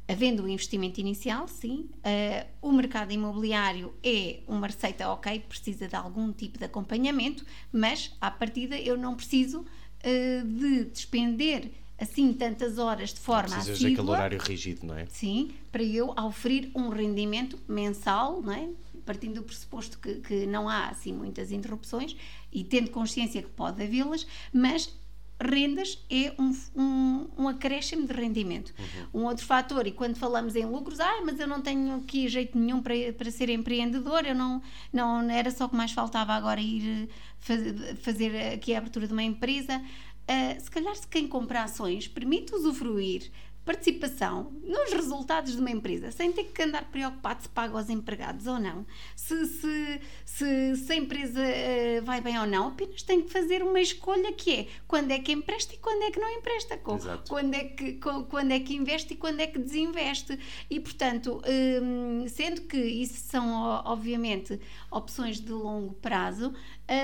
Havendo 0.07 0.43
o 0.43 0.45
um 0.45 0.49
investimento 0.49 0.99
inicial, 0.99 1.47
sim, 1.47 1.89
uh, 1.97 2.47
o 2.61 2.71
mercado 2.71 3.11
imobiliário 3.11 3.93
é 4.03 4.39
uma 4.47 4.67
receita, 4.67 5.09
ok, 5.09 5.39
precisa 5.39 5.87
de 5.87 5.95
algum 5.95 6.31
tipo 6.31 6.59
de 6.59 6.65
acompanhamento, 6.65 7.43
mas 7.71 8.15
à 8.21 8.29
partida 8.29 8.77
eu 8.77 8.97
não 8.97 9.15
preciso 9.15 9.61
uh, 9.61 10.47
de 10.47 10.85
despender 10.85 11.71
assim 11.97 12.33
tantas 12.33 12.77
horas 12.77 13.13
de 13.13 13.19
forma 13.19 13.55
Precisas 13.55 13.77
assídua, 13.77 13.89
daquele 13.89 14.09
horário 14.09 14.39
rígido, 14.39 14.85
não 14.85 14.97
é? 14.97 15.05
Sim, 15.07 15.51
para 15.71 15.81
eu 15.81 16.09
oferir 16.11 16.69
um 16.75 16.89
rendimento 16.89 17.57
mensal, 17.67 18.41
não 18.41 18.53
é? 18.53 18.69
partindo 19.05 19.35
do 19.35 19.43
pressuposto 19.43 19.99
que, 19.99 20.15
que 20.15 20.45
não 20.45 20.67
há 20.67 20.87
assim 20.87 21.13
muitas 21.13 21.51
interrupções 21.51 22.17
e 22.51 22.63
tendo 22.63 22.89
consciência 22.89 23.41
que 23.41 23.49
pode 23.49 23.81
havê-las, 23.81 24.25
mas 24.51 24.91
rendas 25.39 26.03
é 26.09 26.33
um, 26.39 26.55
um, 26.75 27.27
um 27.37 27.47
acréscimo 27.47 28.07
de 28.07 28.13
rendimento. 28.13 28.73
Uhum. 28.77 29.21
Um 29.21 29.25
outro 29.25 29.45
fator, 29.45 29.85
e 29.85 29.91
quando 29.91 30.15
falamos 30.15 30.55
em 30.55 30.65
lucros, 30.65 30.99
ah, 30.99 31.21
mas 31.25 31.39
eu 31.39 31.47
não 31.47 31.61
tenho 31.61 31.95
aqui 31.97 32.27
jeito 32.27 32.57
nenhum 32.57 32.81
para, 32.81 32.95
para 33.17 33.29
ser 33.31 33.49
empreendedor, 33.49 34.25
eu 34.25 34.35
não, 34.35 34.61
não 34.93 35.29
era 35.29 35.51
só 35.51 35.67
que 35.67 35.75
mais 35.75 35.91
faltava 35.91 36.33
agora 36.33 36.61
ir 36.61 37.09
eh, 37.49 37.95
fazer 38.01 38.53
aqui 38.53 38.73
a 38.73 38.77
abertura 38.77 39.07
de 39.07 39.13
uma 39.13 39.23
empresa. 39.23 39.81
Uh, 40.27 40.59
se 40.59 40.71
calhar, 40.71 40.95
se 40.95 41.07
quem 41.07 41.27
compra 41.27 41.63
ações 41.63 42.07
permite 42.07 42.55
usufruir 42.55 43.29
participação 43.65 44.53
nos 44.63 44.93
resultados 44.93 45.53
de 45.53 45.59
uma 45.59 45.71
empresa, 45.71 46.11
sem 46.11 46.31
ter 46.31 46.45
que 46.45 46.61
andar 46.61 46.85
preocupado 46.91 47.41
se 47.41 47.49
paga 47.49 47.75
aos 47.75 47.89
empregados 47.89 48.45
ou 48.45 48.59
não, 48.59 48.85
se, 49.15 49.45
se, 49.47 50.01
se, 50.23 50.75
se 50.75 50.93
a 50.93 50.95
empresa 50.95 51.41
uh, 51.41 52.05
vai 52.05 52.21
bem 52.21 52.39
ou 52.39 52.45
não, 52.45 52.67
apenas 52.67 53.01
tem 53.01 53.21
que 53.23 53.31
fazer 53.31 53.63
uma 53.63 53.81
escolha 53.81 54.31
que 54.33 54.53
é 54.53 54.67
quando 54.87 55.11
é 55.11 55.19
que 55.19 55.31
empresta 55.31 55.73
e 55.73 55.77
quando 55.77 56.03
é 56.03 56.11
que 56.11 56.19
não 56.19 56.29
empresta, 56.29 56.77
quando 56.77 57.53
é 57.53 57.63
que, 57.63 57.93
quando 58.29 58.51
é 58.51 58.59
que 58.59 58.75
investe 58.75 59.13
e 59.13 59.17
quando 59.17 59.39
é 59.39 59.47
que 59.47 59.57
desinveste. 59.57 60.39
E, 60.69 60.79
portanto, 60.79 61.41
um, 61.81 62.27
sendo 62.27 62.61
que 62.61 62.77
isso 62.77 63.19
são, 63.27 63.81
obviamente, 63.85 64.59
opções 64.91 65.39
de 65.39 65.51
longo 65.51 65.93
prazo, 65.95 66.53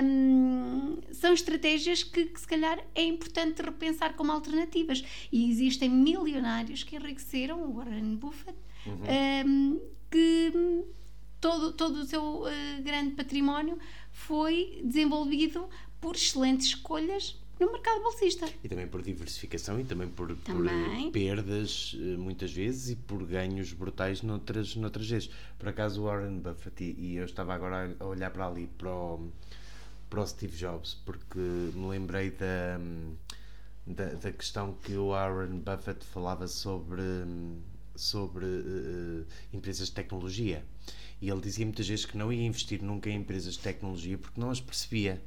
um, 0.04 1.00
são 1.12 1.34
estratégias 1.34 2.04
que, 2.04 2.26
que, 2.26 2.40
se 2.40 2.48
calhar 2.48 2.80
é 2.94 3.04
importante 3.04 3.62
repensar 3.62 4.16
como 4.16 4.32
alternativas. 4.32 5.04
E 5.32 5.50
existem 5.50 5.90
milionários 5.90 6.84
que 6.84 6.96
enriqueceram, 6.96 7.64
o 7.64 7.74
Warren 7.74 8.16
Buffett, 8.16 8.58
uhum. 8.86 9.48
um, 9.48 9.82
que 10.10 10.86
todo, 11.40 11.74
todo 11.74 12.02
o 12.02 12.06
seu 12.06 12.44
uh, 12.44 12.84
grande 12.84 13.12
património 13.16 13.78
foi 14.12 14.82
desenvolvido 14.84 15.68
por 16.00 16.16
excelentes 16.16 16.68
escolhas 16.68 17.40
no 17.60 17.72
mercado 17.72 18.02
bolsista. 18.02 18.48
E 18.64 18.68
também 18.68 18.88
por 18.88 19.04
diversificação 19.04 19.80
e 19.80 19.84
também 19.84 20.08
por, 20.08 20.36
também. 20.38 21.04
por 21.06 21.12
perdas, 21.12 21.96
eh, 21.96 22.18
muitas 22.18 22.52
vezes, 22.52 22.90
e 22.90 22.96
por 22.96 23.24
ganhos 23.24 23.72
brutais 23.72 24.24
noutras, 24.24 24.76
noutras 24.76 25.08
vezes. 25.08 25.30
Por 25.60 25.70
acaso, 25.70 26.02
o 26.02 26.06
Warren 26.06 26.40
Buffett, 26.40 26.84
e, 26.84 26.96
e 27.00 27.16
eu 27.18 27.26
estava 27.26 27.54
agora 27.54 27.96
a 28.00 28.06
olhar 28.06 28.32
para 28.32 28.48
ali, 28.48 28.68
para 28.80 28.92
o 28.92 29.32
para 30.12 30.22
o 30.22 30.28
Steve 30.28 30.56
Jobs, 30.58 30.94
porque 31.06 31.40
me 31.40 31.88
lembrei 31.88 32.32
da, 32.32 32.78
da, 33.88 34.14
da 34.14 34.32
questão 34.34 34.74
que 34.84 34.94
o 34.94 35.08
Warren 35.08 35.60
Buffett 35.60 36.06
falava 36.06 36.50
sobre, 36.50 37.02
sobre 37.96 38.46
uh, 38.46 39.26
empresas 39.54 39.88
de 39.88 39.94
tecnologia. 39.94 40.66
E 41.22 41.30
ele 41.30 41.40
dizia 41.40 41.66
muitas 41.66 41.88
vezes 41.88 42.06
que 42.06 42.18
não 42.18 42.32
ia 42.32 42.46
investir 42.46 42.84
nunca 42.84 43.10
em 43.10 43.16
empresas 43.16 43.54
de 43.54 43.60
tecnologia 43.62 44.18
porque 44.18 44.40
não 44.40 44.50
as 44.50 44.60
percebia. 44.60 45.22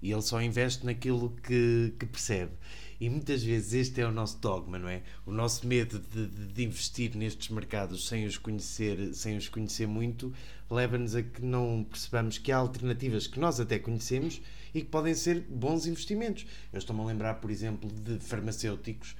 E 0.00 0.12
ele 0.12 0.22
só 0.22 0.40
investe 0.40 0.86
naquilo 0.86 1.30
que, 1.42 1.92
que 1.98 2.06
percebe. 2.06 2.52
E 3.00 3.10
muitas 3.10 3.42
vezes 3.42 3.72
este 3.72 4.00
é 4.00 4.06
o 4.06 4.12
nosso 4.12 4.38
dogma, 4.38 4.78
não 4.78 4.88
é? 4.88 5.02
O 5.26 5.32
nosso 5.32 5.66
medo 5.66 5.98
de, 5.98 6.26
de, 6.28 6.46
de 6.52 6.64
investir 6.64 7.16
nestes 7.16 7.48
mercados 7.48 8.06
sem 8.06 8.26
os 8.26 8.36
conhecer, 8.36 9.12
sem 9.12 9.36
os 9.36 9.48
conhecer 9.48 9.88
muito, 9.88 10.32
leva-nos 10.70 11.14
a 11.14 11.22
que 11.22 11.42
não 11.42 11.84
percebamos 11.88 12.38
que 12.38 12.52
há 12.52 12.56
alternativas 12.56 13.26
que 13.26 13.40
nós 13.40 13.58
até 13.58 13.78
conhecemos 13.78 14.40
e 14.74 14.82
que 14.82 14.88
podem 14.88 15.14
ser 15.14 15.40
bons 15.48 15.86
investimentos. 15.86 16.46
Eu 16.72 16.78
estou-me 16.78 17.02
a 17.02 17.06
lembrar, 17.06 17.34
por 17.34 17.50
exemplo, 17.50 17.90
de 17.90 18.18
farmacêuticos. 18.20 19.16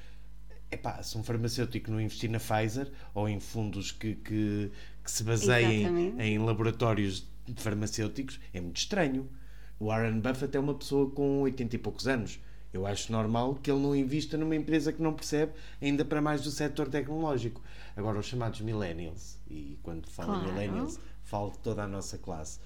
Epá, 0.70 1.02
se 1.02 1.16
um 1.16 1.22
farmacêutico 1.22 1.90
não 1.90 2.00
investir 2.00 2.30
na 2.30 2.38
Pfizer 2.38 2.90
ou 3.14 3.28
em 3.28 3.40
fundos 3.40 3.90
que, 3.90 4.14
que, 4.16 4.70
que 5.02 5.10
se 5.10 5.24
baseiem 5.24 6.14
em 6.18 6.38
laboratórios 6.38 7.26
farmacêuticos, 7.56 8.38
é 8.52 8.60
muito 8.60 8.76
estranho. 8.76 9.28
O 9.78 9.86
Warren 9.86 10.20
Buffett 10.20 10.56
é 10.56 10.60
uma 10.60 10.74
pessoa 10.74 11.10
com 11.10 11.40
80 11.42 11.76
e 11.76 11.78
poucos 11.78 12.06
anos. 12.06 12.38
Eu 12.72 12.86
acho 12.86 13.10
normal 13.10 13.54
que 13.54 13.70
ele 13.70 13.80
não 13.80 13.96
invista 13.96 14.36
numa 14.36 14.54
empresa 14.54 14.92
que 14.92 15.00
não 15.00 15.14
percebe, 15.14 15.52
ainda 15.80 16.04
para 16.04 16.20
mais 16.20 16.42
do 16.42 16.50
setor 16.50 16.88
tecnológico. 16.88 17.62
Agora, 17.96 18.18
os 18.18 18.26
chamados 18.26 18.60
millennials, 18.60 19.38
e 19.48 19.78
quando 19.82 20.06
falo 20.08 20.34
claro. 20.34 20.52
millennials, 20.52 21.00
falo 21.28 21.50
de 21.50 21.58
toda 21.58 21.82
a 21.82 21.88
nossa 21.88 22.18
classe. 22.18 22.58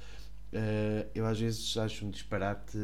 Uh, 0.52 1.08
eu 1.14 1.26
às 1.26 1.38
vezes 1.40 1.76
acho 1.76 2.06
um 2.06 2.10
disparate 2.10 2.76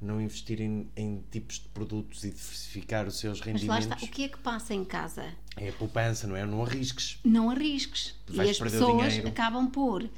não 0.00 0.20
investir 0.20 0.60
em, 0.60 1.24
tipos 1.30 1.60
de 1.60 1.68
produtos 1.68 2.24
e 2.24 2.30
diversificar 2.30 3.06
os 3.06 3.18
seus 3.18 3.40
rendimentos. 3.40 3.86
Mas 3.86 3.86
lá 3.86 3.94
está, 3.94 4.06
o 4.06 4.10
que 4.10 4.24
é 4.24 4.28
que 4.28 4.38
passa 4.38 4.74
em 4.74 4.84
casa? 4.84 5.32
É 5.56 5.70
a 5.70 5.72
poupança, 5.72 6.26
não 6.26 6.36
é? 6.36 6.44
Não 6.44 6.62
arrisques. 6.62 7.18
Não 7.24 7.50
arrisques. 7.50 8.14
Vais 8.28 8.48
e 8.48 8.50
as 8.50 8.58
pessoas 8.58 9.24
acabam 9.24 9.70
por 9.70 10.08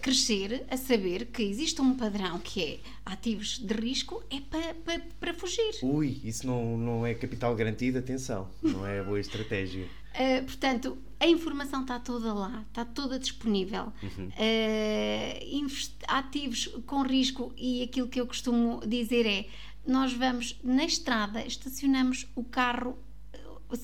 crescer 0.00 0.64
a 0.70 0.76
saber 0.76 1.26
que 1.26 1.42
existe 1.42 1.80
um 1.80 1.96
padrão 1.96 2.38
que 2.38 2.62
é 2.62 2.80
ativos 3.04 3.58
de 3.58 3.74
risco 3.74 4.22
é 4.30 4.40
para, 4.40 4.74
para, 4.74 5.00
para 5.18 5.34
fugir. 5.34 5.72
Ui, 5.82 6.20
isso 6.22 6.46
não, 6.46 6.76
não 6.78 7.06
é 7.06 7.14
capital 7.14 7.54
garantido, 7.56 7.98
atenção, 7.98 8.48
não 8.62 8.86
é 8.86 9.02
boa 9.02 9.18
estratégia. 9.18 9.88
Uh, 10.14 10.44
portanto, 10.44 10.96
a 11.22 11.26
informação 11.28 11.82
está 11.82 12.00
toda 12.00 12.34
lá, 12.34 12.64
está 12.68 12.84
toda 12.84 13.16
disponível. 13.16 13.92
Uhum. 14.02 14.28
Uh, 14.28 15.66
ativos 16.08 16.66
com 16.84 17.02
risco, 17.02 17.52
e 17.56 17.84
aquilo 17.84 18.08
que 18.08 18.20
eu 18.20 18.26
costumo 18.26 18.80
dizer 18.84 19.24
é: 19.24 19.46
nós 19.86 20.12
vamos 20.12 20.58
na 20.64 20.84
estrada, 20.84 21.46
estacionamos 21.46 22.26
o 22.34 22.42
carro 22.42 22.98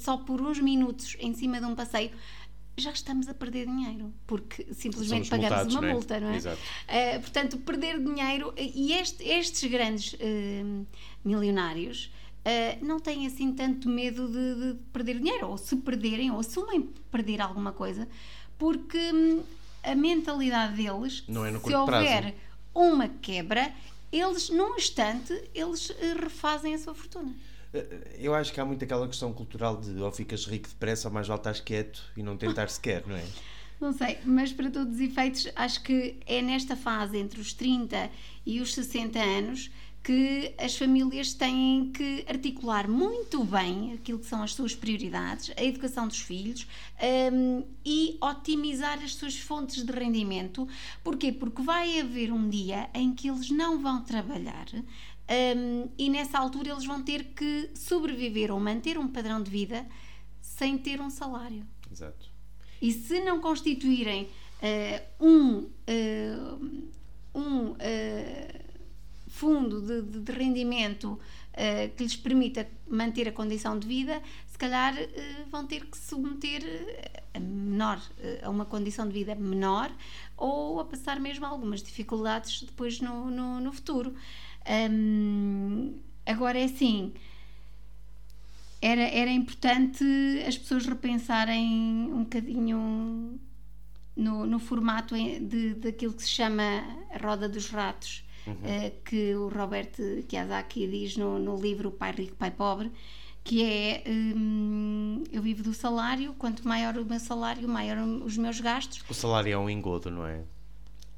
só 0.01 0.17
por 0.17 0.41
uns 0.43 0.59
minutos 0.59 1.17
em 1.21 1.33
cima 1.33 1.61
de 1.61 1.67
um 1.67 1.77
passeio 1.77 2.11
já 2.77 2.93
estamos 2.93 3.29
a 3.29 3.35
perder 3.35 3.67
dinheiro, 3.67 4.15
porque 4.25 4.73
simplesmente 4.73 5.27
Somos 5.27 5.29
pagamos 5.29 5.75
multados, 5.75 5.75
uma 5.75 5.83
não 5.83 5.89
é? 5.89 5.93
multa, 5.93 6.21
não 6.21 6.31
é? 6.31 6.37
Exato. 6.37 6.61
Uh, 6.61 7.21
portanto, 7.21 7.59
perder 7.59 7.99
dinheiro, 7.99 8.55
e 8.57 8.93
este, 8.93 9.25
estes 9.25 9.69
grandes 9.69 10.13
uh, 10.13 10.87
milionários 11.25 12.13
uh, 12.49 12.85
não 12.85 12.99
têm 12.99 13.27
assim 13.27 13.53
tanto 13.53 13.89
medo 13.89 14.27
de, 14.29 14.55
de, 14.55 14.79
perder 14.93 15.19
dinheiro, 15.19 15.49
ou 15.49 15.59
se 15.59 15.77
perderem, 15.77 16.31
ou 16.31 16.41
assumem 16.41 16.83
perder 17.11 17.41
alguma 17.41 17.73
coisa, 17.73 18.09
porque 18.57 18.99
um, 19.13 19.43
a 19.83 19.95
mentalidade 19.95 20.77
deles, 20.77 21.25
não 21.29 21.45
é 21.45 21.51
se 21.51 21.75
houver 21.75 22.23
prazo. 22.23 22.35
uma 22.75 23.09
quebra, 23.09 23.73
eles, 24.11 24.49
num 24.49 24.77
instante, 24.77 25.33
eles 25.55 25.95
refazem 26.21 26.75
a 26.75 26.79
sua 26.79 26.95
fortuna. 26.95 27.35
Eh, 27.75 28.17
eu 28.19 28.35
acho 28.35 28.53
que 28.53 28.61
há 28.61 28.65
muito 28.65 28.83
aquela 28.83 29.07
questão 29.07 29.33
cultural 29.33 29.77
de 29.77 30.01
ou 30.01 30.11
ficas 30.11 30.47
rico 30.47 30.69
depressa 30.69 31.09
ou 31.09 31.15
mais 31.15 31.29
vale 31.29 31.41
estás 31.41 31.61
quieto 31.61 32.03
e 32.17 32.23
não 32.23 32.37
tentar 32.37 32.69
sequer, 32.71 33.07
não 33.07 33.17
é? 33.17 33.25
Não 33.81 33.93
sei, 33.93 34.19
mas 34.25 34.53
para 34.53 34.71
todos 34.71 34.95
os 34.95 35.01
efeitos, 35.01 35.49
acho 35.55 35.83
que 35.83 36.17
é 36.27 36.43
nesta 36.43 36.75
fase 36.75 37.17
entre 37.17 37.41
os 37.41 37.53
30 37.53 38.11
e 38.45 38.61
os 38.61 38.75
60 38.75 39.19
anos 39.19 39.71
que 40.09 40.55
as 40.57 40.75
famílias 40.75 41.35
têm 41.35 41.93
que 41.93 42.25
articular 42.27 42.89
muito 42.89 43.45
bem 43.45 43.93
aquilo 43.93 44.19
que 44.19 44.25
são 44.25 44.43
as 44.43 44.55
suas 44.55 44.75
prioridades, 44.75 45.53
a 45.55 45.63
educação 45.63 46.09
dos 46.09 46.21
filhos 46.21 46.67
um, 47.31 47.63
e 47.85 48.17
otimizar 48.19 49.05
as 49.05 49.15
suas 49.17 49.37
fontes 49.37 49.85
de 49.85 49.93
rendimento. 49.93 50.67
Porquê? 51.05 51.31
Porque 51.31 51.61
vai 51.61 52.01
haver 52.01 52.33
um 52.33 52.49
dia 52.49 52.89
em 52.95 53.15
que 53.15 53.29
eles 53.29 53.51
não 53.51 53.83
vão 53.83 54.03
trabalhar, 54.03 54.65
um, 54.73 55.91
e 55.99 56.09
nessa 56.09 56.39
altura 56.39 56.71
eles 56.71 56.87
vão 56.87 57.03
ter 57.03 57.25
que 57.35 57.69
sobreviver 57.75 58.51
ou 58.51 58.59
manter 58.59 58.97
um 58.97 59.09
padrão 59.09 59.43
de 59.43 59.51
vida 59.51 59.87
sem 60.41 60.79
ter 60.79 61.03
um 61.03 61.11
salário. 61.11 61.67
Exato. 61.93 62.31
E 62.81 62.91
se 62.93 63.21
não 63.21 63.43
constituírem 63.43 64.23
uh, 64.23 65.27
um, 65.27 65.59
uh, 65.59 66.91
um 67.35 67.73
uh, 67.73 68.68
fundo 69.39 69.81
de, 69.81 70.03
de, 70.03 70.21
de 70.21 70.33
rendimento 70.33 71.19
que 71.97 72.05
lhes 72.05 72.15
permita 72.15 72.69
manter 72.89 73.27
a 73.27 73.33
condição 73.33 73.77
de 73.77 73.89
vida, 73.89 74.23
se 74.47 74.57
calhar 74.57 74.95
vão 75.51 75.67
ter 75.67 75.87
que 75.87 75.99
submeter 75.99 76.63
a 77.35 77.41
menor, 77.41 78.01
a 78.45 78.49
uma 78.49 78.65
condição 78.65 79.09
de 79.09 79.13
vida 79.13 79.35
menor 79.35 79.91
ou 80.37 80.79
a 80.79 80.85
passar 80.85 81.19
mesmo 81.19 81.45
algumas 81.45 81.83
dificuldades 81.83 82.63
depois 82.63 83.01
no, 83.01 83.29
no, 83.29 83.61
no 83.61 83.73
futuro. 83.73 84.15
Um, 84.69 85.99
agora 86.25 86.59
é 86.59 86.65
assim. 86.65 87.13
Era, 88.81 89.03
era 89.03 89.31
importante 89.31 90.05
as 90.47 90.57
pessoas 90.57 90.87
repensarem 90.87 91.67
um 92.13 92.23
bocadinho 92.23 93.41
no, 94.15 94.47
no 94.47 94.59
formato 94.59 95.17
de, 95.17 95.75
daquilo 95.75 96.13
que 96.13 96.23
se 96.23 96.29
chama 96.29 96.63
a 97.13 97.19
roda 97.19 97.49
dos 97.49 97.71
ratos, 97.71 98.25
uhum. 98.49 98.87
uh, 98.87 99.03
que 99.05 99.35
o 99.35 99.49
Robert 99.49 99.93
Kiyosaki 100.27 100.87
diz 100.87 101.17
no, 101.17 101.39
no 101.39 101.57
livro 101.57 101.91
Pai 101.91 102.13
Rico, 102.13 102.37
Pai 102.37 102.51
Pobre, 102.51 102.91
que 103.45 103.63
é 103.65 104.03
um, 104.07 105.25
eu 105.33 105.41
vivo 105.41 105.63
do 105.63 105.73
salário, 105.73 106.35
quanto 106.35 106.67
maior 106.67 106.97
o 106.99 107.05
meu 107.05 107.19
salário, 107.19 107.69
maior 107.69 107.99
os 107.99 108.37
meus 108.37 108.61
gastos. 108.61 109.03
O 109.09 109.15
salário 109.15 109.53
é 109.53 109.59
um 109.59 109.71
engodo, 109.71 110.11
não 110.11 110.27
é? 110.27 110.43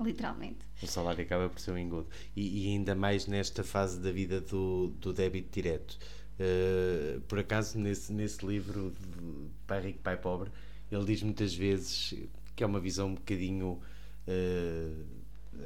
Literalmente. 0.00 0.58
O 0.82 0.86
salário 0.86 1.22
acaba 1.22 1.48
por 1.48 1.60
ser 1.60 1.72
um 1.72 1.78
engodo. 1.78 2.06
E, 2.34 2.66
e 2.66 2.72
ainda 2.72 2.94
mais 2.94 3.26
nesta 3.26 3.62
fase 3.62 3.98
da 4.00 4.10
vida 4.10 4.40
do, 4.40 4.88
do 5.00 5.12
débito 5.12 5.50
direto. 5.52 5.98
Uh, 6.38 7.20
por 7.22 7.38
acaso, 7.38 7.78
nesse, 7.78 8.12
nesse 8.12 8.46
livro 8.46 8.92
de 8.98 9.50
Pai 9.66 9.80
Rico, 9.80 9.98
Pai 9.98 10.16
Pobre, 10.16 10.50
ele 10.90 11.04
diz 11.04 11.22
muitas 11.22 11.54
vezes 11.54 12.14
que 12.56 12.64
é 12.64 12.66
uma 12.66 12.80
visão 12.80 13.08
um 13.08 13.14
bocadinho, 13.14 13.80
uh, 14.26 15.04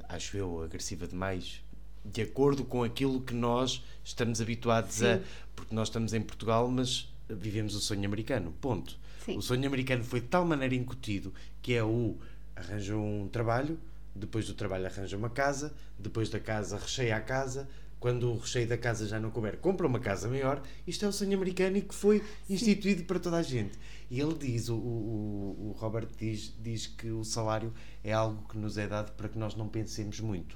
acho 0.08 0.36
eu, 0.36 0.62
agressiva 0.62 1.06
demais, 1.06 1.62
de 2.04 2.22
acordo 2.22 2.64
com 2.64 2.82
aquilo 2.82 3.20
que 3.20 3.34
nós 3.34 3.82
estamos 4.04 4.40
habituados 4.40 4.96
Sim. 4.96 5.06
a. 5.06 5.20
Porque 5.56 5.74
nós 5.74 5.88
estamos 5.88 6.12
em 6.12 6.20
Portugal, 6.20 6.68
mas 6.68 7.12
vivemos 7.28 7.74
o 7.74 7.80
sonho 7.80 8.04
americano. 8.04 8.52
Ponto. 8.60 8.98
Sim. 9.24 9.36
O 9.36 9.42
sonho 9.42 9.66
americano 9.66 10.04
foi 10.04 10.20
de 10.20 10.26
tal 10.26 10.44
maneira 10.44 10.74
incutido 10.74 11.32
que 11.62 11.72
é 11.72 11.82
o 11.82 12.18
arranja 12.54 12.96
um 12.96 13.28
trabalho 13.28 13.78
depois 14.14 14.46
do 14.46 14.54
trabalho 14.54 14.86
arranja 14.86 15.16
uma 15.16 15.28
casa, 15.28 15.74
depois 15.98 16.30
da 16.30 16.38
casa 16.38 16.78
recheia 16.78 17.16
a 17.16 17.20
casa, 17.20 17.68
quando 18.04 18.30
o 18.30 18.36
recheio 18.36 18.68
da 18.68 18.76
casa 18.76 19.08
já 19.08 19.18
não 19.18 19.30
couber, 19.30 19.56
compra 19.56 19.86
uma 19.86 19.98
casa 19.98 20.28
maior. 20.28 20.62
Isto 20.86 21.06
é 21.06 21.08
o 21.08 21.12
sonho 21.12 21.34
americano 21.34 21.78
e 21.78 21.80
que 21.80 21.94
foi 21.94 22.22
instituído 22.50 23.00
Sim. 23.00 23.06
para 23.06 23.18
toda 23.18 23.38
a 23.38 23.42
gente. 23.42 23.78
E 24.10 24.20
ele 24.20 24.34
diz, 24.34 24.68
o, 24.68 24.74
o, 24.74 25.70
o, 25.70 25.76
Robert 25.78 26.08
diz, 26.18 26.54
diz 26.60 26.86
que 26.86 27.08
o 27.08 27.24
salário 27.24 27.72
é 28.04 28.12
algo 28.12 28.46
que 28.46 28.58
nos 28.58 28.76
é 28.76 28.86
dado 28.86 29.12
para 29.12 29.26
que 29.26 29.38
nós 29.38 29.54
não 29.54 29.68
pensemos 29.68 30.20
muito. 30.20 30.54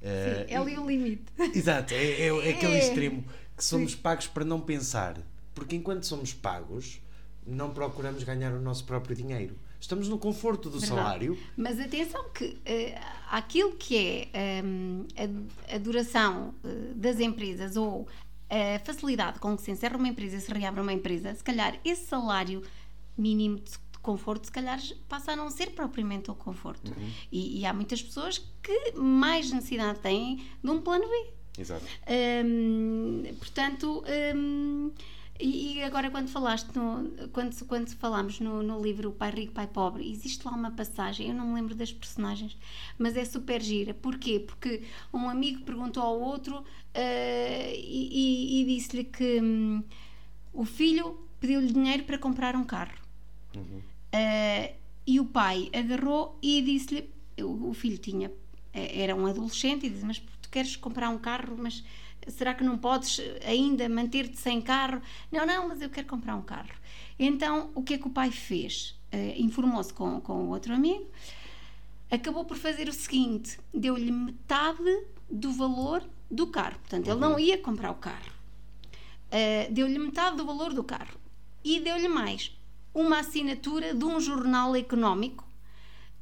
Sim, 0.00 0.08
uh, 0.08 0.46
é 0.48 0.56
ali 0.56 0.76
o 0.76 0.84
limite. 0.84 1.32
Exato, 1.54 1.94
é, 1.94 2.04
é, 2.04 2.26
é 2.26 2.50
aquele 2.50 2.74
é. 2.74 2.78
extremo 2.80 3.24
que 3.56 3.62
somos 3.62 3.92
Sim. 3.92 3.98
pagos 3.98 4.26
para 4.26 4.44
não 4.44 4.60
pensar. 4.60 5.16
Porque 5.54 5.76
enquanto 5.76 6.02
somos 6.02 6.34
pagos, 6.34 7.00
não 7.46 7.72
procuramos 7.72 8.24
ganhar 8.24 8.52
o 8.52 8.60
nosso 8.60 8.82
próprio 8.82 9.14
dinheiro 9.14 9.56
estamos 9.84 10.08
no 10.08 10.18
conforto 10.18 10.68
do 10.68 10.78
Verdade. 10.78 11.00
salário. 11.00 11.38
Mas 11.56 11.78
atenção 11.78 12.24
que 12.30 12.44
uh, 12.44 13.00
aquilo 13.30 13.72
que 13.72 14.28
é 14.32 14.62
um, 14.64 15.06
ehm, 15.16 15.46
a, 15.68 15.74
a, 15.76 15.78
duração 15.78 16.54
uh, 16.64 16.94
das 16.94 17.20
empresas 17.20 17.76
ou 17.76 18.08
a 18.48 18.78
facilidade 18.84 19.38
com 19.38 19.56
que 19.56 19.62
se 19.62 19.70
encerra 19.70 19.96
uma 19.96 20.08
empresa 20.08 20.36
e 20.36 20.40
se 20.40 20.52
reabre 20.52 20.80
uma 20.80 20.92
empresa, 20.92 21.34
se 21.34 21.42
calhar 21.42 21.78
esse 21.84 22.06
salário 22.06 22.62
mínimo 23.16 23.56
de 23.56 23.78
conforto, 24.02 24.44
se 24.44 24.52
calhar 24.52 24.78
passa 25.08 25.32
a 25.32 25.36
não 25.36 25.50
ser 25.50 25.70
propriamente 25.70 26.30
o 26.30 26.34
conforto. 26.34 26.92
Uhum. 26.92 27.10
E, 27.32 27.60
e, 27.60 27.66
há 27.66 27.72
muitas 27.72 28.02
pessoas 28.02 28.38
que 28.62 28.92
mais 28.92 29.50
necessidade 29.50 29.98
têm 30.00 30.44
de 30.62 30.70
um 30.70 30.80
plano 30.80 31.08
B. 31.08 31.30
Exato. 31.58 31.84
Um, 32.44 33.22
portanto, 33.38 34.04
um, 34.36 34.90
E, 35.38 35.78
e 35.78 35.82
agora 35.82 36.10
quando 36.10 36.28
falaste 36.28 36.68
no, 36.76 37.10
quando, 37.32 37.64
quando 37.66 37.88
falamos 37.96 38.38
no, 38.38 38.62
no 38.62 38.80
livro 38.80 39.10
Pai 39.10 39.30
Rico, 39.32 39.52
Pai 39.52 39.66
Pobre, 39.66 40.08
existe 40.08 40.44
lá 40.46 40.52
uma 40.52 40.70
passagem, 40.70 41.28
eu 41.28 41.34
não 41.34 41.48
me 41.48 41.54
lembro 41.54 41.74
das 41.74 41.92
personagens, 41.92 42.56
mas 42.96 43.16
é 43.16 43.24
super 43.24 43.60
gira. 43.60 43.92
Porquê? 43.92 44.38
Porque 44.38 44.84
um 45.12 45.28
amigo 45.28 45.64
perguntou 45.64 46.02
ao 46.02 46.20
outro 46.20 46.58
uh, 46.58 46.64
e, 46.94 48.60
e, 48.60 48.62
e 48.62 48.64
disse-lhe 48.64 49.04
que 49.04 49.40
hum, 49.40 49.82
o 50.52 50.64
filho 50.64 51.18
pediu-lhe 51.40 51.72
dinheiro 51.72 52.04
para 52.04 52.16
comprar 52.16 52.54
um 52.54 52.64
carro. 52.64 52.96
Uhum. 53.56 53.82
Uh, 54.14 54.74
e 55.06 55.18
o 55.18 55.24
pai 55.24 55.68
agarrou 55.74 56.38
e 56.40 56.62
disse-lhe, 56.62 57.10
o, 57.42 57.70
o 57.70 57.74
filho 57.74 57.98
tinha, 57.98 58.30
era 58.72 59.14
um 59.14 59.26
adolescente, 59.26 59.86
e 59.86 59.90
disse, 59.90 60.04
mas 60.04 60.22
tu 60.40 60.48
queres 60.48 60.76
comprar 60.76 61.08
um 61.10 61.18
carro, 61.18 61.56
mas 61.58 61.84
será 62.28 62.54
que 62.54 62.64
não 62.64 62.78
podes 62.78 63.20
ainda 63.46 63.88
manter-te 63.88 64.38
sem 64.38 64.60
carro? 64.60 65.00
Não, 65.30 65.46
não, 65.46 65.68
mas 65.68 65.80
eu 65.80 65.90
quero 65.90 66.06
comprar 66.06 66.34
um 66.34 66.42
carro. 66.42 66.70
Então, 67.18 67.70
o 67.74 67.82
que 67.82 67.94
é 67.94 67.98
que 67.98 68.06
o 68.06 68.10
pai 68.10 68.30
fez? 68.30 68.98
Uh, 69.12 69.40
Informou-se 69.40 69.92
com, 69.92 70.20
com 70.20 70.44
o 70.44 70.48
outro 70.50 70.74
amigo, 70.74 71.06
acabou 72.10 72.44
por 72.44 72.56
fazer 72.56 72.88
o 72.88 72.92
seguinte: 72.92 73.58
deu-lhe 73.72 74.10
metade 74.10 75.06
do 75.30 75.52
valor 75.52 76.02
do 76.30 76.46
carro. 76.46 76.78
Portanto, 76.80 77.08
ele 77.08 77.20
não 77.20 77.32
uhum. 77.32 77.38
ia 77.38 77.58
comprar 77.58 77.90
o 77.90 77.96
carro. 77.96 78.32
Uh, 79.26 79.72
deu-lhe 79.72 79.98
metade 79.98 80.36
do 80.36 80.44
valor 80.44 80.72
do 80.72 80.84
carro 80.84 81.18
e 81.64 81.80
deu-lhe 81.80 82.08
mais 82.08 82.56
uma 82.92 83.18
assinatura 83.18 83.94
de 83.94 84.04
um 84.04 84.20
jornal 84.20 84.76
económico 84.76 85.46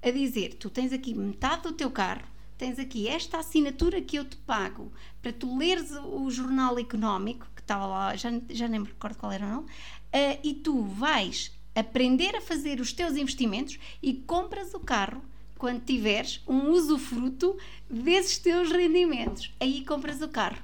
a 0.02 0.10
dizer: 0.10 0.54
tu 0.54 0.70
tens 0.70 0.92
aqui 0.92 1.14
metade 1.14 1.62
do 1.62 1.72
teu 1.72 1.90
carro 1.90 2.31
tens 2.56 2.78
aqui 2.78 3.08
esta 3.08 3.38
assinatura 3.38 4.00
que 4.00 4.16
eu 4.16 4.24
te 4.24 4.36
pago 4.36 4.92
para 5.20 5.32
tu 5.32 5.56
leres 5.56 5.90
o 5.90 6.30
jornal 6.30 6.78
económico, 6.78 7.46
que 7.54 7.62
estava 7.62 7.86
lá, 7.86 8.16
já, 8.16 8.30
já 8.50 8.68
nem 8.68 8.80
me 8.80 8.86
recordo 8.86 9.16
qual 9.16 9.32
era 9.32 9.46
não, 9.46 9.62
uh, 9.62 10.38
e 10.42 10.54
tu 10.54 10.82
vais 10.82 11.52
aprender 11.74 12.36
a 12.36 12.40
fazer 12.40 12.80
os 12.80 12.92
teus 12.92 13.16
investimentos 13.16 13.78
e 14.02 14.14
compras 14.14 14.74
o 14.74 14.80
carro 14.80 15.22
quando 15.56 15.84
tiveres 15.84 16.42
um 16.46 16.70
usufruto 16.70 17.56
desses 17.88 18.36
teus 18.38 18.70
rendimentos. 18.72 19.52
Aí 19.60 19.84
compras 19.84 20.20
o 20.20 20.28
carro 20.28 20.60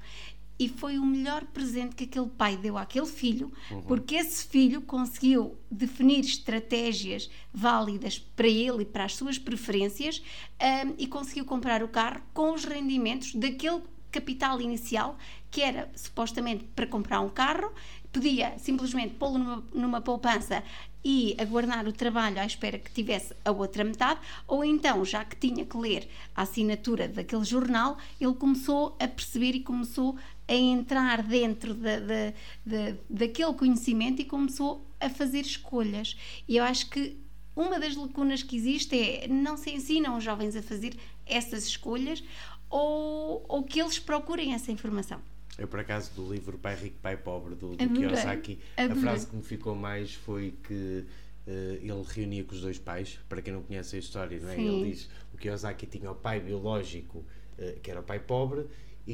e 0.58 0.68
foi 0.68 0.98
o 0.98 1.06
melhor 1.06 1.44
presente 1.46 1.94
que 1.94 2.04
aquele 2.04 2.28
pai 2.28 2.56
deu 2.56 2.76
àquele 2.76 3.06
filho, 3.06 3.52
uhum. 3.70 3.82
porque 3.82 4.16
esse 4.16 4.44
filho 4.44 4.80
conseguiu 4.82 5.56
definir 5.70 6.20
estratégias 6.20 7.30
válidas 7.52 8.18
para 8.18 8.48
ele 8.48 8.82
e 8.82 8.86
para 8.86 9.04
as 9.04 9.14
suas 9.14 9.38
preferências 9.38 10.22
um, 10.60 10.94
e 10.98 11.06
conseguiu 11.06 11.44
comprar 11.44 11.82
o 11.82 11.88
carro 11.88 12.20
com 12.34 12.52
os 12.52 12.64
rendimentos 12.64 13.34
daquele 13.34 13.82
capital 14.10 14.60
inicial 14.60 15.16
que 15.50 15.62
era 15.62 15.90
supostamente 15.94 16.64
para 16.74 16.86
comprar 16.86 17.20
um 17.20 17.28
carro, 17.28 17.72
podia 18.12 18.58
simplesmente 18.58 19.14
pô-lo 19.14 19.38
numa, 19.38 19.64
numa 19.72 20.00
poupança 20.00 20.62
e 21.04 21.36
aguardar 21.38 21.86
o 21.86 21.92
trabalho 21.92 22.40
à 22.40 22.44
espera 22.44 22.78
que 22.78 22.90
tivesse 22.90 23.34
a 23.44 23.50
outra 23.50 23.84
metade, 23.84 24.20
ou 24.46 24.64
então, 24.64 25.04
já 25.04 25.24
que 25.24 25.36
tinha 25.36 25.64
que 25.64 25.76
ler 25.76 26.08
a 26.34 26.42
assinatura 26.42 27.08
daquele 27.08 27.44
jornal, 27.44 27.96
ele 28.20 28.34
começou 28.34 28.96
a 28.98 29.06
perceber 29.06 29.52
e 29.52 29.60
começou 29.60 30.16
a 30.48 30.54
entrar 30.54 31.22
dentro 31.22 31.74
da, 31.74 32.00
da, 32.00 32.32
da, 32.64 32.96
daquele 33.08 33.52
conhecimento 33.52 34.22
e 34.22 34.24
começou 34.24 34.84
a 34.98 35.10
fazer 35.10 35.40
escolhas. 35.40 36.16
E 36.48 36.56
eu 36.56 36.64
acho 36.64 36.88
que 36.88 37.16
uma 37.54 37.78
das 37.78 37.94
lacunas 37.94 38.42
que 38.42 38.56
existe 38.56 38.98
é 38.98 39.28
não 39.28 39.56
se 39.56 39.70
ensinam 39.70 40.16
os 40.16 40.24
jovens 40.24 40.56
a 40.56 40.62
fazer 40.62 40.96
essas 41.26 41.66
escolhas 41.66 42.24
ou, 42.70 43.44
ou 43.48 43.62
que 43.62 43.80
eles 43.80 43.98
procurem 43.98 44.54
essa 44.54 44.72
informação. 44.72 45.20
Eu, 45.58 45.66
por 45.66 45.80
acaso, 45.80 46.12
do 46.14 46.32
livro 46.32 46.56
Pai 46.56 46.76
Rico, 46.76 46.96
Pai 47.02 47.16
Pobre, 47.16 47.54
do, 47.54 47.76
do 47.76 47.88
Kiyosaki, 47.90 48.58
a 48.76 48.94
frase 48.94 49.26
que 49.26 49.36
me 49.36 49.42
ficou 49.42 49.74
mais 49.74 50.14
foi 50.14 50.54
que 50.62 51.04
uh, 51.46 51.50
ele 51.50 52.04
reunia 52.06 52.44
com 52.44 52.54
os 52.54 52.60
dois 52.60 52.78
pais. 52.78 53.18
Para 53.28 53.42
quem 53.42 53.52
não 53.52 53.62
conhece 53.62 53.96
a 53.96 53.98
história, 53.98 54.38
não 54.38 54.50
é? 54.50 54.60
ele 54.60 54.90
diz 54.92 55.10
o 55.34 55.36
Kiyosaki 55.36 55.86
tinha 55.86 56.10
o 56.10 56.14
pai 56.14 56.38
biológico, 56.38 57.18
uh, 57.18 57.80
que 57.82 57.90
era 57.90 57.98
o 57.98 58.04
pai 58.04 58.20
pobre, 58.20 58.66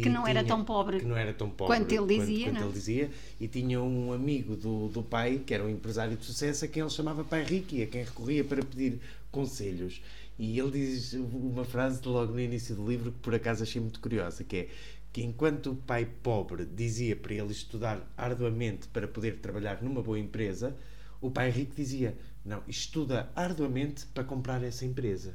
que 0.03 0.09
não 0.09 0.23
tinha, 0.25 0.39
era 0.39 0.45
tão 0.45 0.65
pobre 0.65 1.01
que 1.01 1.07
não 1.07 1.17
era 1.17 1.33
tão 1.33 1.49
pobre 1.51 1.77
quanto 1.77 1.93
ele 1.93 2.19
dizia, 2.19 2.47
quanto, 2.47 2.55
quanto 2.55 2.65
ele 2.65 2.73
dizia. 2.73 3.11
E 3.41 3.49
tinha 3.49 3.81
um 3.81 4.13
amigo 4.13 4.57
do, 4.57 4.89
do 4.89 5.03
pai 5.03 5.41
que 5.45 5.55
era 5.55 5.65
um 5.65 5.71
empresário 5.71 6.17
de 6.17 6.25
sucesso 6.25 6.65
a 6.65 6.69
quem 6.69 6.83
ele 6.83 6.91
chamava 6.91 7.23
pai 7.23 7.45
rico 7.45 7.75
e 7.75 7.83
a 7.83 7.87
quem 7.87 8.03
recorria 8.03 8.45
para 8.45 8.63
pedir 8.63 9.01
conselhos. 9.31 10.03
E 10.39 10.59
ele 10.59 10.71
diz 10.71 11.13
uma 11.13 11.65
frase 11.65 12.01
logo 12.05 12.33
no 12.33 12.41
início 12.41 12.75
do 12.75 12.89
livro 12.89 13.13
que 13.13 13.19
por 13.19 13.35
acaso 13.35 13.63
achei 13.63 13.81
muito 13.81 14.01
curiosa 14.01 14.43
que 14.43 14.57
é 14.57 14.69
que 15.13 15.23
enquanto 15.23 15.71
o 15.71 15.77
pai 15.77 16.09
pobre 16.25 16.65
dizia 16.65 17.15
para 17.15 17.33
ele 17.33 17.53
estudar 17.53 18.01
arduamente 18.17 18.89
para 18.89 19.07
poder 19.07 19.37
trabalhar 19.37 19.81
numa 19.81 20.03
boa 20.03 20.19
empresa 20.19 20.77
o 21.21 21.31
pai 21.31 21.51
rico 21.51 21.73
dizia 21.77 22.17
não, 22.45 22.63
estuda 22.69 23.31
arduamente 23.35 24.05
para 24.07 24.23
comprar 24.23 24.63
essa 24.63 24.85
empresa. 24.85 25.35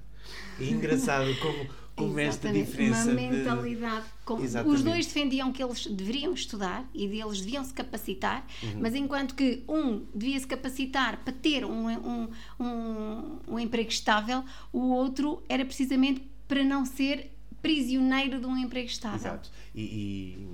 É 0.60 0.66
engraçado 0.66 1.36
como 1.40 1.68
como 2.00 2.20
esta 2.20 2.52
diferença. 2.52 3.04
Uma 3.06 3.14
mentalidade. 3.14 4.06
De... 4.06 4.12
Com... 4.26 4.36
Os 4.36 4.84
dois 4.84 5.06
defendiam 5.08 5.52
que 5.52 5.64
eles 5.64 5.88
deveriam 5.88 6.34
estudar 6.34 6.88
e 6.94 7.06
eles 7.06 7.42
deviam 7.42 7.64
se 7.64 7.74
capacitar, 7.74 8.46
uhum. 8.62 8.80
mas 8.82 8.96
enquanto 8.96 9.36
que 9.36 9.64
um 9.68 10.06
devia 10.14 10.40
se 10.40 10.48
capacitar 10.48 11.18
para 11.24 11.34
ter 11.34 11.66
um, 11.66 11.88
um, 11.88 12.30
um, 12.60 13.40
um 13.48 13.60
emprego 13.60 13.90
estável, 13.90 14.44
o 14.72 14.90
outro 14.90 15.42
era 15.50 15.66
precisamente 15.66 16.22
para 16.48 16.64
não 16.64 16.86
ser 16.86 17.32
prisioneiro 17.62 18.40
de 18.40 18.46
um 18.46 18.58
emprego 18.58 18.88
estável. 18.88 19.18
Exato. 19.18 19.52
E, 19.76 19.82
e 19.82 20.48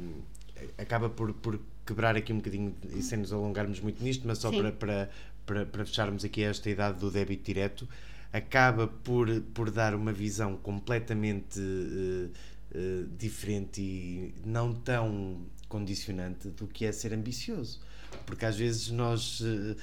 acaba 0.78 1.10
por, 1.10 1.34
por 1.34 1.60
quebrar 1.86 2.16
aqui 2.16 2.34
um 2.34 2.38
bocadinho, 2.38 2.76
e 2.96 3.02
sem 3.02 3.20
nos 3.20 3.32
alongarmos 3.32 3.80
muito 3.80 4.04
nisto, 4.04 4.28
mas 4.28 4.39
só 4.39 4.52
para, 4.52 4.72
para, 4.72 5.10
para, 5.46 5.66
para 5.66 5.86
fecharmos 5.86 6.26
aqui 6.26 6.41
esta 6.41 6.70
idade 6.70 7.00
do 7.00 7.12
débito 7.12 7.43
direto 7.43 7.88
acaba 8.36 8.86
por, 8.86 9.29
por 9.53 9.71
dar 9.71 9.95
uma 9.95 10.11
visão 10.11 10.57
completamente 10.57 11.57
uh, 11.57 12.29
uh, 12.77 13.07
diferente 13.17 13.81
e 13.81 14.36
não 14.45 14.73
tão 14.73 15.45
condicionante 15.69 16.49
do 16.49 16.67
que 16.67 16.86
é 16.86 16.91
ser 16.91 17.13
ambicioso. 17.13 17.79
Porque 18.25 18.45
às 18.45 18.57
vezes 18.57 18.91
nós 18.91 19.39
uh, 19.39 19.75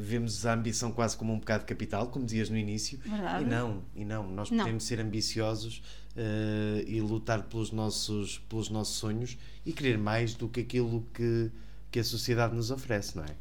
vemos 0.00 0.46
a 0.46 0.54
ambição 0.54 0.92
quase 0.92 1.16
como 1.16 1.32
um 1.32 1.40
pecado 1.40 1.64
capital, 1.64 2.06
como 2.06 2.24
dizias 2.24 2.48
no 2.48 2.56
início, 2.56 3.00
Verdade. 3.04 3.44
e 3.44 3.48
não, 3.48 3.82
e 3.96 4.04
não, 4.04 4.30
nós 4.30 4.48
não. 4.50 4.58
podemos 4.58 4.84
ser 4.84 5.00
ambiciosos 5.00 5.82
e 6.86 7.00
lutar 7.00 7.44
pelos 7.44 7.70
nossos, 7.70 8.38
pelos 8.40 8.68
nossos 8.68 8.96
sonhos 8.96 9.38
e 9.64 9.72
querer 9.72 9.96
mais 9.96 10.34
do 10.34 10.46
que 10.46 10.60
aquilo 10.60 11.06
que, 11.14 11.50
que 11.90 12.00
a 12.00 12.04
sociedade 12.04 12.54
nos 12.54 12.70
oferece, 12.70 13.16
não 13.16 13.24
é? 13.24 13.34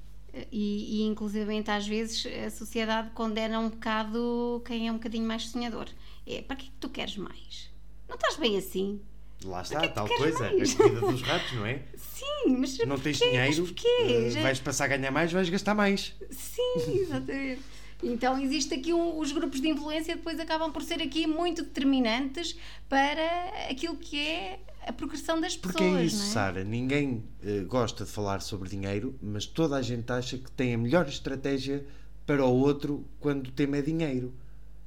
E, 0.52 1.00
e 1.00 1.02
inclusivamente 1.04 1.70
às 1.70 1.86
vezes 1.86 2.26
a 2.46 2.50
sociedade 2.50 3.10
condena 3.12 3.60
um 3.60 3.70
bocado 3.70 4.62
quem 4.66 4.88
é 4.88 4.92
um 4.92 4.96
bocadinho 4.96 5.26
mais 5.26 5.48
sonhador. 5.50 5.88
É, 6.26 6.42
para 6.42 6.56
que 6.56 6.68
é 6.68 6.70
que 6.70 6.76
tu 6.80 6.90
queres 6.90 7.18
mais? 7.18 7.70
Não 8.08 8.16
estás 8.16 8.38
bem 8.38 8.58
assim? 8.58 9.02
Lá 9.44 9.62
está, 9.62 9.88
tal 9.88 10.08
coisa, 10.08 10.52
mais? 10.52 10.80
a 10.80 10.84
vida 10.84 11.02
dos 11.02 11.22
ratos, 11.22 11.52
não 11.54 11.66
é? 11.66 11.82
Sim, 11.98 12.58
mas 12.58 12.78
não 12.80 13.00
tens 13.00 13.18
dinheiro, 13.18 13.64
uh, 13.64 14.42
vais 14.44 14.60
passar 14.60 14.86
a 14.86 14.88
ganhar 14.90 15.12
mais, 15.12 15.32
vais 15.32 15.50
gastar 15.50 15.74
mais. 15.74 16.14
Sim, 16.30 17.00
exatamente. 17.02 17.62
Então 18.04 18.40
existe 18.40 18.74
aqui 18.74 18.94
um, 18.94 19.18
os 19.20 19.32
grupos 19.32 19.62
de 19.62 19.70
influência 19.70 20.16
depois 20.16 20.40
acabam 20.40 20.72
por 20.72 20.82
ser 20.82 21.02
aqui 21.02 21.28
muito 21.28 21.64
determinantes 21.64 22.58
para 22.90 23.70
aquilo 23.70 23.96
que 23.96 24.20
é 24.20 24.60
a 24.88 24.94
progressão 24.94 25.40
das 25.40 25.56
pessoas. 25.56 25.76
Porque 25.76 25.84
é 25.84 26.04
isso, 26.06 26.24
é? 26.24 26.28
Sara. 26.28 26.64
Ninguém 26.64 27.24
uh, 27.44 27.66
gosta 27.66 28.06
de 28.06 28.12
falar 28.12 28.42
sobre 28.42 28.70
dinheiro, 28.70 29.18
mas 29.22 29.46
toda 29.46 29.76
a 29.76 29.82
gente 29.82 30.12
acha 30.12 30.38
que 30.38 30.52
tem 30.52 30.74
a 30.74 30.78
melhor 30.78 31.08
estratégia 31.08 31.86
para 32.26 32.46
o 32.46 32.54
outro 32.54 33.06
quando 33.20 33.48
o 33.48 33.52
tema 33.52 33.78
é 33.78 33.82
dinheiro. 33.82 34.34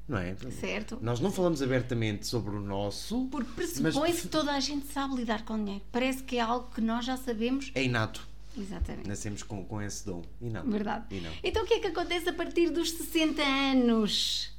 Não 0.06 0.18
é? 0.18 0.36
Certo. 0.60 0.98
Nós 1.00 1.18
não 1.18 1.32
falamos 1.32 1.62
abertamente 1.62 2.26
sobre 2.26 2.54
o 2.54 2.60
nosso. 2.60 3.26
Porque 3.30 3.50
pressupõe-se 3.52 3.98
mas... 3.98 4.20
que 4.20 4.28
toda 4.28 4.52
a 4.52 4.60
gente 4.60 4.86
sabe 4.86 5.14
lidar 5.14 5.44
com 5.44 5.56
dinheiro. 5.56 5.82
Parece 5.90 6.22
que 6.22 6.36
é 6.36 6.40
algo 6.40 6.68
que 6.74 6.80
nós 6.80 7.06
já 7.06 7.16
sabemos. 7.16 7.72
É 7.74 7.82
inato. 7.82 8.26
Exatamente. 8.56 9.08
Nascemos 9.08 9.42
com, 9.42 9.64
com 9.64 9.80
esse 9.80 10.04
dom. 10.04 10.22
E 10.40 10.48
não. 10.48 10.62
Verdade. 10.64 11.06
E 11.10 11.20
não. 11.20 11.30
Então 11.42 11.64
o 11.64 11.66
que 11.66 11.74
é 11.74 11.80
que 11.80 11.86
acontece 11.88 12.28
a 12.28 12.32
partir 12.32 12.70
dos 12.70 12.90
60 12.90 13.42
anos? 13.42 14.53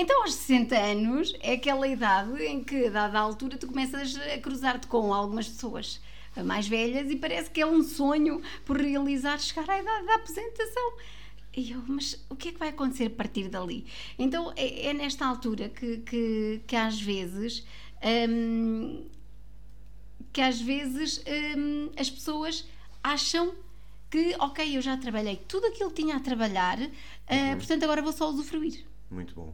Então, 0.00 0.22
aos 0.22 0.32
60 0.32 0.78
anos 0.78 1.34
é 1.40 1.52
aquela 1.52 1.86
idade 1.86 2.42
em 2.42 2.64
que, 2.64 2.86
a 2.86 2.90
dada 2.90 3.18
altura, 3.18 3.58
tu 3.58 3.66
começas 3.66 4.16
a 4.16 4.38
cruzar-te 4.38 4.86
com 4.86 5.12
algumas 5.12 5.46
pessoas 5.46 6.00
mais 6.42 6.66
velhas 6.66 7.10
e 7.10 7.16
parece 7.16 7.50
que 7.50 7.60
é 7.60 7.66
um 7.66 7.82
sonho 7.82 8.40
por 8.64 8.80
realizar 8.80 9.38
chegar 9.38 9.68
à 9.68 9.78
idade 9.78 10.06
da 10.06 10.14
apresentação. 10.14 10.94
E 11.54 11.72
eu, 11.72 11.82
mas 11.86 12.24
o 12.30 12.34
que 12.34 12.48
é 12.48 12.52
que 12.52 12.58
vai 12.58 12.70
acontecer 12.70 13.08
a 13.08 13.10
partir 13.10 13.48
dali? 13.50 13.84
Então, 14.18 14.50
é, 14.56 14.86
é 14.86 14.94
nesta 14.94 15.26
altura 15.26 15.68
que, 15.68 15.98
que, 15.98 16.62
que 16.66 16.76
às 16.76 16.98
vezes. 16.98 17.62
Hum, 18.02 19.06
que 20.32 20.40
às 20.40 20.62
vezes 20.62 21.22
hum, 21.58 21.90
as 21.98 22.08
pessoas 22.08 22.66
acham 23.02 23.52
que, 24.10 24.34
ok, 24.38 24.78
eu 24.78 24.80
já 24.80 24.96
trabalhei 24.96 25.36
tudo 25.46 25.66
aquilo 25.66 25.90
que 25.90 26.02
tinha 26.02 26.16
a 26.16 26.20
trabalhar, 26.20 26.80
uh, 26.80 27.56
portanto 27.56 27.82
agora 27.82 28.00
vou 28.00 28.12
só 28.12 28.30
usufruir. 28.30 28.88
Muito 29.10 29.34
bom. 29.34 29.52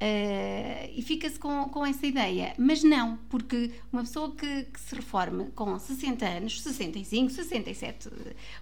Uh, 0.00 0.92
e 0.94 1.02
fica-se 1.02 1.38
com, 1.40 1.68
com 1.68 1.84
essa 1.84 2.06
ideia. 2.06 2.54
Mas 2.56 2.84
não, 2.84 3.18
porque 3.28 3.72
uma 3.92 4.02
pessoa 4.02 4.30
que, 4.30 4.64
que, 4.64 4.78
se 4.78 4.94
reforme 4.94 5.46
com 5.56 5.76
60 5.76 6.24
anos, 6.24 6.62
65, 6.62 7.30
67, 7.32 8.08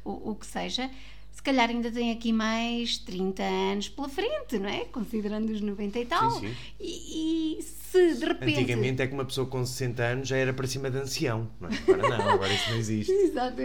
o, 0.03 0.30
o 0.30 0.34
que 0.34 0.47
seja, 0.47 0.91
se 1.30 1.43
calhar 1.43 1.68
ainda 1.68 1.93
tem 1.93 2.11
aqui 2.11 2.32
mais 2.32 2.97
30 2.97 3.43
anos 3.43 3.89
pela 3.91 4.09
frente, 4.09 4.59
não 4.59 4.70
é? 4.70 4.87
Considerando 4.87 5.51
os 5.51 5.61
90 5.61 5.99
e 5.99 6.07
tal. 6.07 6.30
Sim, 6.30 6.49
sim. 6.49 6.55
E, 6.80 7.59
e, 7.59 7.62
se 7.62 8.14
de 8.14 8.24
repente. 8.24 8.61
Antigamente 8.61 9.03
é 9.03 9.07
que 9.07 9.12
uma 9.12 9.24
pessoa 9.26 9.47
com 9.47 9.64
60 9.64 10.03
anos 10.03 10.28
já 10.28 10.39
era 10.39 10.55
para 10.55 10.66
cima 10.66 10.91
de 10.91 10.97
ancião, 10.97 11.51
não 11.61 11.68
é? 11.68 11.72
Agora 11.87 12.16
não, 12.16 12.30
agora 12.30 12.55
isso 12.55 12.70
não 12.70 12.78
existe. 12.78 13.12
Exato. 13.28 13.61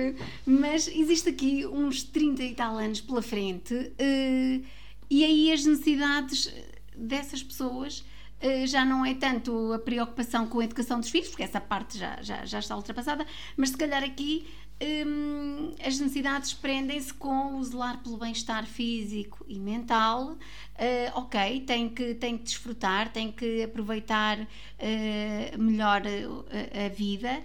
Mas 0.46 0.90
existe 0.90 1.30
aqui 1.30 1.66
uns 1.66 2.04
30 2.04 2.44
e 2.44 2.54
tal 2.54 2.78
anos 2.78 3.00
pela 3.00 3.22
frente, 3.22 3.74
uh, 3.74 4.66
e 5.10 5.24
aí 5.24 5.54
as 5.54 5.66
necessidades 5.66 6.54
dessas 7.02 7.42
pessoas 7.42 8.00
uh, 8.42 8.68
já 8.68 8.86
não 8.86 9.06
é 9.06 9.14
tanto 9.14 9.74
a 9.74 9.80
preocupação 9.80 10.48
com 10.48 10.60
a 10.60 10.64
educação 10.64 11.00
dos 11.00 11.10
filhos, 11.10 11.30
porque 11.30 11.44
essa 11.44 11.60
parte 11.60 11.98
já, 11.98 12.22
já, 12.22 12.46
já 12.46 12.60
está 12.60 12.76
ultrapassada, 12.76 13.26
mas 13.58 13.70
se 13.70 13.78
calhar 13.78 14.04
aqui 14.04 14.48
um, 14.82 15.74
as 15.86 16.00
necessidades 16.00 16.54
prendem-se 16.54 17.14
com 17.14 17.58
o 17.58 17.64
zelar 17.64 18.02
pelo 18.02 18.18
bem-estar 18.18 18.66
físico 18.66 19.46
e 19.48 19.60
mental. 19.60 20.32
Uh, 20.32 20.38
ok, 21.14 21.62
tem 21.62 21.88
que, 21.88 22.16
tem 22.16 22.38
que 22.38 22.46
desfrutar, 22.46 23.12
tem 23.12 23.32
que 23.32 23.64
aproveitar 23.64 24.40
uh, 24.40 25.58
melhor 25.62 26.02
a, 26.02 26.86
a, 26.86 26.90
vida, 26.90 27.44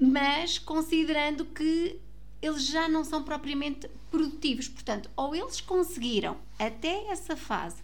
mas 0.00 0.58
considerando 0.58 1.44
que 1.44 2.00
eles 2.40 2.66
já 2.66 2.88
não 2.88 3.04
são 3.04 3.22
propriamente 3.22 3.88
produtivos. 4.10 4.66
Portanto, 4.66 5.08
ou 5.16 5.36
eles 5.36 5.60
conseguiram 5.60 6.36
até 6.58 7.12
essa 7.12 7.36
fase 7.36 7.80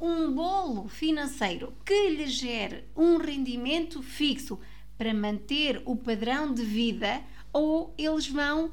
um 0.00 0.32
bolo 0.32 0.88
financeiro 0.88 1.72
que 1.84 2.10
lhe 2.10 2.26
gere 2.26 2.84
um 2.96 3.16
rendimento 3.16 4.02
fixo 4.02 4.58
para 4.96 5.12
manter 5.14 5.82
o 5.84 5.96
padrão 5.96 6.52
de 6.52 6.62
vida 6.62 7.22
ou 7.52 7.94
eles 7.96 8.28
vão 8.28 8.70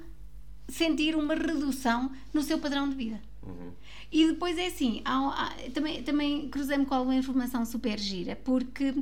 sentir 0.68 1.16
uma 1.16 1.36
redução 1.36 2.12
no 2.34 2.42
seu 2.42 2.58
padrão 2.60 2.90
de 2.90 2.96
vida. 2.96 3.22
Uhum. 3.44 3.72
E 4.12 4.28
depois 4.28 4.58
é 4.58 4.68
assim, 4.68 5.02
há, 5.06 5.46
há, 5.46 5.70
também, 5.72 6.04
também 6.04 6.50
cruzei-me 6.50 6.86
com 6.86 6.94
alguma 6.94 7.16
informação 7.16 7.66
super 7.66 7.98
gira, 7.98 8.36
porque 8.36 8.94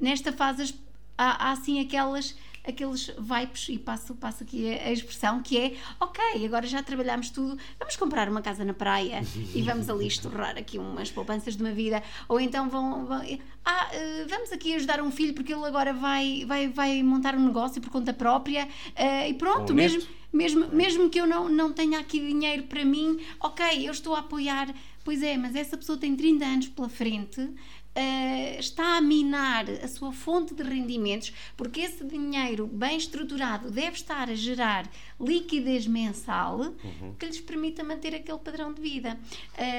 nesta 0.00 0.32
fase 0.32 0.74
há, 1.16 1.48
há 1.48 1.52
assim 1.52 1.80
aquelas 1.80 2.36
aqueles 2.68 3.08
vibes, 3.18 3.68
e 3.70 3.78
passo, 3.78 4.14
passo 4.14 4.42
aqui 4.42 4.72
a, 4.72 4.88
a, 4.88 4.92
expressão, 4.92 5.42
que 5.42 5.58
é 5.58 5.76
ok, 5.98 6.44
agora 6.44 6.66
já 6.66 6.82
trabalhámos 6.82 7.30
tudo, 7.30 7.58
vamos 7.78 7.96
comprar 7.96 8.28
uma 8.28 8.42
casa 8.42 8.64
na 8.64 8.74
praia 8.74 9.22
e 9.54 9.62
vamos 9.62 9.88
ali 9.88 10.06
estorrar 10.06 10.56
aqui 10.58 10.78
umas 10.78 11.10
poupanças 11.10 11.56
de 11.56 11.62
uma 11.62 11.72
vida, 11.72 12.02
ou 12.28 12.38
então 12.38 12.68
vão, 12.68 13.06
vão 13.06 13.22
ah, 13.64 13.88
eh, 13.92 14.26
vamos 14.28 14.52
aqui 14.52 14.74
ajudar 14.74 15.00
um 15.00 15.10
filho 15.10 15.34
porque 15.34 15.52
ele 15.52 15.64
agora 15.64 15.92
vai, 15.92 16.44
vai, 16.46 16.68
vai 16.68 17.02
montar 17.02 17.34
um 17.34 17.46
negócio 17.46 17.80
por 17.80 17.90
conta 17.90 18.12
própria 18.12 18.66
uh, 18.66 19.28
e 19.28 19.34
pronto, 19.34 19.74
mesmo, 19.74 20.02
mesmo, 20.32 20.68
mesmo 20.68 21.10
que 21.10 21.20
eu 21.20 21.26
não, 21.26 21.48
não 21.48 21.72
tenha 21.72 21.98
aqui 21.98 22.20
dinheiro 22.20 22.64
para 22.64 22.84
mim, 22.84 23.18
ok, 23.40 23.86
eu 23.86 23.92
estou 23.92 24.14
a 24.14 24.20
apoiar. 24.20 24.74
Pois 25.04 25.22
é, 25.22 25.38
mas 25.38 25.54
essa 25.54 25.74
pessoa 25.74 25.96
tem 25.96 26.14
30 26.14 26.44
anos 26.44 26.68
pela 26.68 26.88
frente, 26.88 27.50
uh, 27.96 28.58
está 28.58 28.96
a 28.96 29.00
minar 29.00 29.68
a 29.68 29.88
sua 29.88 30.12
fonte 30.12 30.54
de 30.54 30.62
rendimentos, 30.62 31.32
porque 31.56 31.80
esse 31.80 32.04
dinheiro 32.04 32.66
bem 32.66 32.96
estruturado 32.96 33.70
deve 33.70 33.96
estar 33.96 34.28
a 34.28 34.34
gerar 34.34 34.90
liquidez 35.20 35.86
mensal 35.86 36.58
uhum. 36.60 37.14
que 37.18 37.26
lhes 37.26 37.40
permita 37.40 37.82
manter 37.82 38.14
aquele 38.14 38.38
padrão 38.38 38.72
de 38.72 38.80
vida. 38.80 39.18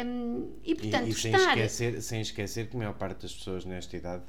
Um, 0.05 0.49
e, 0.63 0.75
portanto, 0.75 1.07
e, 1.07 1.11
e 1.11 1.13
sem, 1.13 1.33
estar... 1.33 1.57
esquecer, 1.57 2.01
sem 2.01 2.21
esquecer 2.21 2.69
que 2.69 2.75
a 2.75 2.79
maior 2.79 2.93
parte 2.93 3.21
das 3.21 3.33
pessoas 3.33 3.65
nesta 3.65 3.95
idade 3.95 4.23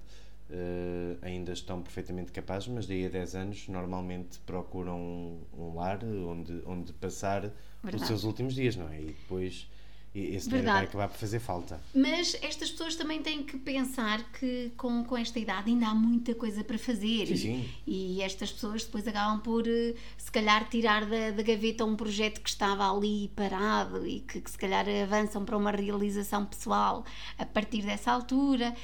Uh, 0.53 1.17
ainda 1.23 1.53
estão 1.53 1.81
perfeitamente 1.81 2.33
capazes, 2.33 2.67
mas 2.67 2.85
daí 2.85 3.07
a 3.07 3.09
10 3.09 3.35
anos 3.37 3.69
normalmente 3.69 4.41
procuram 4.41 4.99
um, 4.99 5.39
um 5.57 5.75
lar 5.77 6.01
onde, 6.05 6.61
onde 6.67 6.93
passar 6.95 7.53
Verdade. 7.81 8.03
os 8.03 8.09
seus 8.09 8.25
últimos 8.25 8.57
dias, 8.57 8.75
não 8.75 8.89
é? 8.89 9.01
E 9.01 9.07
depois 9.07 9.71
esse 10.13 10.49
dinheiro 10.49 10.67
vai 10.67 10.85
acabar 10.85 11.09
por 11.09 11.19
fazer 11.19 11.39
falta. 11.39 11.81
Mas 11.95 12.37
estas 12.43 12.69
pessoas 12.69 12.97
também 12.97 13.23
têm 13.23 13.45
que 13.45 13.57
pensar 13.57 14.21
que 14.33 14.73
com, 14.77 15.05
com 15.05 15.17
esta 15.17 15.39
idade 15.39 15.71
ainda 15.71 15.87
há 15.87 15.95
muita 15.95 16.35
coisa 16.35 16.65
para 16.65 16.77
fazer. 16.77 17.29
Sim, 17.29 17.37
sim. 17.37 17.69
E, 17.87 18.21
estas 18.21 18.51
pessoas 18.51 18.85
depois 18.85 19.07
acabam 19.07 19.41
por, 19.41 19.69
eh, 19.69 19.95
se 20.19 20.31
calhar, 20.31 20.69
tirar 20.69 21.07
da, 21.07 21.31
da 21.31 21.43
gaveta 21.43 21.85
um 21.85 21.95
projeto 21.95 22.41
que 22.41 22.49
estava 22.49 22.91
ali 22.93 23.29
parado 23.37 24.05
e 24.05 24.21
que, 24.21 24.41
que, 24.41 24.51
se 24.51 24.59
calhar 24.59 24.85
avançam 25.03 25.45
para 25.45 25.57
uma 25.57 25.71
realização 25.71 26.45
pessoal 26.45 27.05
a 27.39 27.47
partir 27.47 27.83
dessa 27.83 28.11
altura. 28.11 28.75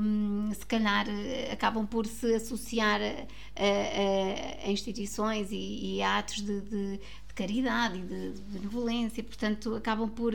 Um, 0.00 0.52
se 0.54 0.64
calhar 0.66 1.06
eh, 1.08 1.50
acabam 1.52 1.84
por 1.84 2.06
se 2.06 2.32
associar 2.32 3.00
a, 3.02 4.66
a, 4.66 4.68
a 4.68 4.70
instituições 4.70 5.48
e, 5.50 5.96
e 5.96 6.02
a 6.02 6.18
atos 6.18 6.42
de, 6.42 6.60
de 6.60 7.00
caridade 7.34 7.98
e 7.98 8.02
de, 8.02 8.32
de 8.32 8.40
benevolência, 8.42 9.22
portanto 9.22 9.74
acabam 9.74 10.08
por, 10.08 10.32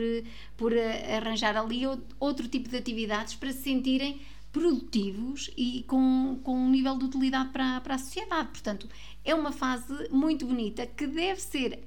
por 0.56 0.72
arranjar 1.16 1.56
ali 1.56 1.82
outro 2.18 2.48
tipo 2.48 2.68
de 2.68 2.76
atividades 2.76 3.34
para 3.34 3.52
se 3.52 3.62
sentirem 3.62 4.20
produtivos 4.52 5.50
e 5.54 5.84
com, 5.86 6.40
com 6.42 6.56
um 6.56 6.70
nível 6.70 6.96
de 6.96 7.04
utilidade 7.04 7.50
para, 7.50 7.80
para 7.82 7.96
a 7.96 7.98
sociedade. 7.98 8.48
Portanto, 8.48 8.88
é 9.22 9.34
uma 9.34 9.52
fase 9.52 10.08
muito 10.10 10.46
bonita 10.46 10.86
que 10.86 11.06
deve 11.06 11.40
ser 11.40 11.84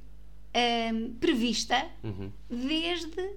um, 0.94 1.14
prevista 1.14 1.88
uhum. 2.04 2.32
desde 2.48 3.32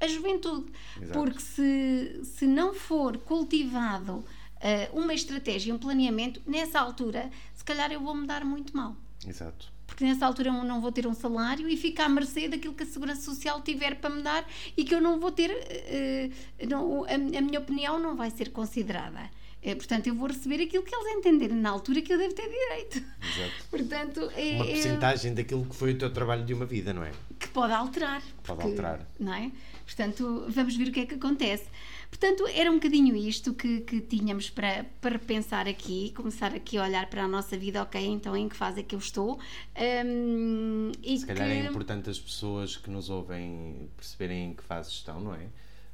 a 0.00 0.08
juventude. 0.08 0.72
Exato. 0.96 1.12
Porque 1.12 1.40
se, 1.40 2.20
se 2.24 2.46
não 2.46 2.72
for 2.72 3.18
cultivado 3.18 4.14
uh, 4.14 4.98
uma 4.98 5.12
estratégia, 5.12 5.74
um 5.74 5.78
planeamento, 5.78 6.40
nessa 6.46 6.80
altura, 6.80 7.30
se 7.54 7.62
calhar 7.62 7.92
eu 7.92 8.00
vou 8.00 8.14
me 8.14 8.26
dar 8.26 8.46
muito 8.46 8.74
mal. 8.74 8.96
Exato 9.26 9.70
porque 10.00 10.06
nessa 10.06 10.24
altura 10.24 10.48
eu 10.48 10.64
não 10.64 10.80
vou 10.80 10.90
ter 10.90 11.06
um 11.06 11.12
salário 11.12 11.68
e 11.68 11.76
fica 11.76 12.04
à 12.04 12.08
mercê 12.08 12.48
daquilo 12.48 12.72
que 12.72 12.84
a 12.84 12.86
Segurança 12.86 13.20
Social 13.20 13.60
tiver 13.60 13.96
para 13.96 14.08
me 14.08 14.22
dar 14.22 14.48
e 14.74 14.82
que 14.82 14.94
eu 14.94 15.00
não 15.00 15.20
vou 15.20 15.30
ter, 15.30 15.50
uh, 15.50 16.66
não, 16.66 17.04
a, 17.04 17.12
a, 17.12 17.18
minha 17.18 17.60
opinião 17.60 17.98
não 17.98 18.16
vai 18.16 18.30
ser 18.30 18.48
considerada. 18.50 19.30
É, 19.62 19.74
portanto, 19.74 20.06
eu 20.06 20.14
vou 20.14 20.28
receber 20.28 20.62
aquilo 20.62 20.82
que 20.82 20.94
eles 20.94 21.18
entenderem 21.18 21.54
na 21.54 21.68
altura 21.68 22.00
que 22.00 22.10
eu 22.10 22.16
devo 22.16 22.32
ter 22.32 22.48
direito. 22.48 22.96
Exato. 22.96 23.64
portanto, 23.70 24.32
é, 24.34 24.54
uma 24.54 24.64
porcentagem 24.64 25.32
é, 25.32 25.34
daquilo 25.34 25.66
que 25.66 25.76
foi 25.76 25.92
o 25.92 25.98
teu 25.98 26.10
trabalho 26.10 26.46
de 26.46 26.54
uma 26.54 26.64
vida, 26.64 26.94
não 26.94 27.04
é? 27.04 27.12
Que 27.38 27.48
pode 27.48 27.74
alterar. 27.74 28.22
Pode 28.42 28.58
porque, 28.58 28.62
alterar. 28.62 29.06
Não 29.18 29.34
é? 29.34 29.52
Portanto, 29.84 30.46
vamos 30.48 30.76
ver 30.76 30.88
o 30.88 30.92
que 30.92 31.00
é 31.00 31.04
que 31.04 31.16
acontece. 31.16 31.66
Portanto, 32.10 32.46
era 32.48 32.70
um 32.70 32.74
bocadinho 32.74 33.16
isto 33.16 33.54
que, 33.54 33.80
que 33.80 34.00
tínhamos 34.00 34.50
para, 34.50 34.84
para 35.00 35.18
pensar 35.18 35.68
aqui, 35.68 36.12
começar 36.14 36.52
aqui 36.52 36.76
a 36.76 36.82
olhar 36.82 37.08
para 37.08 37.24
a 37.24 37.28
nossa 37.28 37.56
vida, 37.56 37.80
ok, 37.82 38.04
então 38.04 38.36
em 38.36 38.48
que 38.48 38.56
fase 38.56 38.80
é 38.80 38.82
que 38.82 38.94
eu 38.94 38.98
estou? 38.98 39.38
Um, 40.04 40.90
e 41.02 41.18
Se 41.18 41.26
calhar 41.26 41.48
é 41.48 41.60
importante 41.60 42.10
as 42.10 42.18
pessoas 42.18 42.76
que 42.76 42.90
nos 42.90 43.08
ouvem 43.08 43.88
perceberem 43.96 44.50
em 44.50 44.54
que 44.54 44.62
fase 44.62 44.90
estão, 44.90 45.20
não 45.20 45.34
é? 45.34 45.46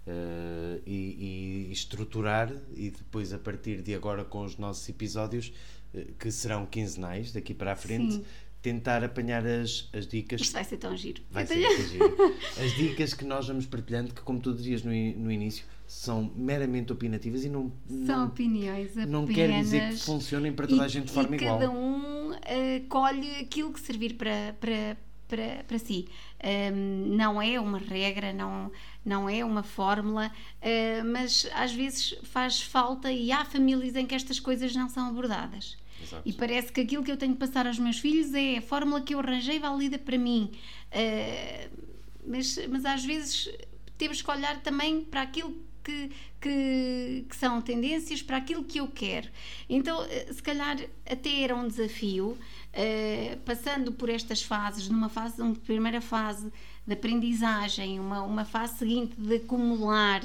Uh, 0.09 0.81
e, 0.87 1.67
e, 1.69 1.73
estruturar 1.73 2.53
e 2.77 2.91
depois 2.91 3.33
a 3.33 3.39
partir 3.39 3.83
de 3.83 3.93
agora 3.93 4.25
com 4.25 4.45
os 4.45 4.57
nossos 4.57 4.89
episódios 4.89 5.53
uh, 5.93 6.15
que 6.15 6.31
serão 6.31 6.65
quinzenais 6.65 7.33
daqui 7.33 7.53
para 7.53 7.73
a 7.73 7.77
frente 7.77 8.15
Sim 8.15 8.25
tentar 8.67 9.05
apanhar 9.05 9.47
as, 9.47 9.89
as 9.93 10.09
dicas. 10.09 10.41
Isto 10.41 10.55
vai 10.55 10.65
ser 10.65 10.77
tão 10.77 10.97
giro. 10.97 11.23
Vai 11.31 11.47
ser 11.47 11.63
tão 11.63 11.87
giro. 11.87 12.17
As 12.61 12.73
dicas 12.73 13.15
que 13.15 13.25
nós 13.25 13.47
vamos 13.47 13.65
partilhando, 13.65 14.13
que 14.13 14.21
como 14.23 14.41
tu 14.41 14.53
dizias 14.53 14.83
no, 14.83 14.91
no 14.91 15.31
início, 15.31 15.65
são 15.87 16.33
meramente 16.35 16.93
opinativas 16.93 17.45
e 17.45 17.49
não. 17.49 17.73
São 17.89 18.19
não, 18.19 18.27
opiniões 18.27 18.91
apenas. 18.91 19.09
Não 19.09 19.25
quer 19.25 19.53
dizer 19.61 19.91
que 19.91 20.01
funcionem 20.01 20.53
para 20.53 20.67
toda 20.67 20.83
e, 20.83 20.85
a 20.85 20.89
gente 20.89 21.07
de 21.07 21.13
forma 21.13 21.37
e 21.37 21.39
igual. 21.39 21.61
Cada 21.61 21.71
um 21.71 22.33
uh, 22.33 22.89
colhe 22.89 23.37
aquilo 23.37 23.73
que 23.73 23.79
servir 23.79 24.15
para, 24.15 24.57
para, 24.59 24.97
para, 25.29 25.63
para 25.63 25.79
si. 25.79 26.09
Um, 26.43 27.15
não 27.15 27.41
é 27.41 27.61
uma 27.61 27.79
regra, 27.79 28.33
não, 28.33 28.73
não 29.05 29.29
é 29.29 29.45
uma 29.45 29.63
fórmula, 29.63 30.27
uh, 30.27 31.05
mas 31.05 31.49
às 31.55 31.73
vezes 31.73 32.19
faz 32.25 32.61
falta 32.61 33.13
e 33.13 33.31
há 33.31 33.45
famílias 33.45 33.95
em 33.95 34.05
que 34.05 34.15
estas 34.17 34.41
coisas 34.41 34.75
não 34.75 34.89
são 34.89 35.07
abordadas. 35.07 35.77
Exato. 36.03 36.23
E 36.25 36.33
parece 36.33 36.73
que 36.73 36.81
aquilo 36.81 37.03
que 37.03 37.11
eu 37.11 37.17
tenho 37.17 37.33
que 37.33 37.39
passar 37.39 37.67
aos 37.67 37.79
meus 37.79 37.99
filhos 37.99 38.33
é 38.35 38.59
a 38.59 38.63
fórmula 38.63 39.01
que 39.01 39.15
eu 39.15 39.19
arranjei 39.19 39.59
válida 39.59 39.99
para 39.99 40.19
mim. 40.19 40.51
Uh, 40.93 41.87
mas, 42.27 42.59
mas 42.69 42.85
às 42.85 43.05
vezes 43.05 43.49
temos 43.97 44.21
que 44.21 44.31
olhar 44.31 44.61
também 44.63 45.03
para 45.03 45.23
aquilo 45.23 45.55
que, 45.83 46.11
que, 46.41 47.25
que, 47.29 47.37
são 47.37 47.63
tendências, 47.63 48.21
para 48.21 48.39
aquilo 48.39 48.65
que 48.65 48.81
eu 48.81 48.89
quero. 48.89 49.29
Então, 49.69 50.03
eh, 50.05 50.33
se 50.33 50.43
calhar 50.43 50.77
até 51.09 51.43
era 51.43 51.55
um 51.55 51.69
desafio, 51.69 52.31
uh, 52.31 53.37
passando 53.45 53.93
por 53.93 54.09
estas 54.09 54.43
fases, 54.43 54.89
numa 54.89 55.09
fase, 55.09 55.41
uma 55.41 55.55
primeira 55.55 56.01
fase 56.01 56.53
de 56.87 56.93
aprendizagem, 56.93 57.99
uma, 57.99 58.23
uma 58.23 58.45
fase 58.45 58.79
seguinte 58.79 59.15
de 59.19 59.37
acumular, 59.37 60.21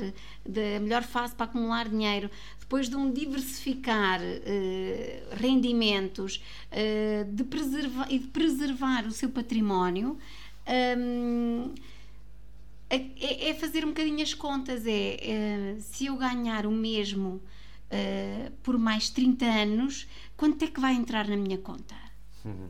de, 0.47 0.75
a 0.75 0.79
melhor 0.79 1.03
fase 1.03 1.33
para 1.33 1.45
acumular 1.45 1.89
dinheiro, 1.89 2.29
depois 2.59 2.87
de 2.87 2.95
um 2.95 3.11
diversificar 3.11 4.21
uh, 4.21 5.35
rendimentos 5.35 6.43
uh, 6.71 7.25
de 7.33 7.43
preservar, 7.43 8.07
e 8.11 8.19
de 8.19 8.27
preservar 8.27 9.07
o 9.07 9.11
seu 9.11 9.29
património, 9.29 10.17
um, 10.97 11.73
é, 12.89 13.49
é 13.49 13.53
fazer 13.55 13.83
um 13.83 13.89
bocadinho 13.89 14.21
as 14.21 14.33
contas. 14.33 14.85
É, 14.85 15.17
é 15.19 15.77
se 15.79 16.05
eu 16.05 16.15
ganhar 16.15 16.65
o 16.65 16.71
mesmo 16.71 17.41
uh, 17.91 18.51
por 18.61 18.77
mais 18.77 19.09
30 19.09 19.45
anos, 19.45 20.07
quanto 20.37 20.63
é 20.63 20.67
que 20.67 20.79
vai 20.79 20.93
entrar 20.93 21.27
na 21.27 21.37
minha 21.37 21.57
conta? 21.57 21.95
Uhum. 22.45 22.69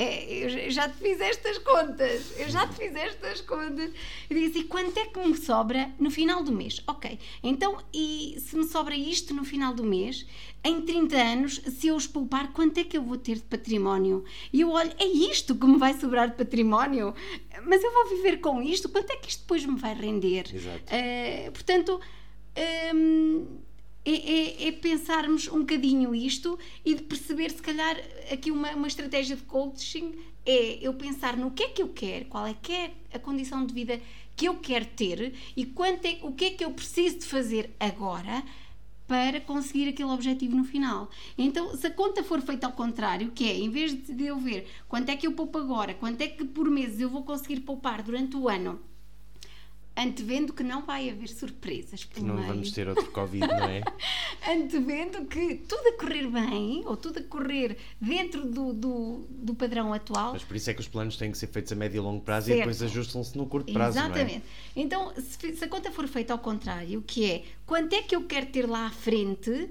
É, 0.00 0.32
eu 0.32 0.70
já 0.70 0.88
te 0.88 0.96
fiz 0.96 1.20
estas 1.20 1.58
contas, 1.58 2.32
eu 2.38 2.48
já 2.48 2.66
te 2.66 2.74
fiz 2.76 2.96
estas 2.96 3.42
contas. 3.42 3.90
Eu 4.30 4.36
digo 4.38 4.48
assim: 4.48 4.66
quanto 4.66 4.98
é 4.98 5.04
que 5.04 5.18
me 5.20 5.36
sobra 5.36 5.90
no 5.98 6.10
final 6.10 6.42
do 6.42 6.50
mês? 6.50 6.82
Ok, 6.86 7.18
então, 7.42 7.76
e 7.92 8.34
se 8.40 8.56
me 8.56 8.64
sobra 8.64 8.96
isto 8.96 9.34
no 9.34 9.44
final 9.44 9.74
do 9.74 9.84
mês, 9.84 10.26
em 10.64 10.80
30 10.80 11.16
anos, 11.18 11.60
se 11.66 11.88
eu 11.88 11.96
os 11.96 12.06
poupar, 12.06 12.50
quanto 12.54 12.78
é 12.78 12.84
que 12.84 12.96
eu 12.96 13.02
vou 13.02 13.18
ter 13.18 13.34
de 13.34 13.42
património? 13.42 14.24
E 14.50 14.62
eu 14.62 14.70
olho: 14.70 14.90
é 14.98 15.04
isto 15.04 15.54
que 15.54 15.66
me 15.66 15.76
vai 15.76 15.92
sobrar 15.92 16.30
de 16.30 16.36
património? 16.36 17.14
Mas 17.66 17.84
eu 17.84 17.92
vou 17.92 18.08
viver 18.08 18.38
com 18.40 18.62
isto? 18.62 18.88
Quanto 18.88 19.10
é 19.10 19.16
que 19.16 19.28
isto 19.28 19.40
depois 19.40 19.66
me 19.66 19.76
vai 19.76 19.92
render? 19.92 20.46
Exato. 20.50 20.82
Uh, 20.94 21.52
portanto. 21.52 22.00
Um, 22.94 23.46
é, 24.10 24.64
é, 24.64 24.68
é, 24.68 24.72
pensarmos 24.72 25.46
um 25.48 25.60
bocadinho 25.60 26.12
isto 26.14 26.58
e 26.84 26.94
de 26.94 27.02
perceber, 27.02 27.50
se 27.50 27.62
calhar, 27.62 27.96
aqui 28.32 28.50
uma, 28.50 28.72
uma 28.72 28.88
estratégia 28.88 29.36
de 29.36 29.42
coaching 29.42 30.14
é 30.44 30.78
eu 30.80 30.94
pensar 30.94 31.36
no 31.36 31.50
que 31.52 31.62
é 31.62 31.68
que 31.68 31.82
eu 31.82 31.88
quero, 31.88 32.24
qual 32.24 32.46
é 32.46 32.54
que 32.54 32.72
é 32.72 32.92
a 33.12 33.18
condição 33.18 33.64
de 33.64 33.72
vida 33.72 34.00
que 34.34 34.46
eu 34.46 34.56
quero 34.56 34.86
ter 34.86 35.34
e 35.56 35.64
quanto 35.64 36.06
é, 36.06 36.18
o 36.22 36.32
que 36.32 36.46
é 36.46 36.50
que 36.50 36.64
eu 36.64 36.72
preciso 36.72 37.18
de 37.18 37.26
fazer 37.26 37.70
agora 37.78 38.42
para 39.06 39.40
conseguir 39.40 39.88
aquele 39.88 40.10
objetivo 40.10 40.56
no 40.56 40.64
final. 40.64 41.10
Então, 41.36 41.76
se 41.76 41.86
a 41.86 41.90
conta 41.90 42.22
for 42.22 42.40
feita 42.40 42.66
ao 42.66 42.72
contrário, 42.72 43.32
que 43.32 43.48
é, 43.48 43.58
em 43.58 43.68
vez 43.68 43.92
de 43.92 44.24
eu 44.24 44.38
ver 44.38 44.66
quanto 44.88 45.08
é 45.08 45.16
que 45.16 45.26
eu 45.26 45.32
poupo 45.32 45.58
agora, 45.58 45.94
quanto 45.94 46.20
é 46.20 46.28
que 46.28 46.44
por 46.44 46.70
mês 46.70 47.00
eu 47.00 47.10
vou 47.10 47.22
conseguir 47.22 47.60
poupar 47.60 48.02
durante 48.02 48.36
o 48.36 48.48
ano 48.48 48.80
antevendo 49.96 50.52
que 50.52 50.62
não 50.62 50.84
vai 50.84 51.10
haver 51.10 51.28
surpresas 51.28 52.04
que 52.04 52.22
não 52.22 52.36
meio. 52.36 52.46
vamos 52.46 52.72
ter 52.72 52.88
outro 52.88 53.10
Covid, 53.10 53.46
não 53.46 53.64
é? 53.64 53.82
antevendo 54.48 55.24
que 55.26 55.56
tudo 55.68 55.88
a 55.88 55.92
correr 55.92 56.26
bem, 56.28 56.82
ou 56.86 56.96
tudo 56.96 57.18
a 57.18 57.22
correr 57.22 57.76
dentro 58.00 58.46
do, 58.46 58.72
do, 58.72 59.26
do, 59.28 59.54
padrão 59.54 59.92
atual. 59.92 60.32
Mas 60.32 60.44
por 60.44 60.56
isso 60.56 60.70
é 60.70 60.74
que 60.74 60.80
os 60.80 60.88
planos 60.88 61.16
têm 61.16 61.30
que 61.30 61.38
ser 61.38 61.48
feitos 61.48 61.72
a 61.72 61.74
médio 61.74 61.98
e 61.98 62.00
longo 62.00 62.22
prazo 62.22 62.46
certo. 62.46 62.58
e 62.58 62.60
depois 62.60 62.82
ajustam-se 62.82 63.36
no 63.36 63.46
curto 63.46 63.72
prazo, 63.72 63.98
Exatamente. 63.98 64.36
É? 64.36 64.80
Então, 64.80 65.12
se, 65.16 65.56
se 65.56 65.64
a 65.64 65.68
conta 65.68 65.90
for 65.90 66.06
feita 66.08 66.32
ao 66.32 66.38
contrário, 66.38 67.02
que 67.02 67.24
é 67.24 67.44
quanto 67.66 67.94
é 67.94 68.02
que 68.02 68.14
eu 68.14 68.24
quero 68.24 68.46
ter 68.46 68.68
lá 68.68 68.86
à 68.86 68.90
frente 68.90 69.70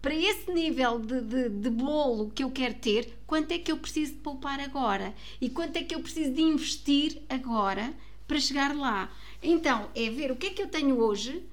para 0.00 0.14
esse 0.14 0.52
nível 0.52 1.00
de, 1.00 1.20
de, 1.20 1.48
de, 1.48 1.70
bolo 1.70 2.30
que 2.30 2.44
eu 2.44 2.50
quero 2.52 2.74
ter, 2.74 3.18
quanto 3.26 3.50
é 3.50 3.58
que 3.58 3.72
eu 3.72 3.76
preciso 3.76 4.12
de 4.12 4.18
poupar 4.18 4.60
agora? 4.60 5.12
E 5.40 5.50
quanto 5.50 5.76
é 5.76 5.82
que 5.82 5.96
eu 5.96 6.00
preciso 6.00 6.32
de 6.32 6.42
investir 6.42 7.22
agora 7.28 7.92
para 8.26 8.40
chegar 8.40 8.74
lá. 8.74 9.10
Então, 9.42 9.90
é 9.94 10.10
ver 10.10 10.30
o 10.30 10.36
que 10.36 10.46
é 10.46 10.50
que 10.50 10.62
eu 10.62 10.68
tenho 10.68 10.98
hoje 10.98 11.44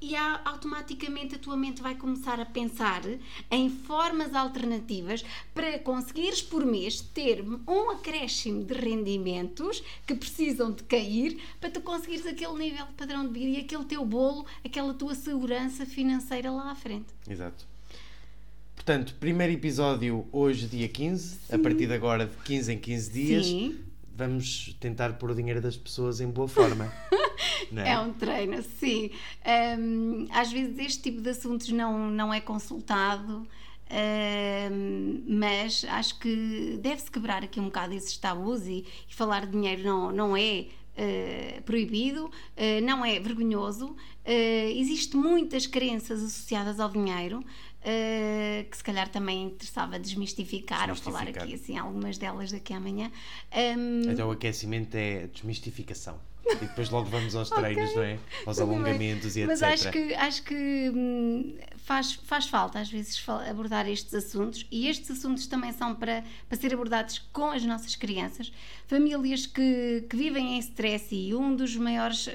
e 0.00 0.16
automaticamente 0.16 1.34
a 1.34 1.38
tua 1.38 1.56
mente 1.56 1.82
vai 1.82 1.94
começar 1.94 2.40
a 2.40 2.46
pensar 2.46 3.02
em 3.50 3.68
formas 3.68 4.34
alternativas 4.34 5.22
para 5.52 5.78
conseguires 5.78 6.40
por 6.40 6.64
mês 6.64 7.00
ter 7.00 7.44
um 7.68 7.90
acréscimo 7.90 8.64
de 8.64 8.72
rendimentos 8.72 9.82
que 10.06 10.14
precisam 10.14 10.72
de 10.72 10.82
cair 10.84 11.38
para 11.60 11.70
tu 11.70 11.82
conseguires 11.82 12.26
aquele 12.26 12.54
nível 12.54 12.86
de 12.86 12.92
padrão 12.94 13.26
de 13.26 13.38
vida 13.38 13.58
e 13.58 13.60
aquele 13.60 13.84
teu 13.84 14.04
bolo, 14.04 14.46
aquela 14.64 14.94
tua 14.94 15.14
segurança 15.14 15.84
financeira 15.84 16.50
lá 16.50 16.70
à 16.70 16.74
frente. 16.74 17.08
Exato. 17.28 17.68
Portanto, 18.74 19.14
primeiro 19.20 19.52
episódio 19.52 20.26
hoje, 20.32 20.66
dia 20.66 20.88
15, 20.88 21.28
Sim. 21.28 21.54
a 21.54 21.58
partir 21.58 21.86
de 21.86 21.92
agora 21.92 22.24
de 22.24 22.36
15 22.44 22.72
em 22.72 22.78
15 22.78 23.10
dias. 23.12 23.46
Sim 23.46 23.89
vamos 24.20 24.76
tentar 24.78 25.14
pôr 25.14 25.30
o 25.30 25.34
dinheiro 25.34 25.60
das 25.60 25.76
pessoas 25.76 26.20
em 26.20 26.28
boa 26.28 26.46
forma. 26.46 26.92
é? 27.74 27.92
é? 27.92 27.98
um 27.98 28.12
treino, 28.12 28.62
sim. 28.62 29.10
Um, 29.78 30.26
às 30.30 30.52
vezes 30.52 30.78
este 30.78 31.02
tipo 31.02 31.20
de 31.20 31.30
assuntos 31.30 31.70
não, 31.70 32.10
não 32.10 32.32
é 32.32 32.40
consultado. 32.40 33.46
Um, 33.90 35.24
mas 35.26 35.84
acho 35.88 36.18
que 36.20 36.78
deve-se 36.80 37.10
quebrar 37.10 37.42
aqui 37.42 37.58
um 37.58 37.64
bocado 37.64 37.92
esses 37.92 38.16
tabus 38.16 38.66
e, 38.66 38.86
e 39.08 39.14
falar 39.14 39.46
de 39.46 39.52
dinheiro 39.52 39.82
não, 39.82 40.12
não 40.12 40.36
é 40.36 40.66
Uh, 40.90 41.62
proibido, 41.62 42.26
uh, 42.26 42.30
não 42.84 43.02
é 43.02 43.18
vergonhoso. 43.18 43.86
Uh, 43.86 44.70
Existem 44.74 45.18
muitas 45.18 45.66
crenças 45.66 46.22
associadas 46.22 46.78
ao 46.78 46.90
dinheiro 46.90 47.42
Uh, 47.80 48.68
que 48.68 48.76
se 48.76 48.84
calhar 48.84 49.08
também 49.08 49.44
interessava 49.44 49.98
desmistificar, 49.98 50.86
desmistificar, 50.86 50.90
ou 50.90 50.96
falar 50.96 51.28
aqui 51.28 51.54
assim 51.54 51.78
algumas 51.78 52.18
delas 52.18 52.52
daqui 52.52 52.74
amanhã. 52.74 53.10
Um... 53.76 54.10
Então 54.10 54.28
o 54.28 54.32
aquecimento 54.32 54.94
é 54.94 55.26
desmistificação. 55.28 56.20
E 56.46 56.54
depois 56.56 56.90
logo 56.90 57.08
vamos 57.08 57.34
aos 57.34 57.48
treinos, 57.50 57.90
okay. 57.90 57.96
não 57.96 58.02
é? 58.02 58.18
Aos 58.46 58.60
alongamentos 58.60 59.36
e 59.36 59.46
Mas 59.46 59.62
etc. 59.62 59.70
Mas 59.70 59.80
acho 59.80 59.92
que, 59.92 60.14
acho 60.14 60.42
que 60.42 60.90
hum, 60.94 61.56
faz, 61.76 62.12
faz 62.12 62.46
falta 62.46 62.78
às 62.78 62.90
vezes 62.90 63.22
abordar 63.48 63.88
estes 63.88 64.14
assuntos 64.14 64.66
e 64.70 64.88
estes 64.88 65.10
assuntos 65.10 65.46
também 65.46 65.72
são 65.72 65.94
para, 65.94 66.22
para 66.48 66.58
ser 66.58 66.72
abordados 66.72 67.18
com 67.32 67.50
as 67.50 67.64
nossas 67.64 67.94
crianças. 67.94 68.52
Famílias 68.86 69.46
que, 69.46 70.04
que 70.08 70.16
vivem 70.16 70.56
em 70.56 70.58
stress 70.58 71.14
e 71.14 71.34
um 71.34 71.54
dos 71.54 71.76
maiores 71.76 72.26
uh, 72.26 72.30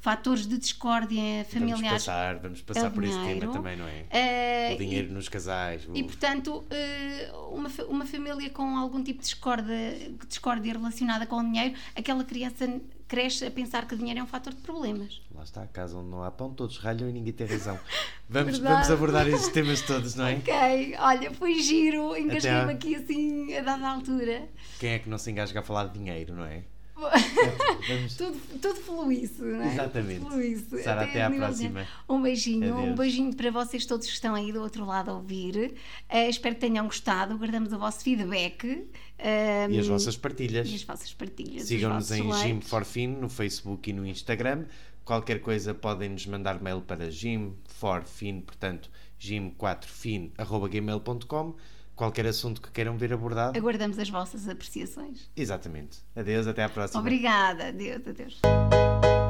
fatores 0.00 0.46
de 0.46 0.58
discórdia 0.58 1.44
familiar. 1.44 1.78
Vamos 1.78 1.92
passar, 1.92 2.36
vamos 2.36 2.62
passar 2.62 2.86
é 2.86 2.90
por 2.90 3.04
esse 3.04 3.18
tema 3.18 3.52
também, 3.52 3.76
não 3.76 3.86
é? 3.86 4.70
Uh, 4.70 4.74
o 4.74 4.78
dinheiro 4.78 5.08
e, 5.08 5.12
nos 5.12 5.28
casais. 5.28 5.86
O... 5.86 5.96
E 5.96 6.02
portanto, 6.02 6.64
uh, 6.64 7.54
uma, 7.54 7.68
uma 7.88 8.06
família 8.06 8.48
com 8.50 8.76
algum 8.76 9.02
tipo 9.02 9.20
de 9.20 9.26
discórdia, 9.26 10.12
discórdia 10.28 10.72
relacionada 10.72 11.26
com 11.26 11.36
o 11.36 11.42
dinheiro, 11.42 11.74
aquela 11.94 12.24
criança 12.24 12.80
cresce 13.08 13.46
a 13.46 13.50
pensar 13.50 13.86
que 13.86 13.94
o 13.94 13.98
dinheiro 13.98 14.20
é 14.20 14.22
um 14.22 14.26
fator 14.26 14.52
de 14.52 14.60
problemas. 14.60 15.20
Lá 15.34 15.42
está, 15.42 15.62
a 15.62 15.66
casa 15.66 15.96
onde 15.96 16.08
não 16.08 16.22
há 16.22 16.30
pão, 16.30 16.52
todos 16.52 16.78
ralham 16.78 17.08
e 17.08 17.12
ninguém 17.12 17.32
tem 17.32 17.46
razão. 17.46 17.78
Vamos, 18.28 18.58
vamos 18.58 18.90
abordar 18.90 19.28
esses 19.28 19.48
temas 19.50 19.82
todos, 19.82 20.16
não 20.16 20.26
é? 20.26 20.34
Ok, 20.34 20.96
olha, 20.98 21.32
foi 21.32 21.60
giro, 21.60 22.16
engasguei-me 22.16 22.72
aqui 22.72 22.96
assim 22.96 23.54
a 23.54 23.60
dada 23.62 23.86
altura. 23.88 24.48
Quem 24.80 24.94
é 24.94 24.98
que 24.98 25.08
não 25.08 25.16
se 25.16 25.30
engasga 25.30 25.60
a 25.60 25.62
falar 25.62 25.86
de 25.86 25.96
dinheiro, 25.96 26.34
não 26.34 26.44
é? 26.44 26.64
Vamos... 26.96 28.16
tudo, 28.16 28.40
tudo 28.60 28.74
fluísse, 28.76 29.42
não 29.42 29.62
é? 29.62 29.72
Exatamente. 29.72 30.20
Fluísse. 30.20 30.82
Sara, 30.82 31.02
até, 31.02 31.22
até 31.22 31.24
à 31.24 31.30
próxima. 31.30 31.86
Um 32.08 32.22
beijinho, 32.22 32.72
Adeus. 32.72 32.88
um 32.88 32.94
beijinho 32.94 33.36
para 33.36 33.50
vocês 33.50 33.84
todos 33.84 34.06
que 34.06 34.12
estão 34.12 34.34
aí 34.34 34.50
do 34.50 34.62
outro 34.62 34.86
lado 34.86 35.10
a 35.10 35.14
ouvir. 35.14 35.74
Uh, 36.10 36.28
espero 36.28 36.54
que 36.54 36.62
tenham 36.62 36.86
gostado. 36.86 37.36
Guardamos 37.36 37.70
o 37.72 37.78
vosso 37.78 38.02
feedback. 38.02 38.66
Um, 38.66 39.70
e 39.70 39.78
as 39.78 39.86
vossas 39.86 40.16
partilhas. 40.16 40.66
E 40.68 40.74
as 40.74 40.84
vossas 40.84 41.12
partilhas. 41.12 41.68
Sigam-nos 41.68 42.10
em 42.10 42.32
Gym 42.32 42.62
for 42.62 42.82
Fin 42.84 43.08
no 43.08 43.28
Facebook 43.28 43.90
e 43.90 43.92
no 43.92 44.06
Instagram. 44.06 44.64
Qualquer 45.04 45.40
coisa 45.40 45.74
podem 45.74 46.08
nos 46.08 46.24
mandar 46.26 46.60
mail 46.60 46.80
para 46.80 47.10
gymforfin, 47.10 48.40
portanto, 48.40 48.90
gym4fin.gmail.com 49.20 51.54
qualquer 51.96 52.26
assunto 52.26 52.60
que 52.60 52.70
queiram 52.70 52.96
ver 52.96 53.12
abordado. 53.12 53.58
Aguardamos 53.58 53.98
as 53.98 54.08
vossas 54.08 54.48
apreciações. 54.48 55.28
Exatamente. 55.34 55.98
Adeus, 56.14 56.46
até 56.46 56.62
à 56.62 56.68
próxima. 56.68 57.00
Obrigada. 57.00 57.68
Adeus, 57.68 58.06
adeus. 58.06 59.25